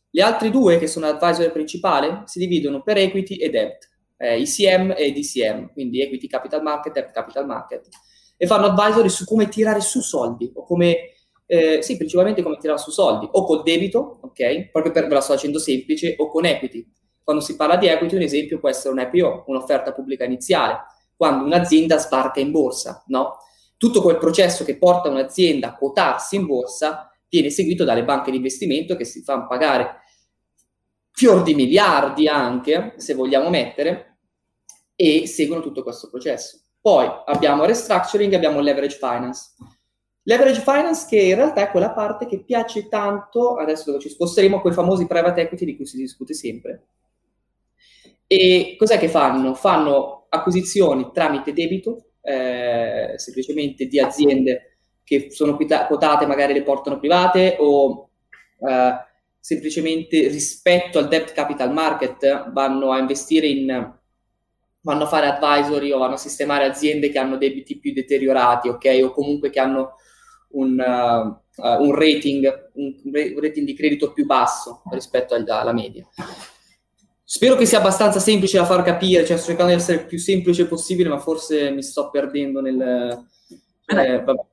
Le 0.09 0.21
altre 0.21 0.49
due, 0.49 0.79
che 0.79 0.87
sono 0.87 1.05
l'advisor 1.05 1.51
principale, 1.51 2.23
si 2.25 2.39
dividono 2.39 2.81
per 2.81 2.97
equity 2.97 3.35
e 3.35 3.49
debt, 3.49 3.89
eh, 4.17 4.41
ECM 4.41 4.95
e 4.97 5.11
DCM, 5.11 5.71
quindi 5.73 6.01
equity 6.01 6.27
capital 6.27 6.63
market, 6.63 6.93
debt 6.93 7.11
capital 7.11 7.45
market, 7.45 7.87
e 8.35 8.47
fanno 8.47 8.67
advisory 8.67 9.09
su 9.09 9.25
come 9.25 9.47
tirare 9.47 9.81
su 9.81 10.01
soldi, 10.01 10.51
o 10.55 10.63
come, 10.63 11.13
eh, 11.45 11.81
sì, 11.81 11.97
principalmente 11.97 12.41
come 12.41 12.57
tirare 12.57 12.79
su 12.79 12.91
soldi, 12.91 13.27
o 13.31 13.43
col 13.43 13.63
debito, 13.63 14.19
ok, 14.21 14.69
proprio 14.71 14.91
per, 14.91 15.07
ve 15.07 15.13
la 15.13 15.21
sto 15.21 15.33
facendo 15.33 15.59
semplice, 15.59 16.15
o 16.17 16.29
con 16.29 16.45
equity. 16.45 16.85
Quando 17.23 17.43
si 17.43 17.55
parla 17.55 17.75
di 17.75 17.87
equity, 17.87 18.15
un 18.15 18.21
esempio 18.21 18.59
può 18.59 18.69
essere 18.69 18.93
un 18.93 18.99
IPO, 18.99 19.43
un'offerta 19.47 19.91
pubblica 19.91 20.23
iniziale, 20.23 20.85
quando 21.15 21.43
un'azienda 21.43 21.97
sbarca 21.97 22.39
in 22.39 22.51
borsa, 22.51 23.03
no? 23.07 23.39
Tutto 23.75 24.01
quel 24.01 24.17
processo 24.17 24.63
che 24.63 24.77
porta 24.77 25.09
un'azienda 25.09 25.69
a 25.69 25.75
quotarsi 25.75 26.35
in 26.35 26.45
borsa 26.45 27.11
viene 27.29 27.49
seguito 27.49 27.83
dalle 27.83 28.03
banche 28.03 28.31
di 28.31 28.37
investimento 28.37 28.95
che 28.95 29.05
si 29.05 29.21
fanno 29.21 29.47
pagare 29.47 30.01
fior 31.11 31.41
di 31.43 31.55
miliardi 31.55 32.27
anche, 32.27 32.93
se 32.97 33.13
vogliamo 33.13 33.49
mettere, 33.49 34.19
e 34.95 35.27
seguono 35.27 35.61
tutto 35.61 35.83
questo 35.83 36.09
processo. 36.09 36.59
Poi 36.79 37.07
abbiamo 37.25 37.65
restructuring 37.65 38.33
abbiamo 38.33 38.59
leverage 38.59 38.97
finance. 38.97 39.53
Leverage 40.23 40.61
finance 40.61 41.05
che 41.09 41.21
in 41.21 41.35
realtà 41.35 41.61
è 41.61 41.71
quella 41.71 41.91
parte 41.91 42.25
che 42.27 42.43
piace 42.43 42.87
tanto, 42.87 43.55
adesso 43.55 43.85
dove 43.85 44.01
ci 44.01 44.09
sposteremo, 44.09 44.61
quei 44.61 44.73
famosi 44.73 45.07
private 45.07 45.41
equity 45.41 45.65
di 45.65 45.75
cui 45.75 45.85
si 45.85 45.97
discute 45.97 46.33
sempre. 46.33 46.87
E 48.27 48.75
cos'è 48.77 48.99
che 48.99 49.07
fanno? 49.07 49.53
Fanno 49.53 50.27
acquisizioni 50.29 51.11
tramite 51.13 51.53
debito, 51.53 52.11
eh, 52.21 53.13
semplicemente 53.15 53.85
di 53.85 53.99
aziende 53.99 54.66
che 55.07 55.31
sono 55.31 55.55
quotate 55.55 56.25
magari 56.25 56.51
le 56.51 56.63
portano 56.63 56.99
private 56.99 57.55
o 57.59 58.09
eh, 58.59 58.93
semplicemente 59.39 60.27
rispetto 60.27 60.99
al 60.99 61.07
debt 61.07 61.31
capital 61.31 61.71
market 61.71 62.51
vanno 62.51 62.91
a 62.91 62.99
investire 62.99 63.47
in 63.47 63.95
vanno 64.81 65.03
a 65.03 65.07
fare 65.07 65.27
advisory 65.27 65.91
o 65.91 65.97
vanno 65.97 66.15
a 66.15 66.17
sistemare 66.17 66.65
aziende 66.65 67.09
che 67.09 67.19
hanno 67.19 67.37
debiti 67.37 67.77
più 67.77 67.93
deteriorati, 67.93 68.67
ok? 68.67 68.99
O 69.03 69.11
comunque 69.11 69.49
che 69.49 69.59
hanno 69.59 69.95
un, 70.51 70.77
uh, 70.77 71.61
uh, 71.61 71.81
un, 71.81 71.93
rating, 71.93 72.69
un, 72.73 72.95
un, 73.03 73.41
rating, 73.41 73.65
di 73.65 73.75
credito 73.75 74.13
più 74.13 74.25
basso 74.25 74.83
rispetto 74.91 75.35
al, 75.35 75.45
alla 75.47 75.73
media. 75.73 76.05
Spero 77.23 77.55
che 77.55 77.65
sia 77.65 77.79
abbastanza 77.79 78.19
semplice 78.19 78.57
da 78.57 78.65
far 78.65 78.81
capire, 78.83 79.25
cioè 79.25 79.35
sto 79.35 79.47
cercando 79.47 79.73
di 79.73 79.77
essere 79.77 80.01
il 80.01 80.05
più 80.05 80.19
semplice 80.19 80.67
possibile, 80.67 81.09
ma 81.09 81.19
forse 81.19 81.71
mi 81.71 81.83
sto 81.83 82.09
perdendo 82.09 82.61
nel... 82.61 83.25
Eh, 83.87 84.23
vabbè 84.23 84.45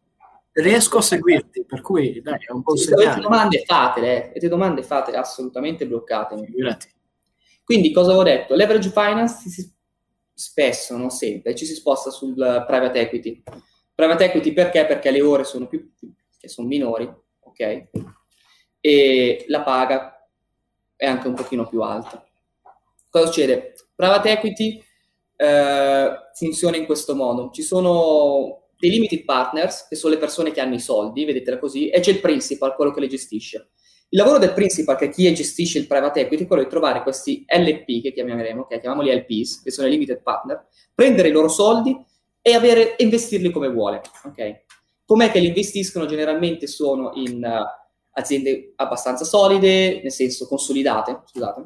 riesco 0.55 0.99
a 0.99 1.03
seguirti, 1.03 1.65
per 1.65 1.81
cui 1.81 2.21
dai, 2.21 2.39
è 2.47 2.53
un 2.53 2.63
po' 2.63 2.77
sì, 2.77 2.93
avete 2.93 3.21
domande 3.21 3.63
fatele, 3.65 4.29
avete 4.29 4.49
domande 4.49 4.83
fatele, 4.83 5.17
assolutamente 5.17 5.87
bloccate. 5.87 6.37
Quindi 7.65 7.93
cosa 7.93 8.11
avevo 8.11 8.25
detto? 8.25 8.55
Leverage 8.55 8.91
finance 8.91 9.49
si, 9.49 9.73
spesso, 10.33 10.97
non 10.97 11.11
sempre, 11.11 11.55
ci 11.55 11.65
si 11.65 11.75
sposta 11.75 12.11
sul 12.11 12.35
private 12.35 13.01
equity. 13.01 13.43
Private 13.95 14.25
equity 14.25 14.53
perché? 14.53 14.87
Perché 14.87 15.11
le 15.11 15.23
ore 15.23 15.45
sono 15.45 15.67
più, 15.67 15.93
che 16.39 16.49
sono 16.49 16.69
minori, 16.69 17.11
ok? 17.41 17.89
E 18.81 19.45
la 19.49 19.63
paga 19.63 20.29
è 20.95 21.07
anche 21.07 21.27
un 21.27 21.35
pochino 21.35 21.67
più 21.67 21.81
alta. 21.81 22.25
Cosa 23.09 23.27
succede? 23.27 23.75
Private 23.95 24.31
equity 24.31 24.85
eh, 25.37 26.13
funziona 26.35 26.77
in 26.77 26.85
questo 26.85 27.15
modo. 27.15 27.51
Ci 27.51 27.63
sono 27.63 28.64
dei 28.79 28.91
limited 28.91 29.25
partners, 29.25 29.87
che 29.89 29.97
sono 29.97 30.15
le 30.15 30.21
persone 30.21 30.51
che 30.51 30.61
hanno 30.61 30.75
i 30.75 30.81
soldi, 30.81 31.25
vedetela 31.25 31.59
così, 31.59 31.89
e 31.89 32.01
c'è 32.01 32.11
il 32.11 32.21
principal, 32.21 32.75
quello 32.75 32.93
che 32.93 33.01
le 33.01 33.07
gestisce. 33.07 33.71
Il 34.09 34.19
lavoro 34.19 34.39
del 34.39 34.53
principal, 34.53 34.97
che 34.97 35.09
chi 35.09 35.33
gestisce 35.35 35.79
il 35.79 35.87
private 35.87 36.21
equity, 36.21 36.45
è 36.45 36.47
quello 36.47 36.63
di 36.63 36.69
trovare 36.69 37.03
questi 37.03 37.45
LP, 37.47 38.03
che 38.03 38.13
chiameremo, 38.13 38.67
che 38.67 38.79
chiamiamoli 38.79 39.15
LPs, 39.15 39.63
che 39.63 39.71
sono 39.71 39.89
i 39.89 39.91
limited 39.91 40.23
partner, 40.23 40.67
prendere 40.95 41.29
i 41.29 41.33
loro 41.33 41.49
soldi 41.49 41.97
e 42.41 42.53
avere, 42.55 42.95
investirli 42.99 43.51
come 43.51 43.69
vuole. 43.71 44.03
Okay? 44.25 44.63
Com'è 45.05 45.31
che 45.31 45.41
li 45.41 45.49
investiscono? 45.49 46.07
Generalmente 46.07 46.67
sono 46.67 47.13
in 47.15 47.43
uh, 47.43 47.83
aziende 48.13 48.73
abbastanza 48.77 49.25
solide, 49.25 50.01
nel 50.03 50.13
senso 50.13 50.47
consolidate, 50.47 51.23
scusate. 51.27 51.63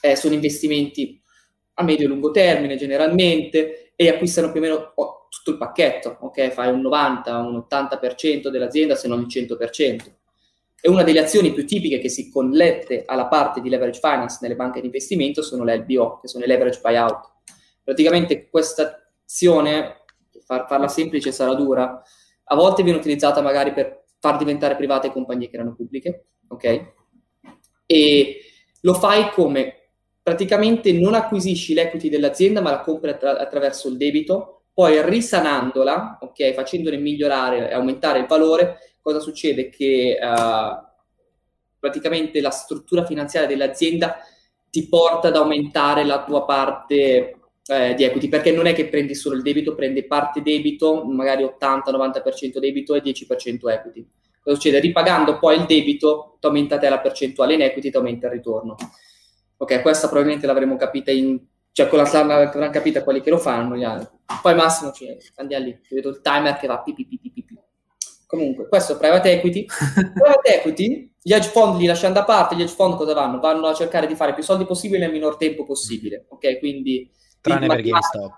Eh, 0.00 0.16
sono 0.16 0.34
investimenti 0.34 1.20
a 1.74 1.82
medio 1.82 2.04
e 2.04 2.08
lungo 2.08 2.30
termine 2.30 2.76
generalmente 2.76 3.92
e 3.96 4.08
acquistano 4.08 4.50
più 4.50 4.60
o 4.60 4.62
meno 4.62 4.92
tutto 5.36 5.50
il 5.52 5.58
pacchetto, 5.58 6.18
ok? 6.20 6.50
Fai 6.50 6.72
un 6.72 6.80
90, 6.80 7.38
un 7.38 7.64
80% 7.68 8.48
dell'azienda 8.48 8.94
se 8.94 9.08
non 9.08 9.20
il 9.20 9.26
100%. 9.26 10.14
E 10.80 10.88
una 10.88 11.02
delle 11.02 11.20
azioni 11.20 11.52
più 11.52 11.66
tipiche 11.66 11.98
che 11.98 12.08
si 12.08 12.30
connette 12.30 13.04
alla 13.06 13.26
parte 13.26 13.60
di 13.60 13.68
leverage 13.68 14.00
finance 14.00 14.38
nelle 14.40 14.56
banche 14.56 14.80
di 14.80 14.86
investimento 14.86 15.42
sono 15.42 15.64
le 15.64 15.78
LBO, 15.78 16.18
che 16.20 16.28
sono 16.28 16.44
i 16.44 16.46
leverage 16.46 16.80
buyout. 16.80 17.32
Praticamente 17.82 18.48
questa 18.48 19.10
azione, 19.24 20.04
far, 20.44 20.66
farla 20.66 20.88
semplice 20.88 21.32
sarà 21.32 21.54
dura, 21.54 22.02
a 22.48 22.54
volte 22.54 22.82
viene 22.82 22.98
utilizzata 22.98 23.40
magari 23.40 23.72
per 23.72 24.04
far 24.20 24.36
diventare 24.36 24.76
private 24.76 25.10
compagnie 25.10 25.48
che 25.48 25.56
erano 25.56 25.74
pubbliche, 25.74 26.26
ok? 26.48 26.92
E 27.86 28.40
lo 28.82 28.94
fai 28.94 29.30
come 29.30 29.90
praticamente 30.22 30.92
non 30.92 31.14
acquisisci 31.14 31.74
l'equity 31.74 32.08
dell'azienda, 32.08 32.60
ma 32.60 32.70
la 32.70 32.80
compri 32.80 33.10
attra- 33.10 33.38
attraverso 33.38 33.88
il 33.88 33.96
debito, 33.96 34.55
poi 34.76 35.00
risanandola, 35.02 36.18
ok, 36.20 36.52
facendone 36.52 36.98
migliorare 36.98 37.70
e 37.70 37.72
aumentare 37.72 38.18
il 38.18 38.26
valore, 38.26 38.98
cosa 39.00 39.20
succede? 39.20 39.70
Che 39.70 40.18
uh, 40.20 40.86
praticamente 41.78 42.42
la 42.42 42.50
struttura 42.50 43.06
finanziaria 43.06 43.48
dell'azienda 43.48 44.18
ti 44.68 44.86
porta 44.86 45.28
ad 45.28 45.36
aumentare 45.36 46.04
la 46.04 46.22
tua 46.24 46.44
parte 46.44 47.36
eh, 47.68 47.94
di 47.94 48.04
equity, 48.04 48.28
perché 48.28 48.52
non 48.52 48.66
è 48.66 48.74
che 48.74 48.88
prendi 48.88 49.14
solo 49.14 49.36
il 49.36 49.42
debito, 49.42 49.74
prendi 49.74 50.04
parte 50.04 50.42
debito, 50.42 51.06
magari 51.06 51.42
80-90% 51.42 52.58
debito 52.58 52.94
e 52.94 53.00
10% 53.00 53.70
equity. 53.70 54.06
Cosa 54.42 54.56
succede? 54.56 54.78
Ripagando 54.78 55.38
poi 55.38 55.56
il 55.56 55.64
debito, 55.64 56.36
ti 56.38 56.46
aumenta 56.48 56.76
te 56.76 56.90
la 56.90 57.00
percentuale 57.00 57.54
in 57.54 57.62
equity, 57.62 57.88
ti 57.88 57.96
aumenta 57.96 58.26
il 58.26 58.34
ritorno. 58.34 58.76
Ok, 59.56 59.80
questa 59.80 60.08
probabilmente 60.08 60.46
l'avremo 60.46 60.76
capita 60.76 61.10
in... 61.10 61.40
cioè 61.76 61.88
con 61.88 61.98
la 61.98 62.10
l'avranno 62.10 62.70
capita 62.70 63.04
quelli 63.04 63.20
che 63.20 63.28
lo 63.28 63.36
fanno, 63.36 63.76
gli 63.76 63.84
altri. 63.84 64.16
Poi 64.40 64.54
Massimo, 64.54 64.92
cioè, 64.92 65.14
andiamo 65.34 65.66
lì, 65.66 65.78
vedo 65.90 66.08
il 66.08 66.22
timer 66.22 66.56
che 66.56 66.66
va 66.66 66.80
pipi 66.80 67.06
pipi 67.06 67.30
pipi. 67.30 67.54
Comunque, 68.26 68.66
questo 68.66 68.94
è 68.94 68.96
private 68.96 69.32
equity. 69.32 69.66
private 69.94 70.56
equity, 70.56 71.12
gli 71.20 71.34
hedge 71.34 71.50
fund 71.50 71.78
li 71.78 71.84
lasciamo 71.84 72.14
da 72.14 72.24
parte, 72.24 72.56
gli 72.56 72.62
hedge 72.62 72.72
fund 72.72 72.96
cosa 72.96 73.12
vanno? 73.12 73.40
Vanno 73.40 73.66
a 73.66 73.74
cercare 73.74 74.06
di 74.06 74.14
fare 74.14 74.32
più 74.32 74.42
soldi 74.42 74.64
possibile 74.64 75.00
nel 75.00 75.12
minor 75.12 75.36
tempo 75.36 75.66
possibile, 75.66 76.24
ok? 76.30 76.58
Quindi 76.60 77.10
tranne 77.42 77.66
per 77.66 77.82
GameStop. 77.82 78.36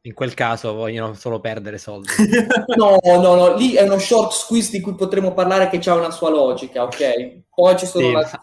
In 0.00 0.14
quel 0.14 0.32
caso 0.32 0.72
vogliono 0.72 1.12
solo 1.12 1.40
perdere 1.40 1.76
soldi. 1.76 2.08
no, 2.78 2.96
no, 3.02 3.34
no, 3.34 3.56
lì 3.56 3.74
è 3.74 3.82
uno 3.82 3.98
short 3.98 4.32
squeeze 4.32 4.70
di 4.70 4.80
cui 4.80 4.94
potremmo 4.94 5.34
parlare 5.34 5.68
che 5.68 5.90
ha 5.90 5.94
una 5.94 6.10
sua 6.10 6.30
logica, 6.30 6.82
ok? 6.84 7.42
Poi 7.54 7.76
ci 7.76 7.84
sono 7.84 8.06
sì, 8.06 8.12
la 8.12 8.20
ass- 8.20 8.38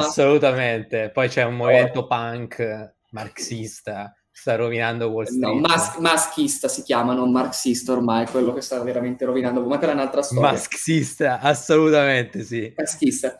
assolutamente. 0.00 1.10
Poi 1.10 1.28
c'è 1.28 1.44
un 1.44 1.54
movimento 1.54 2.00
oh. 2.00 2.06
punk 2.08 2.93
marxista 3.14 4.12
sta 4.30 4.56
rovinando 4.56 5.06
Wall 5.06 5.24
Street. 5.24 5.42
No, 5.42 5.54
mas- 5.54 5.96
maschista 5.98 6.66
si 6.66 6.82
chiama, 6.82 7.14
non 7.14 7.30
marxista 7.30 7.92
ormai, 7.92 8.26
quello 8.26 8.52
che 8.52 8.60
sta 8.60 8.82
veramente 8.82 9.24
rovinando, 9.24 9.64
ma 9.64 9.78
quella 9.78 9.92
è 9.92 9.94
un'altra 9.94 10.22
storia. 10.22 10.50
Maschista, 10.50 11.38
assolutamente 11.38 12.42
sì. 12.42 12.72
Maschista. 12.76 13.36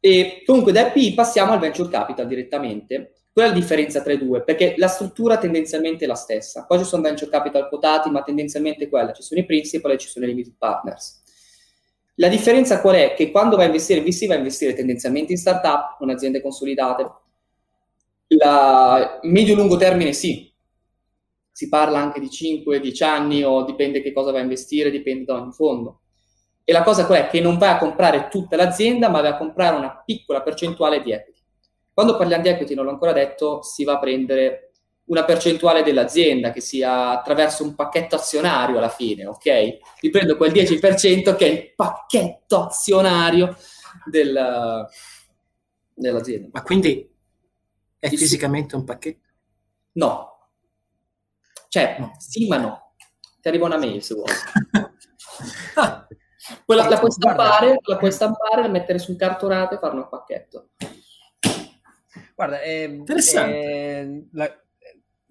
E 0.00 0.42
comunque 0.44 0.72
da 0.72 0.92
EP 0.92 1.14
passiamo 1.14 1.52
al 1.52 1.58
venture 1.58 1.90
capital 1.90 2.26
direttamente. 2.26 3.12
Qual 3.32 3.46
è 3.46 3.48
la 3.48 3.54
differenza 3.54 4.00
tra 4.00 4.12
i 4.12 4.18
due? 4.18 4.42
Perché 4.42 4.74
la 4.78 4.88
struttura 4.88 5.38
tendenzialmente 5.38 6.04
è 6.04 6.06
la 6.06 6.14
stessa. 6.14 6.64
Poi 6.66 6.78
ci 6.78 6.84
sono 6.84 7.02
venture 7.02 7.30
capital 7.30 7.68
quotati, 7.68 8.08
ma 8.08 8.22
tendenzialmente 8.22 8.88
quella. 8.88 9.12
Ci 9.12 9.22
sono 9.22 9.40
i 9.40 9.44
principal 9.44 9.92
e 9.92 9.98
ci 9.98 10.08
sono 10.08 10.24
i 10.24 10.28
limited 10.28 10.54
partners. 10.56 11.22
La 12.16 12.28
differenza 12.28 12.80
qual 12.80 12.94
è? 12.94 13.14
Che 13.14 13.30
quando 13.30 13.56
va 13.56 13.64
a 13.64 13.66
investire 13.66 14.00
VC 14.02 14.26
va 14.26 14.34
a 14.34 14.38
investire 14.38 14.72
tendenzialmente 14.72 15.32
in 15.32 15.38
startup, 15.38 15.96
con 15.98 16.10
aziende 16.10 16.40
consolidate. 16.40 17.10
La 18.36 19.18
medio-lungo 19.22 19.76
termine 19.76 20.12
sì. 20.12 20.52
Si 21.50 21.68
parla 21.68 21.98
anche 21.98 22.20
di 22.20 22.26
5-10 22.26 23.04
anni 23.04 23.44
o 23.44 23.64
dipende 23.64 24.02
che 24.02 24.12
cosa 24.12 24.32
va 24.32 24.38
a 24.38 24.42
investire, 24.42 24.90
dipende 24.90 25.24
da 25.24 25.34
ogni 25.34 25.52
fondo. 25.52 26.00
E 26.64 26.72
la 26.72 26.82
cosa 26.82 27.06
qual 27.06 27.20
è? 27.20 27.26
Che 27.28 27.40
non 27.40 27.58
va 27.58 27.72
a 27.72 27.78
comprare 27.78 28.28
tutta 28.28 28.56
l'azienda, 28.56 29.08
ma 29.08 29.20
va 29.20 29.28
a 29.28 29.36
comprare 29.36 29.76
una 29.76 30.02
piccola 30.04 30.42
percentuale 30.42 31.02
di 31.02 31.12
equity. 31.12 31.40
Quando 31.92 32.16
parliamo 32.16 32.42
di 32.42 32.48
equity, 32.48 32.74
non 32.74 32.86
l'ho 32.86 32.90
ancora 32.90 33.12
detto, 33.12 33.62
si 33.62 33.84
va 33.84 33.94
a 33.94 33.98
prendere 33.98 34.72
una 35.06 35.24
percentuale 35.24 35.82
dell'azienda 35.82 36.50
che 36.50 36.60
sia 36.60 37.10
attraverso 37.10 37.62
un 37.62 37.74
pacchetto 37.74 38.16
azionario 38.16 38.78
alla 38.78 38.88
fine, 38.88 39.26
ok? 39.26 39.78
Mi 40.00 40.10
prendo 40.10 40.36
quel 40.36 40.52
10% 40.52 41.36
che 41.36 41.46
è 41.46 41.50
il 41.50 41.74
pacchetto 41.74 42.64
azionario 42.64 43.54
del, 44.06 44.86
dell'azienda. 45.92 46.48
Ma 46.52 46.62
quindi 46.62 47.13
è 48.04 48.08
sì, 48.10 48.16
fisicamente 48.18 48.70
sì. 48.70 48.76
un 48.76 48.84
pacchetto? 48.84 49.28
No. 49.92 50.48
Cioè, 51.68 51.96
no. 51.98 52.12
sì, 52.18 52.46
ma 52.46 52.58
no. 52.58 52.94
Ti 53.40 53.48
arriva 53.48 53.64
una 53.64 53.78
mail 53.78 54.02
se 54.02 54.14
vuoi. 54.14 54.28
ah. 55.76 56.06
Quella, 56.66 56.86
la, 56.86 56.98
puoi 56.98 57.10
stampare, 57.10 57.78
la 57.82 57.96
puoi 57.96 58.12
stampare, 58.12 58.60
la 58.60 58.68
mettere 58.68 58.98
sul 58.98 59.16
cartonato 59.16 59.74
e 59.74 59.78
farne 59.78 60.00
un 60.00 60.08
pacchetto. 60.10 60.72
Guarda, 62.34 62.60
è, 62.60 62.82
interessante. 62.82 63.62
È, 63.62 64.08
la, 64.32 64.62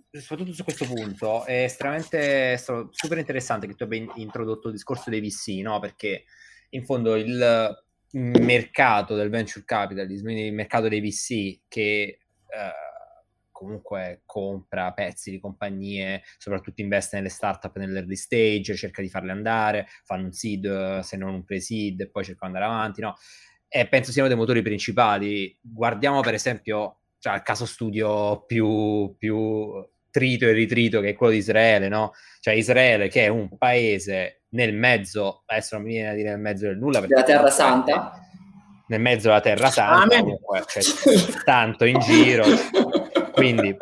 soprattutto 0.09 0.53
su 0.53 0.63
questo 0.63 0.86
punto 0.86 1.45
è 1.45 1.65
estremamente 1.65 2.57
super 2.57 3.19
interessante 3.19 3.67
che 3.67 3.76
tu 3.76 3.84
abbia 3.84 4.03
introdotto 4.15 4.69
il 4.69 4.74
discorso 4.74 5.11
dei 5.11 5.21
VC, 5.21 5.61
no? 5.61 5.80
Perché 5.80 6.24
in 6.69 6.84
fondo 6.84 7.15
il 7.15 7.84
mercato 8.13 9.15
del 9.15 9.30
venture 9.30 9.63
capitalism, 9.63 10.30
il 10.30 10.53
mercato 10.53 10.88
dei 10.88 11.01
VC 11.01 11.61
che 11.67 12.17
comunque 13.51 14.24
compra 14.26 14.91
pezzi 14.93 15.32
di 15.32 15.39
compagnie, 15.39 16.24
soprattutto 16.38 16.82
investe 16.82 17.16
nelle 17.16 17.30
startup 17.30 17.78
nell'early 17.78 18.16
stage, 18.16 18.76
cerca 18.76 19.01
di 19.01 19.10
farle 19.10 19.32
andare, 19.32 19.88
fanno 20.04 20.26
un 20.26 20.32
seed 20.34 20.99
se 20.99 21.18
non 21.18 21.34
un 21.34 21.43
pre-seed 21.43 22.01
e 22.01 22.10
poi 22.10 22.24
cercano 22.24 22.51
di 22.51 22.58
andare 22.58 22.74
avanti, 22.74 23.01
no? 23.01 23.16
e 23.76 23.88
penso 23.88 24.12
siano 24.12 24.28
dei 24.28 24.38
motori 24.38 24.62
principali. 24.62 25.58
Guardiamo 25.60 26.22
per 26.22 26.36
esempio 26.36 26.99
cioè, 27.18 27.34
il 27.34 27.41
caso 27.41 27.66
studio 27.66 28.43
più, 28.45 29.16
più 29.18 29.84
trito 30.12 30.45
e 30.45 30.51
ritrito 30.51 31.01
che 31.01 31.10
è 31.10 31.16
quello 31.16 31.32
di 31.32 31.39
Israele, 31.39 31.88
no? 31.88 32.12
Cioè 32.39 32.54
Israele 32.54 33.08
che 33.08 33.26
è 33.26 33.30
un 33.30 33.58
paese 33.58 34.43
nel 34.49 34.76
mezzo, 34.76 35.41
adesso 35.47 35.76
non 35.76 35.86
mi 35.86 35.93
viene 35.93 36.10
a 36.10 36.14
dire 36.14 36.30
nel 36.30 36.39
mezzo 36.39 36.68
del 36.68 36.78
nulla. 36.78 36.99
Della 36.99 37.24
Terra 37.24 37.49
Santa? 37.49 38.12
Nel 38.88 38.99
mezzo 38.99 39.27
della 39.27 39.41
Terra 39.41 39.69
Santa, 39.69 40.19
comunque, 40.19 40.63
c'è 40.65 40.81
tanto 41.45 41.86
in 41.86 41.99
giro, 41.99 42.43
quindi 43.34 43.75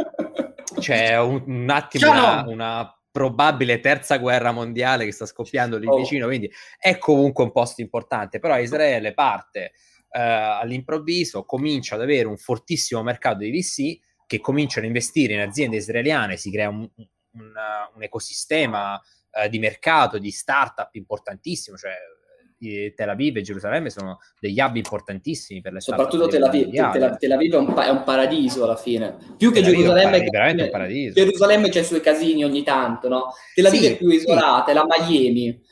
c'è 0.79 1.19
un, 1.19 1.43
un 1.45 1.69
attimo 1.69 2.11
una, 2.11 2.43
una 2.47 3.01
probabile 3.11 3.79
terza 3.79 4.17
guerra 4.17 4.51
mondiale 4.51 5.05
che 5.05 5.11
sta 5.11 5.25
scoppiando 5.25 5.77
lì 5.77 5.87
oh. 5.87 5.97
vicino, 5.97 6.27
quindi 6.27 6.51
è 6.77 6.97
comunque 6.97 7.43
un 7.43 7.51
posto 7.51 7.81
importante, 7.81 8.39
però 8.39 8.57
Israele 8.59 9.13
parte 9.13 9.73
eh, 10.11 10.19
all'improvviso, 10.19 11.45
comincia 11.45 11.95
ad 11.95 12.01
avere 12.01 12.27
un 12.27 12.37
fortissimo 12.37 13.03
mercato 13.03 13.39
di 13.39 13.51
VC 13.51 13.99
che 14.25 14.39
cominciano 14.39 14.85
a 14.85 14.87
investire 14.87 15.33
in 15.33 15.41
aziende 15.41 15.77
israeliane, 15.77 16.37
si 16.37 16.51
crea 16.51 16.69
un, 16.69 16.79
un, 16.79 17.53
un 17.95 18.03
ecosistema 18.03 19.01
eh, 19.31 19.49
di 19.49 19.59
mercato, 19.59 20.17
di 20.17 20.31
startup 20.31 20.93
importantissimo, 20.95 21.75
cioè 21.75 21.93
Tel 22.95 23.09
Aviv 23.09 23.37
e 23.37 23.41
Gerusalemme 23.41 23.89
sono 23.89 24.19
degli 24.39 24.59
hub 24.59 24.75
importantissimi 24.75 25.61
per 25.61 25.73
le 25.73 25.81
Soprattutto 25.81 26.27
Tel 26.27 26.43
Aviv, 26.43 26.69
Tel, 27.17 27.31
Aviv 27.31 27.53
è, 27.53 27.57
un 27.57 27.73
pa- 27.73 27.85
è, 27.85 27.89
un 27.89 28.03
paradiso 28.03 28.63
alla 28.63 28.75
fine. 28.75 29.17
Più 29.37 29.51
che 29.51 29.61
Gerusalemme, 29.63 30.17
è 30.17 30.29
veramente 30.29 30.63
un 30.63 30.69
paradiso. 30.69 31.13
Gerusalemme 31.13 31.69
c'è 31.69 31.79
i 31.79 31.85
suoi 31.85 32.01
casini 32.01 32.43
ogni 32.43 32.63
tanto, 32.63 33.07
no? 33.07 33.33
Tel 33.55 33.65
Aviv 33.65 33.79
sì, 33.79 33.85
è 33.87 33.97
più 33.97 34.09
isolata, 34.09 34.65
sì. 34.65 34.71
è 34.71 34.73
la 34.73 34.85
Miami. 34.85 35.69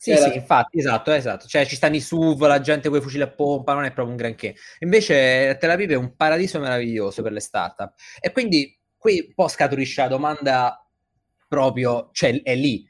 Sì, 0.00 0.16
sì, 0.16 0.34
infatti, 0.34 0.78
esatto, 0.78 1.12
esatto. 1.12 1.46
Cioè, 1.46 1.66
ci 1.66 1.76
stanno 1.76 1.96
i 1.96 2.00
SUV, 2.00 2.46
la 2.46 2.60
gente 2.60 2.88
con 2.88 2.96
i 2.96 3.02
fucili 3.02 3.22
a 3.22 3.30
pompa, 3.30 3.74
non 3.74 3.84
è 3.84 3.92
proprio 3.92 4.14
un 4.14 4.16
granché. 4.16 4.54
Invece 4.78 5.58
Tel 5.60 5.68
Aviv 5.68 5.90
è 5.90 5.94
un 5.94 6.16
paradiso 6.16 6.58
meraviglioso 6.58 7.22
per 7.22 7.32
le 7.32 7.40
startup. 7.40 7.92
E 8.18 8.32
quindi 8.32 8.74
qui 8.96 9.22
un 9.28 9.34
po' 9.34 9.46
scaturisce 9.46 10.00
la 10.00 10.08
domanda 10.08 10.88
proprio, 11.46 12.08
cioè 12.12 12.40
è 12.42 12.54
lì. 12.54 12.88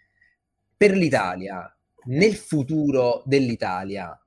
Per 0.77 0.93
l'Italia, 0.93 1.77
nel 2.05 2.35
futuro 2.35 3.23
dell'Italia, 3.25 4.19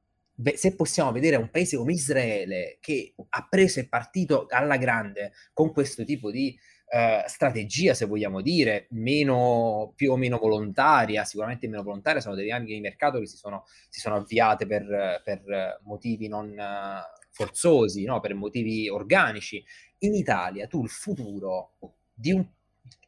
se 0.55 0.75
possiamo 0.75 1.11
vedere 1.11 1.35
un 1.35 1.49
paese 1.49 1.77
come 1.77 1.93
Israele 1.93 2.77
che 2.79 3.13
ha 3.29 3.47
preso 3.47 3.79
il 3.79 3.87
partito 3.87 4.47
alla 4.49 4.77
grande 4.77 5.31
con 5.53 5.71
questo 5.71 6.03
tipo 6.03 6.31
di 6.31 6.57
eh, 6.93 7.23
strategia, 7.25 7.95
se 7.95 8.05
vogliamo 8.05 8.41
dire, 8.41 8.85
meno, 8.91 9.93
più 9.95 10.11
o 10.11 10.15
meno 10.15 10.37
volontaria, 10.37 11.23
sicuramente 11.23 11.67
meno 11.67 11.81
volontaria, 11.81 12.21
sono 12.21 12.35
delle 12.35 12.47
dinamiche 12.47 12.73
di 12.73 12.81
mercato 12.81 13.19
che 13.19 13.25
si 13.25 13.35
sono, 13.35 13.65
si 13.89 13.99
sono 13.99 14.17
avviate 14.17 14.67
per, 14.67 15.21
per, 15.23 15.79
motivi 15.85 16.27
non 16.27 16.49
uh, 16.49 17.21
forzosi, 17.31 18.03
no? 18.03 18.19
per 18.19 18.35
motivi 18.35 18.89
organici. 18.89 19.63
In 19.99 20.13
Italia 20.13 20.67
tu 20.67 20.83
il 20.83 20.89
futuro 20.89 21.77
di 22.13 22.31
un 22.31 22.45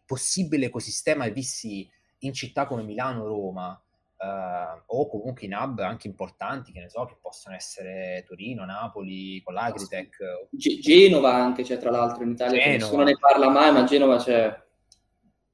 possibile 0.04 0.66
ecosistema 0.66 1.30
VC 1.30 1.88
in 2.20 2.34
città 2.34 2.66
come 2.66 2.82
Milano, 2.84 3.28
Roma, 3.28 3.80
Uh, 4.18 4.82
o 4.86 5.10
comunque 5.10 5.46
in 5.46 5.54
hub 5.54 5.80
anche 5.80 6.08
importanti, 6.08 6.72
che 6.72 6.80
ne 6.80 6.90
so, 6.90 7.06
che 7.06 7.18
possono 7.22 7.56
essere 7.56 8.24
Torino, 8.26 8.64
Napoli, 8.66 9.42
con 9.44 9.54
l'Agritech. 9.54 10.48
G- 10.52 10.80
Genova 10.80 11.34
anche 11.34 11.64
c'è 11.64 11.78
tra 11.78 11.92
l'altro 11.92 12.24
in 12.24 12.32
Italia, 12.32 12.58
Genova. 12.60 12.78
nessuno 12.78 13.04
ne 13.04 13.18
parla 13.18 13.50
mai, 13.50 13.72
ma 13.74 13.84
Genova 13.84 14.18
c'è. 14.18 14.64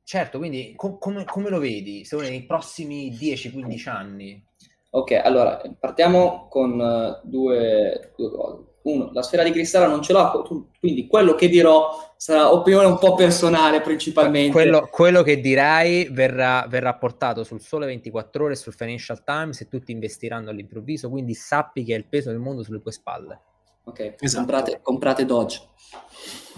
Certo, 0.04 0.38
quindi 0.38 0.74
com- 0.76 1.00
come, 1.00 1.26
come 1.26 1.50
lo 1.50 1.60
vedi, 1.60 2.06
secondo 2.06 2.30
nei 2.30 2.46
prossimi 2.46 3.12
10-15 3.12 3.90
anni? 3.90 4.46
Ok, 4.92 5.12
allora 5.12 5.62
partiamo 5.80 6.48
con 6.50 6.80
uh, 6.80 7.28
due, 7.28 8.14
due 8.16 8.30
cose 8.30 8.71
uno, 8.84 9.12
la 9.14 9.22
sfera 9.22 9.44
di 9.44 9.52
cristallo 9.52 9.88
non 9.88 10.02
ce 10.02 10.14
l'ho, 10.14 10.68
quindi 10.80 11.08
quello 11.08 11.36
che 11.36 11.50
dirò 11.50 12.14
sarà 12.16 12.54
opinione 12.54 12.88
un 12.88 12.98
po' 12.98 13.16
personale 13.16 13.82
principalmente. 13.82 14.52
Quello, 14.52 14.88
quello 14.92 15.24
che 15.24 15.40
dirai 15.40 16.08
verrà, 16.12 16.66
verrà, 16.68 16.96
portato 16.96 17.44
sul 17.44 17.62
Sole 17.62 17.86
24 17.86 18.44
Ore 18.44 18.54
e 18.54 18.58
sul 18.58 18.74
Financial 18.74 19.24
Times 19.24 19.62
e 19.62 19.68
tutti 19.68 19.92
investiranno 19.92 20.50
all'improvviso, 20.50 21.10
quindi 21.10 21.34
sappi 21.34 21.84
che 21.84 21.94
è 21.94 21.98
il 21.98 22.06
peso 22.06 22.30
del 22.30 22.40
mondo 22.40 22.64
sulle 22.64 22.82
tue 22.82 22.92
spalle. 22.92 23.42
Ok, 23.84 24.16
esatto. 24.20 24.46
comprate, 24.46 24.80
comprate 24.82 25.26
Dodge. 25.26 25.62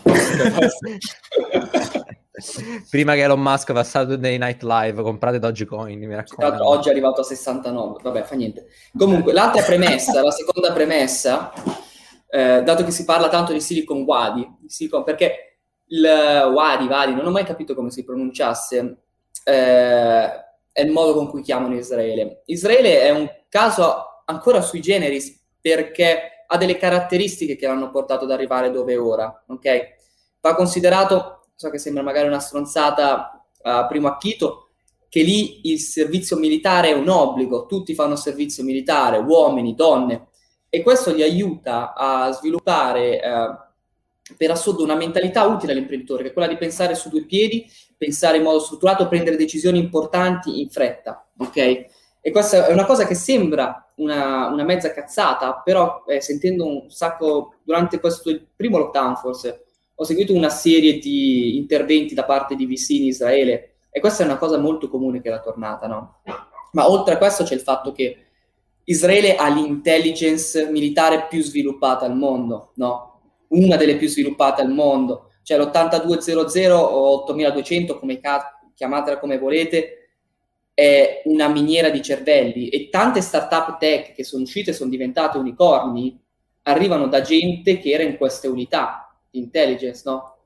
Prima 2.89 3.13
che 3.13 3.21
Elon 3.21 3.39
Musk 3.39 3.71
va 3.71 3.81
a 3.81 3.83
Saturday 3.83 4.37
Night 4.37 4.63
Live, 4.63 5.01
comprate 5.01 5.39
Dogecoin, 5.39 5.99
mi 5.99 6.15
raccomando. 6.15 6.67
Oggi 6.67 6.89
è 6.89 6.91
arrivato 6.91 7.21
a 7.21 7.23
69, 7.23 7.99
vabbè, 8.01 8.23
fa 8.23 8.35
niente. 8.35 8.67
Comunque, 8.97 9.31
l'altra 9.31 9.61
premessa, 9.61 10.21
la 10.21 10.31
seconda 10.31 10.73
premessa 10.73 11.53
eh, 12.33 12.63
dato 12.63 12.83
che 12.83 12.89
si 12.89 13.05
parla 13.05 13.29
tanto 13.29 13.53
di 13.53 13.61
Silicon 13.61 14.01
Wadi, 14.01 14.43
Silicon, 14.65 15.03
perché 15.03 15.59
il 15.89 16.03
Wadi, 16.03 16.87
Wadi, 16.87 17.13
non 17.13 17.27
ho 17.27 17.29
mai 17.29 17.43
capito 17.43 17.75
come 17.75 17.91
si 17.91 18.03
pronunciasse, 18.03 19.03
eh, 19.43 20.25
è 20.71 20.81
il 20.81 20.89
modo 20.89 21.13
con 21.13 21.29
cui 21.29 21.43
chiamano 21.43 21.75
Israele. 21.75 22.41
Israele 22.45 23.01
è 23.01 23.11
un 23.11 23.29
caso 23.47 24.23
ancora 24.25 24.61
sui 24.61 24.81
generis 24.81 25.39
perché 25.61 26.45
ha 26.47 26.57
delle 26.57 26.77
caratteristiche 26.77 27.55
che 27.55 27.67
l'hanno 27.67 27.91
portato 27.91 28.23
ad 28.23 28.31
arrivare 28.31 28.71
dove 28.71 28.93
è 28.93 28.99
ora, 28.99 29.43
ok? 29.47 29.81
Va 30.41 30.55
considerato, 30.55 31.49
so 31.53 31.69
che 31.69 31.77
sembra 31.77 32.01
magari 32.01 32.27
una 32.27 32.39
stronzata 32.39 33.45
a 33.61 33.85
primo 33.85 34.07
acchito, 34.07 34.69
che 35.07 35.21
lì 35.21 35.69
il 35.69 35.79
servizio 35.79 36.35
militare 36.37 36.89
è 36.89 36.93
un 36.93 37.09
obbligo, 37.09 37.67
tutti 37.67 37.93
fanno 37.93 38.15
servizio 38.15 38.63
militare, 38.63 39.19
uomini, 39.19 39.75
donne, 39.75 40.29
e 40.75 40.81
questo 40.81 41.11
gli 41.11 41.21
aiuta 41.21 41.93
a 41.93 42.31
sviluppare 42.31 43.21
eh, 43.21 43.57
per 44.35 44.49
assurdo 44.49 44.81
una 44.81 44.95
mentalità 44.95 45.43
utile 45.43 45.71
all'imprenditore, 45.71 46.23
che 46.23 46.29
è 46.29 46.33
quella 46.33 46.47
di 46.47 46.57
pensare 46.57 46.95
su 46.95 47.09
due 47.09 47.25
piedi, 47.25 47.69
pensare 47.95 48.37
in 48.37 48.43
modo 48.43 48.57
strutturato, 48.57 49.07
prendere 49.07 49.35
decisioni 49.35 49.77
importanti 49.77 50.61
in 50.61 50.69
fretta, 50.71 51.29
ok? 51.37 51.57
E 52.21 52.31
questa 52.31 52.65
è 52.65 52.73
una 52.73 52.85
cosa 52.85 53.05
che 53.05 53.13
sembra 53.13 53.93
una, 53.97 54.47
una 54.47 54.63
mezza 54.63 54.91
cazzata, 54.91 55.61
però 55.63 56.05
eh, 56.07 56.21
sentendo 56.21 56.65
un 56.65 56.89
sacco, 56.89 57.57
durante 57.61 57.99
questo 57.99 58.31
il 58.31 58.43
primo 58.55 58.79
lockdown 58.79 59.15
forse, 59.17 59.65
ho 59.93 60.03
seguito 60.03 60.33
una 60.33 60.49
serie 60.49 60.97
di 60.97 61.55
interventi 61.55 62.15
da 62.15 62.23
parte 62.23 62.55
di 62.55 62.65
VC 62.65 62.89
in 62.89 63.03
Israele 63.03 63.75
e 63.91 63.99
questa 63.99 64.23
è 64.23 64.25
una 64.25 64.37
cosa 64.37 64.57
molto 64.57 64.89
comune 64.89 65.21
che 65.21 65.29
la 65.29 65.39
tornata, 65.39 65.85
no? 65.85 66.21
Ma 66.71 66.89
oltre 66.89 67.13
a 67.13 67.17
questo 67.19 67.43
c'è 67.43 67.53
il 67.53 67.59
fatto 67.59 67.91
che 67.91 68.22
Israele 68.85 69.35
ha 69.35 69.47
l'intelligence 69.49 70.69
militare 70.69 71.27
più 71.29 71.41
sviluppata 71.41 72.05
al 72.05 72.15
mondo, 72.15 72.71
no? 72.75 73.21
Una 73.49 73.75
delle 73.75 73.95
più 73.95 74.07
sviluppate 74.07 74.61
al 74.61 74.71
mondo. 74.71 75.31
Cioè 75.43 75.57
l'8200 75.57 76.71
o 76.71 77.21
8200, 77.23 77.99
come 77.99 78.19
chiamatela 78.73 79.19
come 79.19 79.37
volete, 79.37 80.09
è 80.73 81.21
una 81.25 81.47
miniera 81.47 81.89
di 81.89 82.01
cervelli 82.01 82.69
e 82.69 82.89
tante 82.89 83.21
startup 83.21 83.77
tech 83.77 84.13
che 84.13 84.23
sono 84.23 84.43
uscite 84.43 84.71
e 84.71 84.73
sono 84.73 84.89
diventate 84.89 85.37
unicorni 85.37 86.19
arrivano 86.63 87.07
da 87.07 87.21
gente 87.21 87.77
che 87.77 87.91
era 87.91 88.03
in 88.03 88.17
queste 88.17 88.47
unità 88.47 89.15
di 89.29 89.39
intelligence, 89.39 90.01
no? 90.05 90.37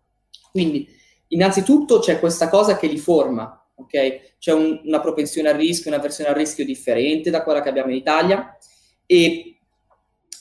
Quindi, 0.51 0.87
innanzitutto 1.27 1.99
c'è 1.99 2.19
questa 2.19 2.49
cosa 2.49 2.77
che 2.77 2.87
li 2.87 2.97
forma, 2.97 3.66
ok? 3.77 4.37
C'è 4.39 4.53
un, 4.53 4.81
una 4.85 4.99
propensione 4.99 5.49
al 5.49 5.55
rischio, 5.55 5.91
una 5.91 6.01
versione 6.01 6.29
al 6.29 6.35
rischio 6.35 6.65
differente 6.65 7.29
da 7.29 7.43
quella 7.43 7.61
che 7.61 7.69
abbiamo 7.69 7.91
in 7.91 7.97
Italia 7.97 8.57
e 9.05 9.59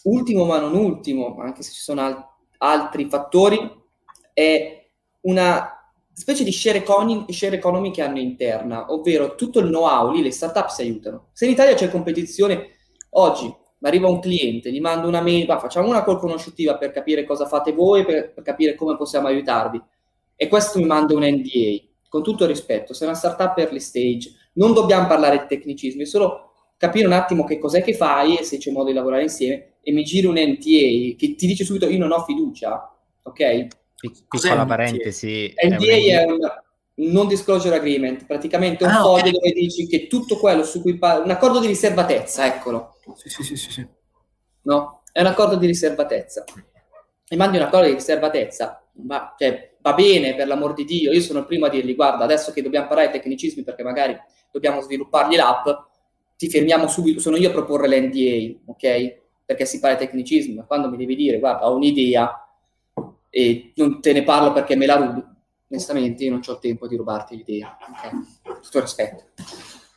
ultimo 0.05 0.45
ma 0.45 0.59
non 0.59 0.75
ultimo, 0.75 1.37
anche 1.39 1.63
se 1.63 1.73
ci 1.73 1.81
sono 1.81 2.01
al- 2.01 2.25
altri 2.59 3.09
fattori, 3.09 3.59
è 4.33 4.89
una 5.23 5.71
specie 6.13 6.45
di 6.45 6.53
share 6.53 6.79
economy, 6.79 7.31
share 7.33 7.57
economy 7.57 7.91
che 7.91 8.03
hanno 8.03 8.19
interna, 8.19 8.93
ovvero 8.93 9.35
tutto 9.35 9.61
il 9.61 9.67
know-how, 9.67 10.11
lì 10.13 10.23
le 10.23 10.31
startup 10.31 10.69
si 10.69 10.83
aiutano. 10.83 11.29
Se 11.33 11.45
in 11.45 11.53
Italia 11.53 11.75
c'è 11.75 11.91
competizione, 11.91 12.71
oggi 13.11 13.55
arriva 13.83 14.09
un 14.09 14.21
cliente, 14.21 14.73
gli 14.73 14.81
mando 14.81 15.07
una 15.09 15.21
mail, 15.21 15.47
va, 15.47 15.59
facciamo 15.59 15.89
una 15.89 16.03
call 16.03 16.19
conoscitiva 16.19 16.77
per 16.79 16.91
capire 16.91 17.25
cosa 17.25 17.47
fate 17.47 17.73
voi, 17.73 18.05
per, 18.05 18.33
per 18.33 18.43
capire 18.43 18.75
come 18.75 18.97
possiamo 18.97 19.29
aiutarvi. 19.29 19.81
E 20.35 20.49
questo 20.49 20.79
mi 20.79 20.87
manda 20.87 21.15
un 21.15 21.23
NDA 21.23 21.85
con 22.09 22.23
tutto 22.23 22.45
il 22.45 22.51
rispetto, 22.51 22.95
sei 22.95 23.09
una 23.09 23.17
startup 23.17 23.57
early 23.59 23.81
stage, 23.81 24.33
non 24.55 24.73
dobbiamo 24.73 25.07
parlare 25.07 25.39
di 25.41 25.47
tecnicismi, 25.49 26.03
è 26.03 26.07
solo 26.07 26.47
capire 26.77 27.07
un 27.07 27.13
attimo 27.13 27.45
che 27.45 27.59
cos'è 27.59 27.83
che 27.83 27.95
fai 27.95 28.37
e 28.37 28.45
se 28.45 28.59
c'è 28.59 28.71
modo 28.71 28.89
di 28.89 28.95
lavorare 28.95 29.23
insieme 29.23 29.77
e 29.81 29.93
mi 29.93 30.05
giri 30.05 30.27
un 30.27 30.35
NTA 30.35 31.17
che 31.17 31.35
ti 31.37 31.47
dice 31.47 31.65
subito 31.65 31.89
io 31.89 31.99
non 31.99 32.13
ho 32.13 32.25
fiducia, 32.25 32.95
ok? 33.23 33.67
Piccola 33.99 34.67
parentesi. 34.67 35.55
NDA 35.57 36.21
è 36.21 36.25
un, 36.25 36.39
non 36.97 37.27
disclosure 37.27 37.77
agreement, 37.77 38.27
praticamente 38.27 38.85
un 38.85 38.91
ah, 38.91 39.01
foglio 39.01 39.29
okay. 39.29 39.33
dove 39.33 39.53
dici 39.53 39.87
che 39.87 40.07
tutto 40.07 40.39
quello 40.39 40.65
su 40.65 40.81
cui 40.81 40.97
parli, 40.97 41.25
un 41.25 41.31
accordo 41.31 41.61
di 41.61 41.67
riservatezza, 41.67 42.47
eccolo. 42.47 42.97
Sì, 43.15 43.29
sì, 43.29 43.43
sì, 43.43 43.57
sì, 43.57 43.71
sì. 43.71 43.87
No? 44.63 45.03
È 45.13 45.21
un 45.21 45.27
accordo 45.27 45.57
di 45.57 45.67
riservatezza. 45.67 46.45
E 47.29 47.37
mandi 47.37 47.57
un 47.57 47.65
accordo 47.65 47.87
di 47.87 47.95
riservatezza, 47.95 48.85
ma, 49.03 49.35
cioè, 49.37 49.76
va 49.87 49.95
bene, 49.95 50.35
per 50.35 50.49
l'amor 50.49 50.75
di 50.75 50.85
Dio, 50.85 51.13
io 51.13 51.21
sono 51.21 51.39
il 51.39 51.47
primo 51.47 51.67
a 51.67 51.69
dirgli, 51.69 51.95
guarda, 51.95 52.25
adesso 52.25 52.51
che 52.51 52.61
dobbiamo 52.61 52.89
parlare 52.89 53.07
di 53.07 53.13
tecnicismi 53.13 53.63
perché 53.63 53.85
magari 53.85 54.19
dobbiamo 54.51 54.81
sviluppargli 54.81 55.37
l'app, 55.37 55.69
ti 56.37 56.51
fermiamo 56.51 56.89
subito, 56.89 57.21
sono 57.21 57.37
io 57.37 57.51
a 57.51 57.53
proporre 57.53 57.87
l'NDA, 57.87 58.63
ok? 58.65 59.19
Perché 59.45 59.65
si 59.65 59.79
parla 59.79 59.97
di 59.97 60.05
tecnicismi, 60.05 60.55
ma 60.55 60.65
quando 60.65 60.91
mi 60.91 60.97
devi 60.97 61.15
dire, 61.15 61.39
guarda, 61.39 61.71
ho 61.71 61.77
un'idea 61.77 62.49
e 63.31 63.73
non 63.77 64.01
te 64.01 64.13
ne 64.13 64.25
parlo 64.25 64.53
perché 64.53 64.75
me 64.75 64.87
la 64.87 64.97
rubi, 64.97 65.25
onestamente 65.69 66.25
io 66.25 66.31
non 66.31 66.41
ho 66.45 66.59
tempo 66.59 66.89
di 66.89 66.97
rubarti 66.97 67.37
l'idea, 67.37 67.79
ok? 67.81 68.63
Tutto 68.63 68.81
rispetto. 68.81 69.25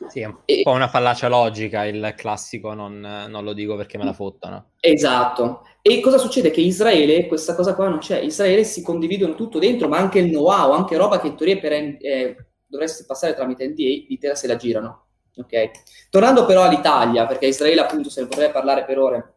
Sì, 0.08 0.20
è 0.20 0.24
un 0.24 0.38
e, 0.46 0.62
po' 0.62 0.70
una 0.70 0.88
fallacia 0.88 1.28
logica 1.28 1.84
il 1.84 2.14
classico, 2.16 2.72
non, 2.72 3.00
non, 3.00 3.44
lo 3.44 3.52
dico 3.52 3.76
perché 3.76 3.98
me 3.98 4.04
la 4.04 4.12
fottano. 4.12 4.70
Esatto. 4.80 5.66
E 5.82 6.00
cosa 6.00 6.16
succede? 6.16 6.50
Che 6.50 6.60
Israele, 6.60 7.26
questa 7.26 7.54
cosa 7.54 7.74
qua 7.74 7.88
non 7.88 7.98
c'è. 7.98 8.18
Israele 8.18 8.64
si 8.64 8.82
condividono 8.82 9.34
tutto 9.34 9.58
dentro, 9.58 9.88
ma 9.88 9.98
anche 9.98 10.18
il 10.18 10.30
know-how, 10.30 10.72
anche 10.72 10.96
roba 10.96 11.20
che 11.20 11.26
in 11.26 11.36
teoria 11.36 11.58
per, 11.58 11.72
eh, 11.72 12.36
dovresti 12.66 13.04
passare 13.04 13.34
tramite 13.34 13.66
NDA, 13.68 14.06
l'Italia 14.08 14.34
se 14.34 14.46
la 14.46 14.56
girano. 14.56 15.04
Ok? 15.36 15.70
Tornando 16.08 16.46
però 16.46 16.62
all'Italia, 16.62 17.26
perché 17.26 17.46
Israele 17.46 17.80
appunto 17.80 18.08
se 18.08 18.22
ne 18.22 18.28
potrebbe 18.28 18.52
parlare 18.52 18.84
per 18.84 18.98
ore, 18.98 19.34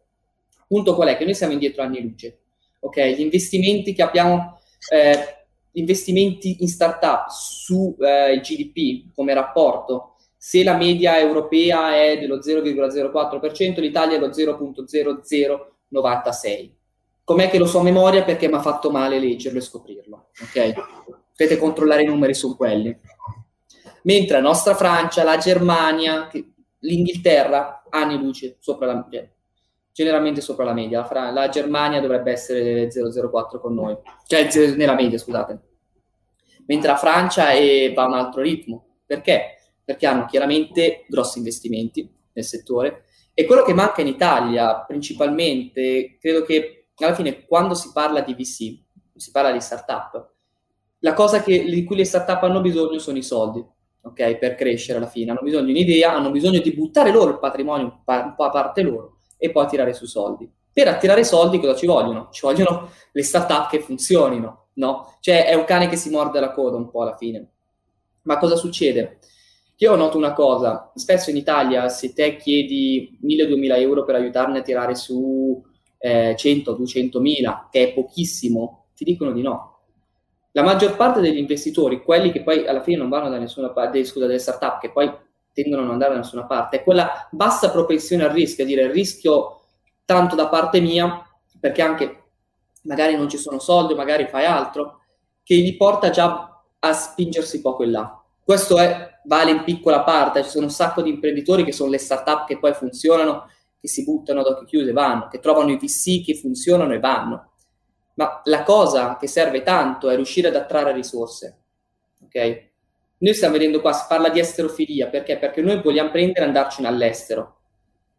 punto 0.67 0.95
qual 0.95 1.09
è? 1.09 1.17
Che 1.17 1.25
noi 1.25 1.35
siamo 1.35 1.53
indietro 1.53 1.83
anni 1.83 2.01
luce. 2.01 2.39
Ok? 2.79 3.01
Gli 3.01 3.21
investimenti 3.21 3.93
che 3.93 4.01
abbiamo... 4.01 4.59
Eh, 4.89 5.37
investimenti 5.75 6.57
in 6.59 6.67
startup 6.67 7.29
su 7.29 7.95
eh, 7.99 8.39
GDP 8.41 9.11
come 9.15 9.33
rapporto 9.33 10.12
se 10.45 10.61
la 10.61 10.75
media 10.75 11.17
europea 11.17 11.95
è 11.95 12.19
dello 12.19 12.39
0,04%, 12.39 13.79
l'Italia 13.79 14.17
è 14.17 14.19
lo 14.19 14.27
0,0096. 14.27 16.71
Com'è 17.23 17.49
che 17.49 17.57
lo 17.57 17.65
so 17.65 17.79
a 17.79 17.83
memoria? 17.83 18.25
Perché 18.25 18.49
mi 18.49 18.55
ha 18.55 18.59
fatto 18.59 18.91
male 18.91 19.19
leggerlo 19.19 19.59
e 19.59 19.61
scoprirlo. 19.61 20.31
Ok? 20.41 20.73
Potete 21.29 21.55
controllare 21.55 22.03
i 22.03 22.07
numeri 22.07 22.33
su 22.33 22.57
quelli. 22.57 22.93
Mentre 24.01 24.35
la 24.35 24.43
nostra 24.43 24.75
Francia, 24.75 25.23
la 25.23 25.37
Germania, 25.37 26.29
l'Inghilterra, 26.79 27.85
anni 27.89 28.17
luce 28.17 28.57
sopra 28.59 28.87
la 28.87 28.95
media. 28.95 29.25
Generalmente 29.93 30.41
sopra 30.41 30.65
la 30.65 30.73
media. 30.73 30.99
La, 30.99 31.05
Fra- 31.05 31.31
la 31.31 31.47
Germania 31.47 32.01
dovrebbe 32.01 32.33
essere 32.33 32.89
0,04 32.89 33.61
con 33.61 33.75
noi. 33.75 33.95
Cioè, 34.27 34.49
nella 34.75 34.95
media, 34.95 35.17
scusate. 35.17 35.57
Mentre 36.65 36.89
la 36.89 36.97
Francia 36.97 37.51
è, 37.51 37.93
va 37.93 38.03
a 38.03 38.07
un 38.07 38.15
altro 38.15 38.41
ritmo. 38.41 38.97
Perché? 39.05 39.59
Perché 39.83 40.05
hanno 40.05 40.25
chiaramente 40.25 41.05
grossi 41.07 41.39
investimenti 41.39 42.09
nel 42.33 42.43
settore 42.43 43.05
e 43.33 43.45
quello 43.45 43.63
che 43.63 43.73
manca 43.73 44.01
in 44.01 44.07
Italia 44.07 44.83
principalmente, 44.85 46.17
credo 46.19 46.43
che 46.43 46.87
alla 46.97 47.15
fine 47.15 47.45
quando 47.45 47.73
si 47.73 47.91
parla 47.91 48.21
di 48.21 48.33
VC, 48.33 48.79
si 49.15 49.31
parla 49.31 49.51
di 49.51 49.59
startup, 49.59 50.31
la 50.99 51.13
cosa 51.13 51.41
che, 51.41 51.63
di 51.63 51.83
cui 51.83 51.95
le 51.97 52.05
startup 52.05 52.41
hanno 52.43 52.61
bisogno 52.61 52.97
sono 52.99 53.17
i 53.17 53.23
soldi, 53.23 53.63
ok? 54.03 54.37
Per 54.37 54.55
crescere 54.55 54.99
alla 54.99 55.07
fine. 55.07 55.31
Hanno 55.31 55.41
bisogno 55.41 55.65
di 55.65 55.71
un'idea, 55.71 56.13
hanno 56.13 56.31
bisogno 56.31 56.59
di 56.59 56.71
buttare 56.73 57.11
loro 57.11 57.31
il 57.31 57.39
patrimonio 57.39 57.85
un 58.05 58.33
po' 58.35 58.43
a 58.43 58.49
parte 58.49 58.81
loro 58.83 59.17
e 59.37 59.51
poi 59.51 59.67
tirare 59.67 59.93
su 59.93 60.05
soldi. 60.05 60.49
Per 60.71 60.87
attirare 60.87 61.23
soldi 61.23 61.59
cosa 61.59 61.75
ci 61.75 61.85
vogliono? 61.85 62.29
Ci 62.31 62.45
vogliono 62.45 62.89
le 63.11 63.23
startup 63.23 63.69
che 63.69 63.79
funzionino, 63.79 64.67
no? 64.75 65.17
Cioè 65.19 65.45
è 65.45 65.53
un 65.55 65.65
cane 65.65 65.89
che 65.89 65.97
si 65.97 66.09
morde 66.09 66.39
la 66.39 66.51
coda 66.51 66.77
un 66.77 66.89
po' 66.89 67.01
alla 67.01 67.17
fine. 67.17 67.49
Ma 68.23 68.37
cosa 68.37 68.55
succede? 68.55 69.19
Io 69.83 69.97
noto 69.97 70.15
una 70.17 70.31
cosa, 70.31 70.93
spesso 70.95 71.29
in 71.29 71.35
Italia 71.35 71.89
se 71.89 72.13
te 72.13 72.37
chiedi 72.37 73.19
1000-2000 73.21 73.79
euro 73.79 74.05
per 74.05 74.15
aiutarne 74.15 74.59
a 74.59 74.61
tirare 74.61 74.95
su 74.95 75.61
eh, 75.97 76.35
100-200 76.37 77.19
mila, 77.19 77.67
che 77.69 77.89
è 77.89 77.93
pochissimo, 77.93 78.85
ti 78.95 79.03
dicono 79.03 79.33
di 79.33 79.41
no. 79.41 79.79
La 80.53 80.63
maggior 80.63 80.95
parte 80.95 81.19
degli 81.19 81.37
investitori, 81.37 82.01
quelli 82.01 82.31
che 82.31 82.43
poi 82.43 82.65
alla 82.65 82.81
fine 82.81 82.95
non 82.95 83.09
vanno 83.09 83.29
da 83.29 83.37
nessuna 83.37 83.71
parte, 83.71 84.05
scusa, 84.05 84.25
delle 84.25 84.39
startup, 84.39 84.79
che 84.79 84.89
poi 84.89 85.11
tendono 85.51 85.81
a 85.81 85.83
non 85.83 85.93
andare 85.95 86.13
da 86.13 86.19
nessuna 86.19 86.45
parte, 86.45 86.77
è 86.77 86.83
quella 86.83 87.27
bassa 87.29 87.69
propensione 87.69 88.23
al 88.23 88.31
rischio, 88.31 88.63
a 88.63 88.67
dire 88.67 88.89
rischio 88.89 89.63
tanto 90.05 90.35
da 90.35 90.47
parte 90.47 90.79
mia, 90.79 91.29
perché 91.59 91.81
anche 91.81 92.23
magari 92.83 93.17
non 93.17 93.27
ci 93.27 93.37
sono 93.37 93.59
soldi, 93.59 93.95
magari 93.95 94.27
fai 94.27 94.45
altro, 94.45 95.01
che 95.43 95.55
gli 95.55 95.75
porta 95.75 96.09
già 96.09 96.63
a 96.79 96.93
spingersi 96.93 97.59
poco 97.59 97.83
in 97.83 97.91
là. 97.91 98.23
Questo 98.41 98.77
è, 98.77 99.12
vale 99.25 99.51
in 99.51 99.63
piccola 99.63 100.03
parte, 100.03 100.43
ci 100.43 100.49
sono 100.49 100.65
un 100.65 100.71
sacco 100.71 101.01
di 101.01 101.09
imprenditori 101.09 101.63
che 101.63 101.71
sono 101.71 101.89
le 101.89 101.97
startup 101.97 102.45
che 102.45 102.59
poi 102.59 102.73
funzionano, 102.73 103.49
che 103.79 103.87
si 103.87 104.03
buttano 104.03 104.41
ad 104.41 104.47
occhi 104.47 104.65
chiusi 104.65 104.89
e 104.89 104.93
vanno, 104.93 105.27
che 105.27 105.39
trovano 105.39 105.71
i 105.71 105.77
VC 105.77 106.23
che 106.23 106.35
funzionano 106.35 106.93
e 106.93 106.99
vanno. 106.99 107.51
Ma 108.15 108.41
la 108.45 108.63
cosa 108.63 109.17
che 109.17 109.27
serve 109.27 109.63
tanto 109.63 110.09
è 110.09 110.15
riuscire 110.15 110.47
ad 110.47 110.55
attrarre 110.55 110.93
risorse. 110.93 111.63
Ok? 112.23 112.71
Noi 113.17 113.33
stiamo 113.33 113.53
vedendo 113.53 113.81
qua, 113.81 113.93
si 113.93 114.05
parla 114.07 114.29
di 114.29 114.39
esterofilia, 114.39 115.07
perché? 115.07 115.37
Perché 115.37 115.61
noi 115.61 115.81
vogliamo 115.81 116.11
prendere 116.11 116.41
e 116.41 116.47
andarcene 116.47 116.87
all'estero. 116.87 117.59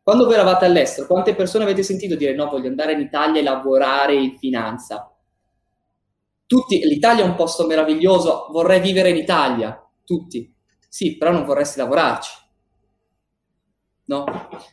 Quando 0.03 0.25
voi 0.25 0.35
eravate 0.35 0.65
all'estero, 0.65 1.07
quante 1.07 1.35
persone 1.35 1.65
avete 1.65 1.83
sentito 1.83 2.15
dire 2.15 2.35
no, 2.35 2.49
voglio 2.49 2.69
andare 2.69 2.93
in 2.93 3.01
Italia 3.01 3.41
e 3.41 3.45
lavorare 3.45 4.15
in 4.15 4.37
finanza? 4.37 5.15
Tutti, 6.47 6.81
l'Italia 6.81 7.25
è 7.25 7.27
un 7.27 7.35
posto 7.37 7.67
meraviglioso, 7.67 8.49
vorrei 8.51 8.81
vivere 8.81 9.11
in 9.11 9.17
Italia 9.17 9.83
tutti. 10.05 10.54
Sì, 10.95 11.17
però 11.17 11.33
non 11.33 11.45
vorresti 11.45 11.81
lavorarci. 11.81 12.31
No? 14.05 14.25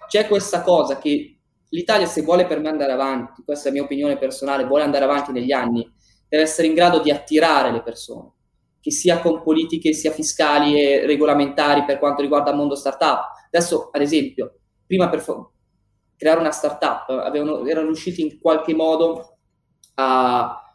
C'è 0.07 0.27
questa 0.27 0.61
cosa 0.61 0.99
che 0.99 1.39
l'Italia, 1.69 2.05
se 2.05 2.21
vuole 2.21 2.45
per 2.45 2.59
me 2.59 2.69
andare 2.69 2.91
avanti, 2.91 3.41
questa 3.43 3.69
è 3.69 3.71
la 3.71 3.77
mia 3.79 3.85
opinione 3.85 4.19
personale, 4.19 4.65
vuole 4.65 4.83
andare 4.83 5.05
avanti 5.05 5.31
negli 5.31 5.51
anni, 5.51 5.81
deve 6.29 6.43
essere 6.43 6.67
in 6.67 6.75
grado 6.75 6.99
di 6.99 7.09
attirare 7.09 7.71
le 7.71 7.81
persone, 7.81 8.33
che 8.79 8.91
sia 8.91 9.19
con 9.19 9.41
politiche 9.41 9.93
sia 9.93 10.11
fiscali 10.11 10.79
e 10.79 11.07
regolamentari 11.07 11.85
per 11.85 11.97
quanto 11.97 12.21
riguarda 12.21 12.51
il 12.51 12.57
mondo 12.57 12.75
startup. 12.75 13.31
Adesso, 13.47 13.89
ad 13.91 14.01
esempio, 14.03 14.59
prima 14.85 15.09
per 15.09 15.21
fo- 15.21 15.53
creare 16.15 16.39
una 16.39 16.51
startup 16.51 17.09
avevano, 17.09 17.65
erano 17.65 17.87
riusciti 17.87 18.21
in 18.21 18.39
qualche 18.39 18.75
modo 18.75 19.37
a 19.95 20.70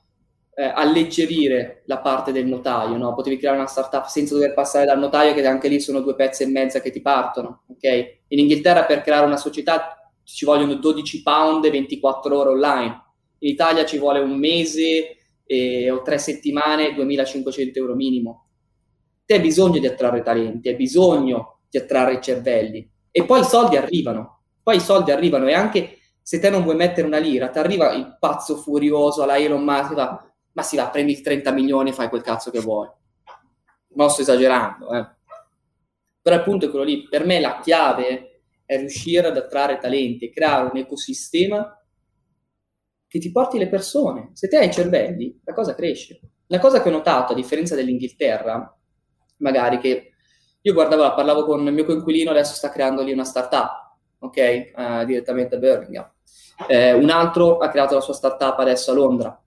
eh, 0.59 0.65
alleggerire 0.65 1.83
la 1.85 1.99
parte 1.99 2.33
del 2.33 2.47
notaio, 2.47 2.97
no? 2.97 3.15
Potevi 3.15 3.37
creare 3.37 3.59
una 3.59 3.67
startup 3.67 4.07
senza 4.07 4.33
dover 4.33 4.55
passare 4.55 4.87
dal 4.87 4.99
notaio, 4.99 5.35
che 5.35 5.47
anche 5.47 5.69
lì 5.69 5.79
sono 5.81 6.01
due 6.01 6.15
pezzi 6.15 6.45
e 6.45 6.47
mezza 6.47 6.81
che 6.81 6.91
ti 6.91 7.03
partono, 7.03 7.65
ok? 7.69 8.21
In 8.29 8.39
Inghilterra 8.39 8.85
per 8.85 9.03
creare 9.03 9.27
una 9.27 9.37
società 9.37 10.11
ci 10.25 10.47
vogliono 10.47 10.75
12 10.75 11.23
pound 11.23 11.65
e 11.67 11.71
24 11.71 12.39
ore 12.39 12.49
online. 12.49 13.05
In 13.41 13.51
Italia 13.51 13.85
ci 13.85 13.99
vuole 13.99 14.19
un 14.21 14.39
mese 14.39 15.19
e, 15.45 15.91
o 15.91 16.01
tre 16.01 16.17
settimane, 16.17 16.95
2500 16.95 17.79
euro 17.79 17.95
minimo. 17.95 18.49
Te 19.27 19.35
hai 19.35 19.41
bisogno 19.41 19.79
di 19.79 19.87
attrarre 19.87 20.23
talenti, 20.23 20.69
hai 20.71 20.75
bisogno 20.75 21.59
di 21.69 21.77
attrarre 21.77 22.19
cervelli. 22.23 22.89
E 23.11 23.25
poi 23.25 23.41
i 23.41 23.45
soldi 23.45 23.77
arrivano. 23.77 24.41
Poi 24.63 24.77
i 24.77 24.81
soldi 24.81 25.11
arrivano 25.11 25.49
e 25.49 25.53
anche 25.53 25.99
se 26.23 26.41
te 26.41 26.49
non 26.49 26.63
vuoi 26.63 26.77
mettere 26.77 27.07
una 27.07 27.19
lira, 27.19 27.49
ti 27.49 27.59
arriva 27.59 27.93
il 27.93 28.17
pazzo 28.19 28.57
furioso 28.57 29.23
alla 29.23 29.37
Elon 29.37 29.63
Musk, 29.63 29.95
ma 30.57 30.63
si 30.63 30.77
va, 30.77 30.89
prendi 30.89 31.21
30 31.21 31.53
milioni 31.53 31.91
e 31.91 31.93
fai 31.93 32.09
quel 32.09 32.23
cazzo 32.23 32.51
che 32.51 32.61
vuoi. 32.61 32.89
Non 33.89 34.09
sto 34.09 34.23
esagerando, 34.23 34.91
eh. 34.91 35.07
Però 36.23 36.35
appunto 36.35 36.65
è 36.65 36.71
quello 36.71 36.85
lì. 36.85 37.07
Per 37.09 37.27
me 37.27 37.41
la 37.41 37.61
chiave 37.63 38.41
è 38.65 38.79
riuscire 38.79 39.29
ad 39.29 39.37
attrarre 39.37 39.77
talenti, 39.77 40.31
creare 40.31 40.71
un 40.73 40.79
ecosistema 40.79 41.79
che 43.07 43.19
ti 43.19 43.31
porti 43.31 43.59
le 43.59 43.69
persone. 43.69 44.31
Se 44.33 44.49
te 44.49 44.57
hai 44.57 44.73
cervelli, 44.73 45.39
la 45.45 45.53
cosa 45.53 45.75
cresce. 45.75 46.21
La 46.47 46.59
cosa 46.59 46.81
che 46.81 46.89
ho 46.89 46.93
notato, 46.93 47.33
a 47.33 47.37
differenza 47.37 47.75
dell'Inghilterra, 47.75 48.75
magari 49.39 49.79
che 49.79 50.13
io 50.59 50.73
guardavo, 50.73 51.15
parlavo 51.15 51.45
con 51.45 51.67
il 51.67 51.73
mio 51.73 51.85
coinquilino, 51.85 52.31
adesso 52.31 52.55
sta 52.55 52.71
creando 52.71 53.03
lì 53.03 53.13
una 53.13 53.25
startup, 53.25 53.99
ok? 54.21 54.73
Uh, 54.75 55.05
direttamente 55.05 55.57
a 55.57 55.59
Birmingham. 55.59 56.11
Eh, 56.67 56.95
un 56.95 57.11
altro 57.11 57.59
ha 57.59 57.69
creato 57.69 57.95
la 57.95 58.01
sua 58.01 58.15
startup 58.15 58.59
adesso 58.59 58.91
a 58.91 58.95
Londra 58.95 59.41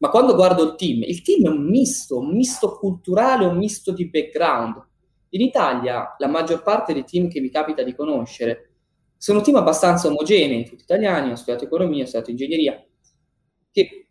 ma 0.00 0.08
quando 0.08 0.34
guardo 0.34 0.62
il 0.62 0.74
team, 0.76 1.02
il 1.02 1.22
team 1.22 1.44
è 1.44 1.48
un 1.48 1.62
misto, 1.68 2.18
un 2.18 2.34
misto 2.34 2.78
culturale, 2.78 3.44
un 3.44 3.58
misto 3.58 3.92
di 3.92 4.08
background. 4.08 4.82
In 5.30 5.42
Italia 5.42 6.14
la 6.18 6.26
maggior 6.26 6.62
parte 6.62 6.94
dei 6.94 7.04
team 7.04 7.28
che 7.28 7.40
mi 7.40 7.50
capita 7.50 7.82
di 7.82 7.94
conoscere 7.94 8.70
sono 9.16 9.42
team 9.42 9.56
abbastanza 9.56 10.08
omogenei, 10.08 10.64
tutti 10.64 10.82
italiani, 10.82 11.30
ho 11.30 11.34
studiato 11.34 11.64
economia, 11.64 12.04
ho 12.04 12.06
studiato 12.06 12.30
ingegneria, 12.30 12.82
che, 13.70 14.08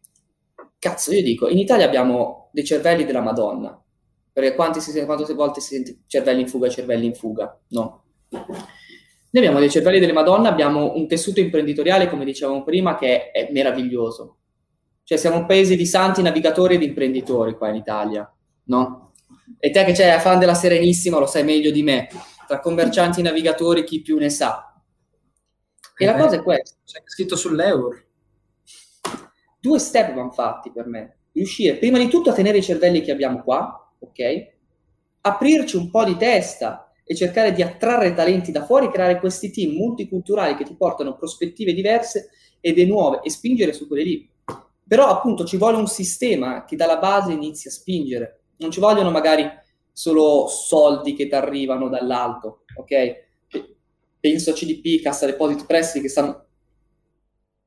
cazzo, 0.77 1.11
io 1.11 1.23
dico, 1.23 1.47
in 1.47 1.57
Italia 1.57 1.87
abbiamo 1.87 2.49
dei 2.53 2.63
cervelli 2.63 3.03
della 3.05 3.21
Madonna, 3.21 3.83
perché 4.31 4.53
quante, 4.53 4.79
volte 5.33 5.61
si 5.61 5.73
sente 5.73 6.01
cervelli 6.05 6.41
in 6.41 6.47
fuga, 6.47 6.69
cervelli 6.69 7.07
in 7.07 7.15
fuga, 7.15 7.59
no? 7.69 8.03
Noi 8.29 9.43
abbiamo 9.43 9.57
dei 9.57 9.71
cervelli 9.71 9.99
delle 9.99 10.13
Madonna, 10.13 10.49
abbiamo 10.49 10.93
un 10.95 11.07
tessuto 11.07 11.39
imprenditoriale, 11.39 12.07
come 12.07 12.25
dicevamo 12.25 12.63
prima, 12.63 12.95
che 12.95 13.31
è, 13.31 13.47
è 13.47 13.51
meraviglioso 13.51 14.38
cioè 15.09 15.17
siamo 15.17 15.37
un 15.37 15.47
paese 15.47 15.75
di 15.75 15.87
santi 15.87 16.21
navigatori 16.21 16.75
e 16.75 16.77
di 16.77 16.85
imprenditori 16.85 17.55
qua 17.55 17.69
in 17.69 17.73
Italia, 17.73 18.31
no? 18.65 19.13
E 19.57 19.71
te 19.71 19.83
che 19.83 19.95
sei 19.95 20.19
fan 20.19 20.37
della 20.37 20.53
Serenissima 20.53 21.17
lo 21.17 21.25
sai 21.25 21.43
meglio 21.43 21.71
di 21.71 21.81
me. 21.81 22.07
Tra 22.45 22.59
commercianti 22.59 23.21
e 23.21 23.23
navigatori 23.23 23.83
chi 23.83 24.03
più 24.03 24.19
ne 24.19 24.29
sa. 24.29 24.71
E 25.97 26.05
eh, 26.05 26.05
la 26.05 26.15
cosa 26.15 26.35
è 26.35 26.43
questa. 26.43 26.77
C'è 26.85 27.01
scritto 27.05 27.35
sull'euro. 27.35 27.99
Due 29.59 29.79
step 29.79 30.13
vanno 30.13 30.29
fatti 30.29 30.71
per 30.71 30.85
me. 30.85 31.21
Riuscire 31.31 31.77
prima 31.77 31.97
di 31.97 32.07
tutto 32.07 32.29
a 32.29 32.33
tenere 32.33 32.59
i 32.59 32.63
cervelli 32.63 33.01
che 33.01 33.11
abbiamo 33.11 33.41
qua, 33.41 33.91
ok? 33.97 34.19
Aprirci 35.21 35.75
un 35.75 35.89
po' 35.89 36.03
di 36.03 36.17
testa 36.17 36.93
e 37.03 37.15
cercare 37.15 37.51
di 37.51 37.63
attrarre 37.63 38.13
talenti 38.13 38.51
da 38.51 38.63
fuori, 38.63 38.91
creare 38.91 39.19
questi 39.19 39.49
team 39.49 39.71
multiculturali 39.73 40.53
che 40.53 40.65
ti 40.65 40.75
portano 40.75 41.17
prospettive 41.17 41.73
diverse 41.73 42.29
ed 42.59 42.77
e 42.77 42.85
nuove 42.85 43.21
e 43.23 43.31
spingere 43.31 43.73
su 43.73 43.87
quelle 43.87 44.03
lì. 44.03 44.37
Però 44.89 45.05
appunto 45.05 45.45
ci 45.45 45.57
vuole 45.57 45.77
un 45.77 45.85
sistema 45.85 46.65
che 46.65 46.75
dalla 46.75 46.97
base 46.97 47.31
inizi 47.31 47.67
a 47.67 47.71
spingere. 47.71 48.39
Non 48.57 48.71
ci 48.71 48.79
vogliono 48.79 49.11
magari 49.11 49.47
solo 49.93 50.47
soldi 50.47 51.13
che 51.13 51.27
ti 51.27 51.35
arrivano 51.35 51.89
dall'alto, 51.89 52.63
ok? 52.75 53.27
Penso 54.19 54.49
a 54.49 54.53
CDP, 54.53 54.99
Cassa 55.03 55.27
Deposit 55.27 55.67
Prestiti 55.67 56.01
che 56.01 56.09
stanno 56.09 56.45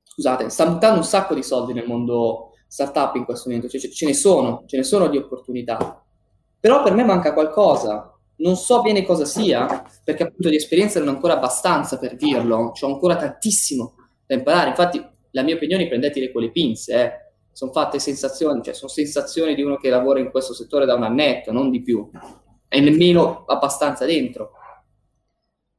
scusate, 0.03 0.51
stanno 0.51 0.73
buttando 0.73 0.99
un 0.99 1.05
sacco 1.05 1.35
di 1.35 1.45
soldi 1.45 1.73
nel 1.73 1.87
mondo 1.87 2.51
startup 2.67 3.15
in 3.15 3.25
questo 3.25 3.49
momento, 3.49 3.69
cioè, 3.69 3.81
ce 3.81 4.05
ne 4.05 4.15
sono, 4.15 4.65
ce 4.67 4.79
ne 4.79 4.83
sono 4.83 5.07
di 5.07 5.17
opportunità. 5.17 6.05
Però 6.59 6.83
per 6.83 6.93
me 6.95 7.05
manca 7.05 7.33
qualcosa, 7.35 8.19
non 8.39 8.57
so 8.57 8.83
bene 8.83 9.05
cosa 9.05 9.25
sia, 9.25 9.85
perché 10.03 10.25
appunto 10.25 10.49
di 10.49 10.57
esperienza 10.57 10.99
non 10.99 11.09
ho 11.09 11.13
ancora 11.13 11.35
abbastanza 11.35 11.99
per 11.99 12.17
dirlo, 12.17 12.73
ho 12.79 12.87
ancora 12.87 13.15
tantissimo 13.15 13.95
da 14.27 14.35
imparare. 14.35 14.71
Infatti 14.71 15.11
la 15.33 15.43
mia 15.43 15.57
opinione 15.57 15.89
prendetele 15.89 16.33
con 16.33 16.43
le 16.43 16.51
pinze, 16.51 16.95
eh. 16.95 17.13
sono 17.53 17.73
fatte 17.73 17.99
sensazioni, 17.99 18.63
cioè 18.63 18.75
sono 18.75 18.91
sensazioni 18.91 19.55
di 19.55 19.63
uno 19.63 19.77
che 19.77 19.91
lavora 19.91 20.21
in 20.21 20.31
questo 20.31 20.55
settore 20.55 20.87
da 20.87 20.95
un 20.95 21.03
annetto, 21.03 21.53
non 21.53 21.71
di 21.71 21.83
più, 21.83 22.09
e 22.69 22.81
nemmeno 22.81 23.45
abbastanza 23.47 24.05
dentro. 24.05 24.53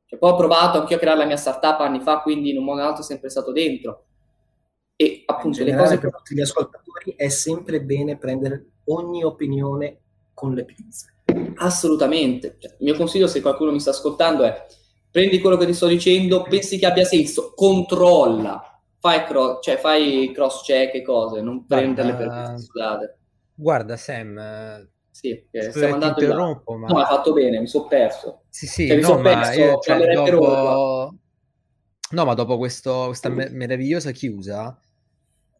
Cioè, 0.06 0.20
poi 0.20 0.32
ho 0.32 0.36
provato 0.36 0.80
anche 0.80 0.92
io 0.92 0.98
a 0.98 1.02
creare 1.02 1.20
la 1.20 1.26
mia 1.26 1.38
startup 1.38 1.80
anni 1.80 2.02
fa, 2.02 2.22
quindi 2.22 2.52
in 2.52 2.58
un 2.58 2.66
modo 2.66 2.82
o 2.82 2.86
altro 2.86 3.04
sempre 3.04 3.30
stato 3.30 3.52
dentro. 3.52 4.06
E 4.96 5.24
appunto 5.26 5.64
le 5.64 5.76
cose 5.76 5.98
per 5.98 6.12
tutti 6.12 6.36
gli 6.36 6.42
ascoltatori 6.42 7.16
è 7.16 7.30
sempre 7.30 7.82
bene 7.82 8.18
prendere 8.18 8.74
ogni 8.86 9.24
opinione 9.24 10.02
con 10.34 10.54
le 10.54 10.66
pinze. 10.66 11.16
Assolutamente. 11.56 12.58
Cioè, 12.60 12.72
il 12.78 12.86
mio 12.86 12.96
consiglio, 12.96 13.28
se 13.28 13.42
qualcuno 13.42 13.72
mi 13.72 13.80
sta 13.80 13.90
ascoltando, 13.90 14.44
è 14.44 14.66
prendi 15.10 15.40
quello 15.40 15.58
che 15.58 15.66
ti 15.66 15.74
sto 15.74 15.88
dicendo, 15.88 16.44
pensi 16.44 16.78
che 16.78 16.86
abbia 16.86 17.06
senso, 17.06 17.54
controlla 17.56 18.73
fai, 19.04 19.26
cro- 19.26 19.60
cioè, 19.60 19.76
fai 19.76 20.32
cross 20.34 20.64
check 20.64 20.94
e 20.94 21.02
cose, 21.02 21.42
non 21.42 21.66
prenderle 21.66 22.16
per 22.16 22.54
strade. 22.58 23.18
Guarda 23.54 23.98
Sam, 23.98 24.88
sì, 25.12 25.46
stiamo 25.52 25.96
andando 25.96 26.24
in 26.24 26.80
ma... 26.80 26.88
No, 26.88 27.00
ha 27.00 27.06
fatto 27.06 27.34
bene, 27.34 27.60
mi 27.60 27.68
sono 27.68 27.88
perso. 27.88 28.44
Sì, 28.48 28.66
sì, 28.66 28.88
cioè, 28.88 29.02
no, 29.02 29.18
ma 29.18 29.22
perso, 29.22 29.60
io, 29.60 29.80
cioè, 29.80 30.14
dopo... 30.14 31.18
No, 32.12 32.26
ma 32.26 32.34
dopo 32.34 32.58
questo, 32.58 33.08
questa 33.08 33.28
me- 33.28 33.50
meravigliosa 33.50 34.12
chiusa, 34.12 34.80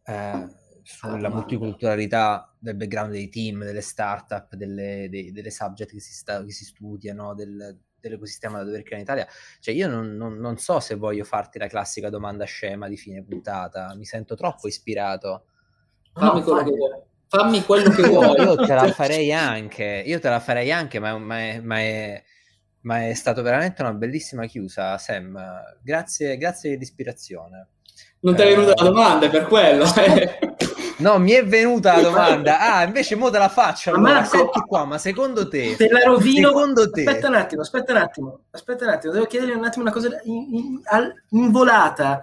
eh, 0.06 0.48
sulla 0.82 1.28
multiculturalità 1.28 2.50
del 2.58 2.76
background 2.76 3.12
dei 3.12 3.28
team, 3.28 3.62
delle 3.62 3.82
startup, 3.82 4.54
delle, 4.54 5.08
dei, 5.10 5.32
delle 5.32 5.50
subject 5.50 5.90
che 5.90 6.00
si, 6.00 6.14
sta, 6.14 6.42
che 6.42 6.52
si 6.52 6.64
studiano, 6.64 7.34
del, 7.34 7.78
dell'ecosistema 8.08 8.58
da 8.58 8.64
dover 8.64 8.82
creare 8.82 9.02
in 9.02 9.02
Italia. 9.02 9.26
Cioè, 9.60 9.74
io 9.74 9.88
non, 9.88 10.16
non, 10.16 10.38
non, 10.38 10.56
so 10.58 10.80
se 10.80 10.94
voglio 10.94 11.24
farti 11.24 11.58
la 11.58 11.66
classica 11.66 12.10
domanda 12.10 12.44
scema 12.44 12.88
di 12.88 12.96
fine 12.96 13.22
puntata, 13.22 13.94
mi 13.96 14.04
sento 14.04 14.34
troppo 14.34 14.68
ispirato. 14.68 15.46
Fammi 16.12 16.40
no, 16.40 16.44
quello 16.44 16.62
che 16.64 16.70
vuoi. 16.70 17.02
Fammi 17.26 17.64
quello 17.64 17.90
che 17.90 18.02
vuoi. 18.08 18.40
Io 18.40 18.54
te 18.56 18.74
la 18.74 18.92
farei 18.92 19.32
anche, 19.32 20.02
io 20.04 20.20
te 20.20 20.28
la 20.28 20.40
farei 20.40 20.70
anche, 20.70 20.98
ma, 20.98 21.16
ma, 21.18 21.38
è, 21.38 21.60
ma, 21.60 21.78
è, 21.78 22.22
ma 22.82 23.08
è 23.08 23.14
stato 23.14 23.42
veramente 23.42 23.82
una 23.82 23.92
bellissima 23.92 24.46
chiusa, 24.46 24.96
Sam. 24.98 25.38
Grazie, 25.82 26.36
grazie 26.36 26.70
dell'ispirazione. 26.70 27.68
Non 28.20 28.34
ti 28.34 28.42
è 28.42 28.46
venuta 28.46 28.74
la 28.82 28.88
domanda, 28.88 29.26
è 29.26 29.30
per 29.30 29.46
quello. 29.46 29.84
No, 31.04 31.18
mi 31.18 31.32
è 31.32 31.44
venuta 31.44 31.96
la 31.96 32.02
domanda. 32.02 32.58
Ah, 32.74 32.82
invece 32.84 33.14
mo 33.14 33.30
te 33.30 33.38
la 33.38 33.50
faccio. 33.50 33.90
Allora, 33.90 34.14
Marco, 34.14 34.36
senti 34.36 34.60
qua, 34.60 34.84
ma 34.86 34.96
secondo 34.96 35.48
te... 35.48 35.76
Te 35.76 35.88
la 35.88 36.00
rovino. 36.00 36.48
Secondo 36.48 36.90
te... 36.90 37.04
Aspetta 37.04 37.28
un 37.28 37.34
attimo, 37.34 37.60
aspetta 37.60 37.92
un 37.92 37.98
attimo. 37.98 38.40
Aspetta 38.50 38.84
un 38.84 38.90
attimo, 38.90 39.12
devo 39.12 39.26
chiedergli 39.26 39.52
un 39.52 39.64
attimo 39.64 39.84
una 39.84 39.92
cosa 39.92 40.08
in, 40.24 40.54
in, 40.54 40.80
in 41.30 41.50
volata. 41.50 42.22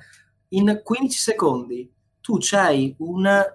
In 0.50 0.82
15 0.84 1.18
secondi 1.18 1.90
tu 2.20 2.38
c'hai 2.40 2.96
una 3.00 3.46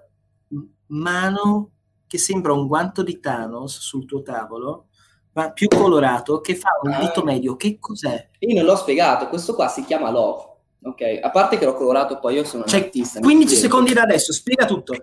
mano 0.87 1.71
che 2.07 2.17
sembra 2.17 2.53
un 2.53 2.67
guanto 2.67 3.03
di 3.03 3.19
Thanos 3.19 3.79
sul 3.79 4.05
tuo 4.05 4.21
tavolo, 4.21 4.87
ma 5.33 5.51
più 5.51 5.67
colorato, 5.67 6.39
che 6.39 6.55
fa 6.55 6.69
un 6.81 6.97
dito 6.99 7.23
medio. 7.23 7.57
Che 7.57 7.77
cos'è? 7.79 8.29
Io 8.39 8.55
non 8.55 8.65
l'ho 8.65 8.77
spiegato, 8.77 9.27
questo 9.27 9.55
qua 9.55 9.67
si 9.67 9.83
chiama 9.83 10.09
Love. 10.09 10.55
Ok, 10.83 11.01
a 11.21 11.29
parte 11.31 11.57
che 11.57 11.65
l'ho 11.65 11.73
colorato 11.73 12.19
poi 12.19 12.35
io 12.35 12.43
sono 12.45 12.63
cioè, 12.63 12.79
un 12.79 12.85
artista. 12.85 13.19
15 13.19 13.55
secondi 13.55 13.93
da 13.93 14.03
adesso, 14.03 14.31
spiega 14.31 14.65
tutto. 14.65 14.93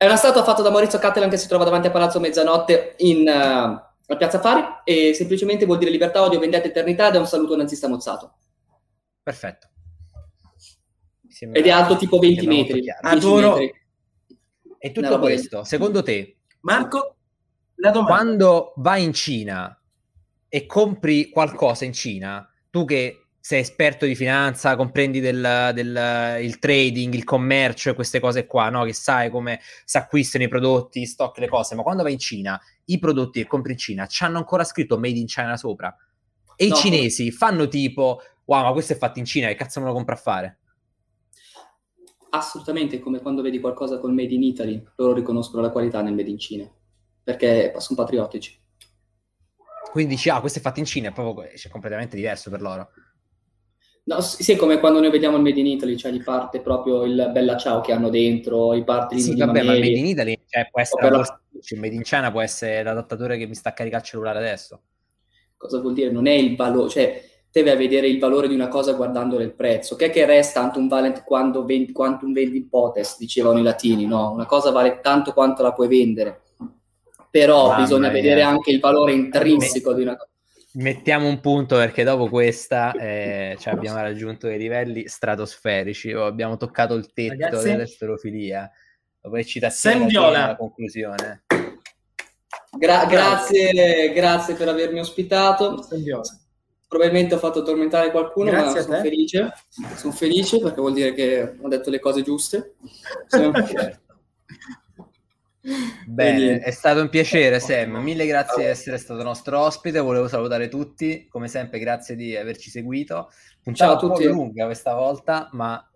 È 0.00 0.06
una 0.06 0.16
statua 0.16 0.42
fatta 0.42 0.62
da 0.62 0.70
Maurizio 0.70 0.98
Cattelan 0.98 1.28
che 1.28 1.36
si 1.36 1.46
trova 1.46 1.64
davanti 1.64 1.88
a 1.88 1.90
Palazzo 1.90 2.20
Mezzanotte 2.20 2.94
in 3.00 3.18
uh, 3.18 4.16
Piazza 4.16 4.40
Fari 4.40 4.64
e 4.82 5.12
semplicemente 5.12 5.66
vuol 5.66 5.76
dire 5.76 5.90
libertà, 5.90 6.22
odio, 6.22 6.38
vendetta, 6.38 6.68
eternità 6.68 7.08
ed 7.08 7.16
è 7.16 7.18
un 7.18 7.26
saluto 7.26 7.54
nazista 7.54 7.86
mozzato. 7.86 8.38
Perfetto. 9.22 9.68
Ed 11.40 11.66
è 11.66 11.68
alto 11.68 11.98
tipo 11.98 12.18
20 12.18 12.46
metri. 12.46 12.84
Adoro. 12.98 13.58
Metri. 13.58 13.78
E 14.78 14.90
tutto 14.90 15.18
questo, 15.18 15.64
secondo 15.64 16.02
te, 16.02 16.38
Marco, 16.60 17.16
la 17.74 17.90
domanda. 17.90 18.14
quando 18.14 18.72
vai 18.76 19.04
in 19.04 19.12
Cina 19.12 19.78
e 20.48 20.64
compri 20.64 21.28
qualcosa 21.28 21.84
in 21.84 21.92
Cina, 21.92 22.50
tu 22.70 22.86
che 22.86 23.19
sei 23.40 23.60
esperto 23.60 24.04
di 24.04 24.14
finanza, 24.14 24.76
comprendi 24.76 25.18
del, 25.18 25.70
del, 25.74 26.38
il 26.42 26.58
trading, 26.58 27.14
il 27.14 27.24
commercio 27.24 27.90
e 27.90 27.94
queste 27.94 28.20
cose 28.20 28.46
qua, 28.46 28.68
no? 28.68 28.84
che 28.84 28.92
sai 28.92 29.30
come 29.30 29.60
si 29.84 29.96
acquistano 29.96 30.44
i 30.44 30.48
prodotti, 30.48 31.06
stock, 31.06 31.38
le 31.38 31.48
cose, 31.48 31.74
ma 31.74 31.82
quando 31.82 32.02
vai 32.02 32.12
in 32.12 32.18
Cina, 32.18 32.60
i 32.86 32.98
prodotti 32.98 33.40
che 33.40 33.48
compri 33.48 33.72
in 33.72 33.78
Cina 33.78 34.06
ci 34.06 34.24
hanno 34.24 34.36
ancora 34.36 34.62
scritto 34.62 34.98
Made 34.98 35.18
in 35.18 35.26
China 35.26 35.56
sopra. 35.56 35.94
E 36.54 36.68
no. 36.68 36.74
i 36.74 36.76
cinesi 36.76 37.30
fanno 37.30 37.66
tipo, 37.66 38.20
wow, 38.44 38.64
ma 38.64 38.72
questo 38.72 38.92
è 38.92 38.96
fatto 38.96 39.18
in 39.18 39.24
Cina, 39.24 39.48
che 39.48 39.54
cazzo 39.54 39.80
me 39.80 39.86
lo 39.86 39.94
compro 39.94 40.14
a 40.14 40.18
fare? 40.18 40.58
Assolutamente, 42.32 43.00
come 43.00 43.20
quando 43.20 43.40
vedi 43.40 43.58
qualcosa 43.58 43.98
col 43.98 44.12
Made 44.12 44.34
in 44.34 44.42
Italy, 44.42 44.84
loro 44.96 45.14
riconoscono 45.14 45.62
la 45.62 45.70
qualità 45.70 46.02
nel 46.02 46.14
Made 46.14 46.28
in 46.28 46.38
Cina, 46.38 46.70
perché 47.24 47.72
sono 47.78 47.98
patriottici. 47.98 48.58
Quindi 49.90 50.14
dici, 50.14 50.28
ah, 50.28 50.40
questo 50.40 50.58
è 50.58 50.62
fatto 50.62 50.78
in 50.78 50.84
Cina, 50.84 51.08
è 51.08 51.12
proprio 51.12 51.48
cioè, 51.56 51.70
completamente 51.72 52.14
diverso 52.14 52.50
per 52.50 52.60
loro. 52.60 52.90
No, 54.10 54.20
sì, 54.20 54.50
è 54.50 54.56
come 54.56 54.80
quando 54.80 54.98
noi 54.98 55.10
vediamo 55.10 55.36
il 55.36 55.42
Made 55.44 55.60
in 55.60 55.66
Italy, 55.66 55.96
cioè 55.96 56.10
di 56.10 56.20
parte 56.20 56.60
proprio 56.60 57.04
il 57.04 57.30
Bella 57.32 57.56
Ciao 57.56 57.80
che 57.80 57.92
hanno 57.92 58.08
dentro, 58.08 58.74
i 58.74 58.82
parti 58.82 59.20
sì, 59.20 59.34
di 59.34 59.38
vabbè, 59.38 59.62
ma 59.62 59.72
il 59.74 59.78
Made 59.78 59.98
in 59.98 60.06
Italy 60.06 60.40
cioè, 60.48 60.68
può 60.68 60.80
essere 60.80 61.10
la... 61.10 61.40
il 61.52 61.78
Made 61.78 61.94
in 61.94 62.02
China 62.02 62.32
può 62.32 62.40
essere 62.40 62.82
l'adattatore 62.82 63.38
che 63.38 63.46
mi 63.46 63.54
sta 63.54 63.68
a 63.68 63.72
caricare 63.72 64.02
il 64.02 64.08
cellulare 64.08 64.38
adesso. 64.38 64.80
Cosa 65.56 65.78
vuol 65.78 65.92
dire? 65.92 66.10
Non 66.10 66.26
è 66.26 66.32
il 66.32 66.56
valore, 66.56 66.88
cioè 66.88 67.24
deve 67.52 67.76
vedere 67.76 68.08
il 68.08 68.18
valore 68.18 68.48
di 68.48 68.54
una 68.54 68.66
cosa 68.66 68.94
guardandole 68.94 69.44
il 69.44 69.52
prezzo. 69.52 69.94
Che 69.94 70.06
è 70.06 70.10
che 70.10 70.26
resta 70.26 70.72
un 70.74 70.88
valent 70.88 71.22
quando 71.22 71.64
vendi, 71.64 71.92
quantum 71.92 72.32
vendi 72.32 72.64
potes, 72.64 73.16
dicevano 73.16 73.60
i 73.60 73.62
latini, 73.62 74.06
no? 74.06 74.32
Una 74.32 74.46
cosa 74.46 74.72
vale 74.72 74.98
tanto 75.00 75.32
quanto 75.32 75.62
la 75.62 75.72
puoi 75.72 75.86
vendere. 75.86 76.40
Però 77.30 77.68
Mamma 77.68 77.82
bisogna 77.82 78.10
mia. 78.10 78.20
vedere 78.20 78.42
anche 78.42 78.72
il 78.72 78.80
valore 78.80 79.12
intrinseco 79.12 79.92
di 79.94 80.02
una 80.02 80.16
cosa 80.16 80.29
mettiamo 80.74 81.26
un 81.26 81.40
punto 81.40 81.76
perché 81.76 82.04
dopo 82.04 82.28
questa 82.28 82.92
eh, 82.92 83.56
cioè 83.58 83.72
abbiamo 83.72 84.00
raggiunto 84.00 84.46
dei 84.46 84.58
livelli 84.58 85.08
stratosferici, 85.08 86.12
abbiamo 86.12 86.56
toccato 86.56 86.94
il 86.94 87.12
tetto 87.12 87.44
Ragazzi, 87.44 87.68
dell'esterofilia. 87.70 88.70
Dopo 89.20 89.36
eccitazione 89.36 90.10
la 90.10 90.56
conclusione. 90.58 91.44
Gra- 92.78 93.04
grazie, 93.04 94.12
grazie 94.12 94.54
per 94.54 94.68
avermi 94.68 95.00
ospitato. 95.00 95.86
Probabilmente 96.88 97.34
ho 97.34 97.38
fatto 97.38 97.62
tormentare 97.62 98.10
qualcuno, 98.10 98.50
grazie 98.50 98.80
ma 98.80 98.86
sono 98.86 99.00
felice. 99.00 99.52
Sono 99.96 100.12
felice 100.12 100.58
perché 100.60 100.80
vuol 100.80 100.94
dire 100.94 101.12
che 101.12 101.56
ho 101.60 101.68
detto 101.68 101.90
le 101.90 102.00
cose 102.00 102.22
giuste. 102.22 102.74
Sono... 103.28 103.52
Bene, 106.06 106.60
è 106.60 106.70
stato 106.70 107.02
un 107.02 107.10
piacere 107.10 107.60
Sam, 107.60 107.96
mille 107.96 108.26
grazie 108.26 108.64
di 108.64 108.68
essere 108.70 108.96
stato 108.96 109.22
nostro 109.22 109.60
ospite, 109.60 109.98
volevo 109.98 110.26
salutare 110.26 110.68
tutti, 110.68 111.28
come 111.28 111.48
sempre 111.48 111.78
grazie 111.78 112.16
di 112.16 112.34
averci 112.34 112.70
seguito, 112.70 113.30
puntata 113.62 113.98
Ciao 113.98 114.10
a 114.10 114.14
tutti. 114.14 114.26
un 114.26 114.32
po' 114.32 114.38
lunga 114.38 114.64
questa 114.64 114.94
volta, 114.94 115.48
ma 115.52 115.86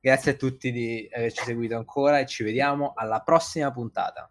grazie 0.00 0.32
a 0.32 0.34
tutti 0.34 0.72
di 0.72 1.08
averci 1.12 1.44
seguito 1.44 1.76
ancora 1.76 2.18
e 2.18 2.26
ci 2.26 2.42
vediamo 2.42 2.92
alla 2.96 3.20
prossima 3.20 3.70
puntata. 3.70 4.28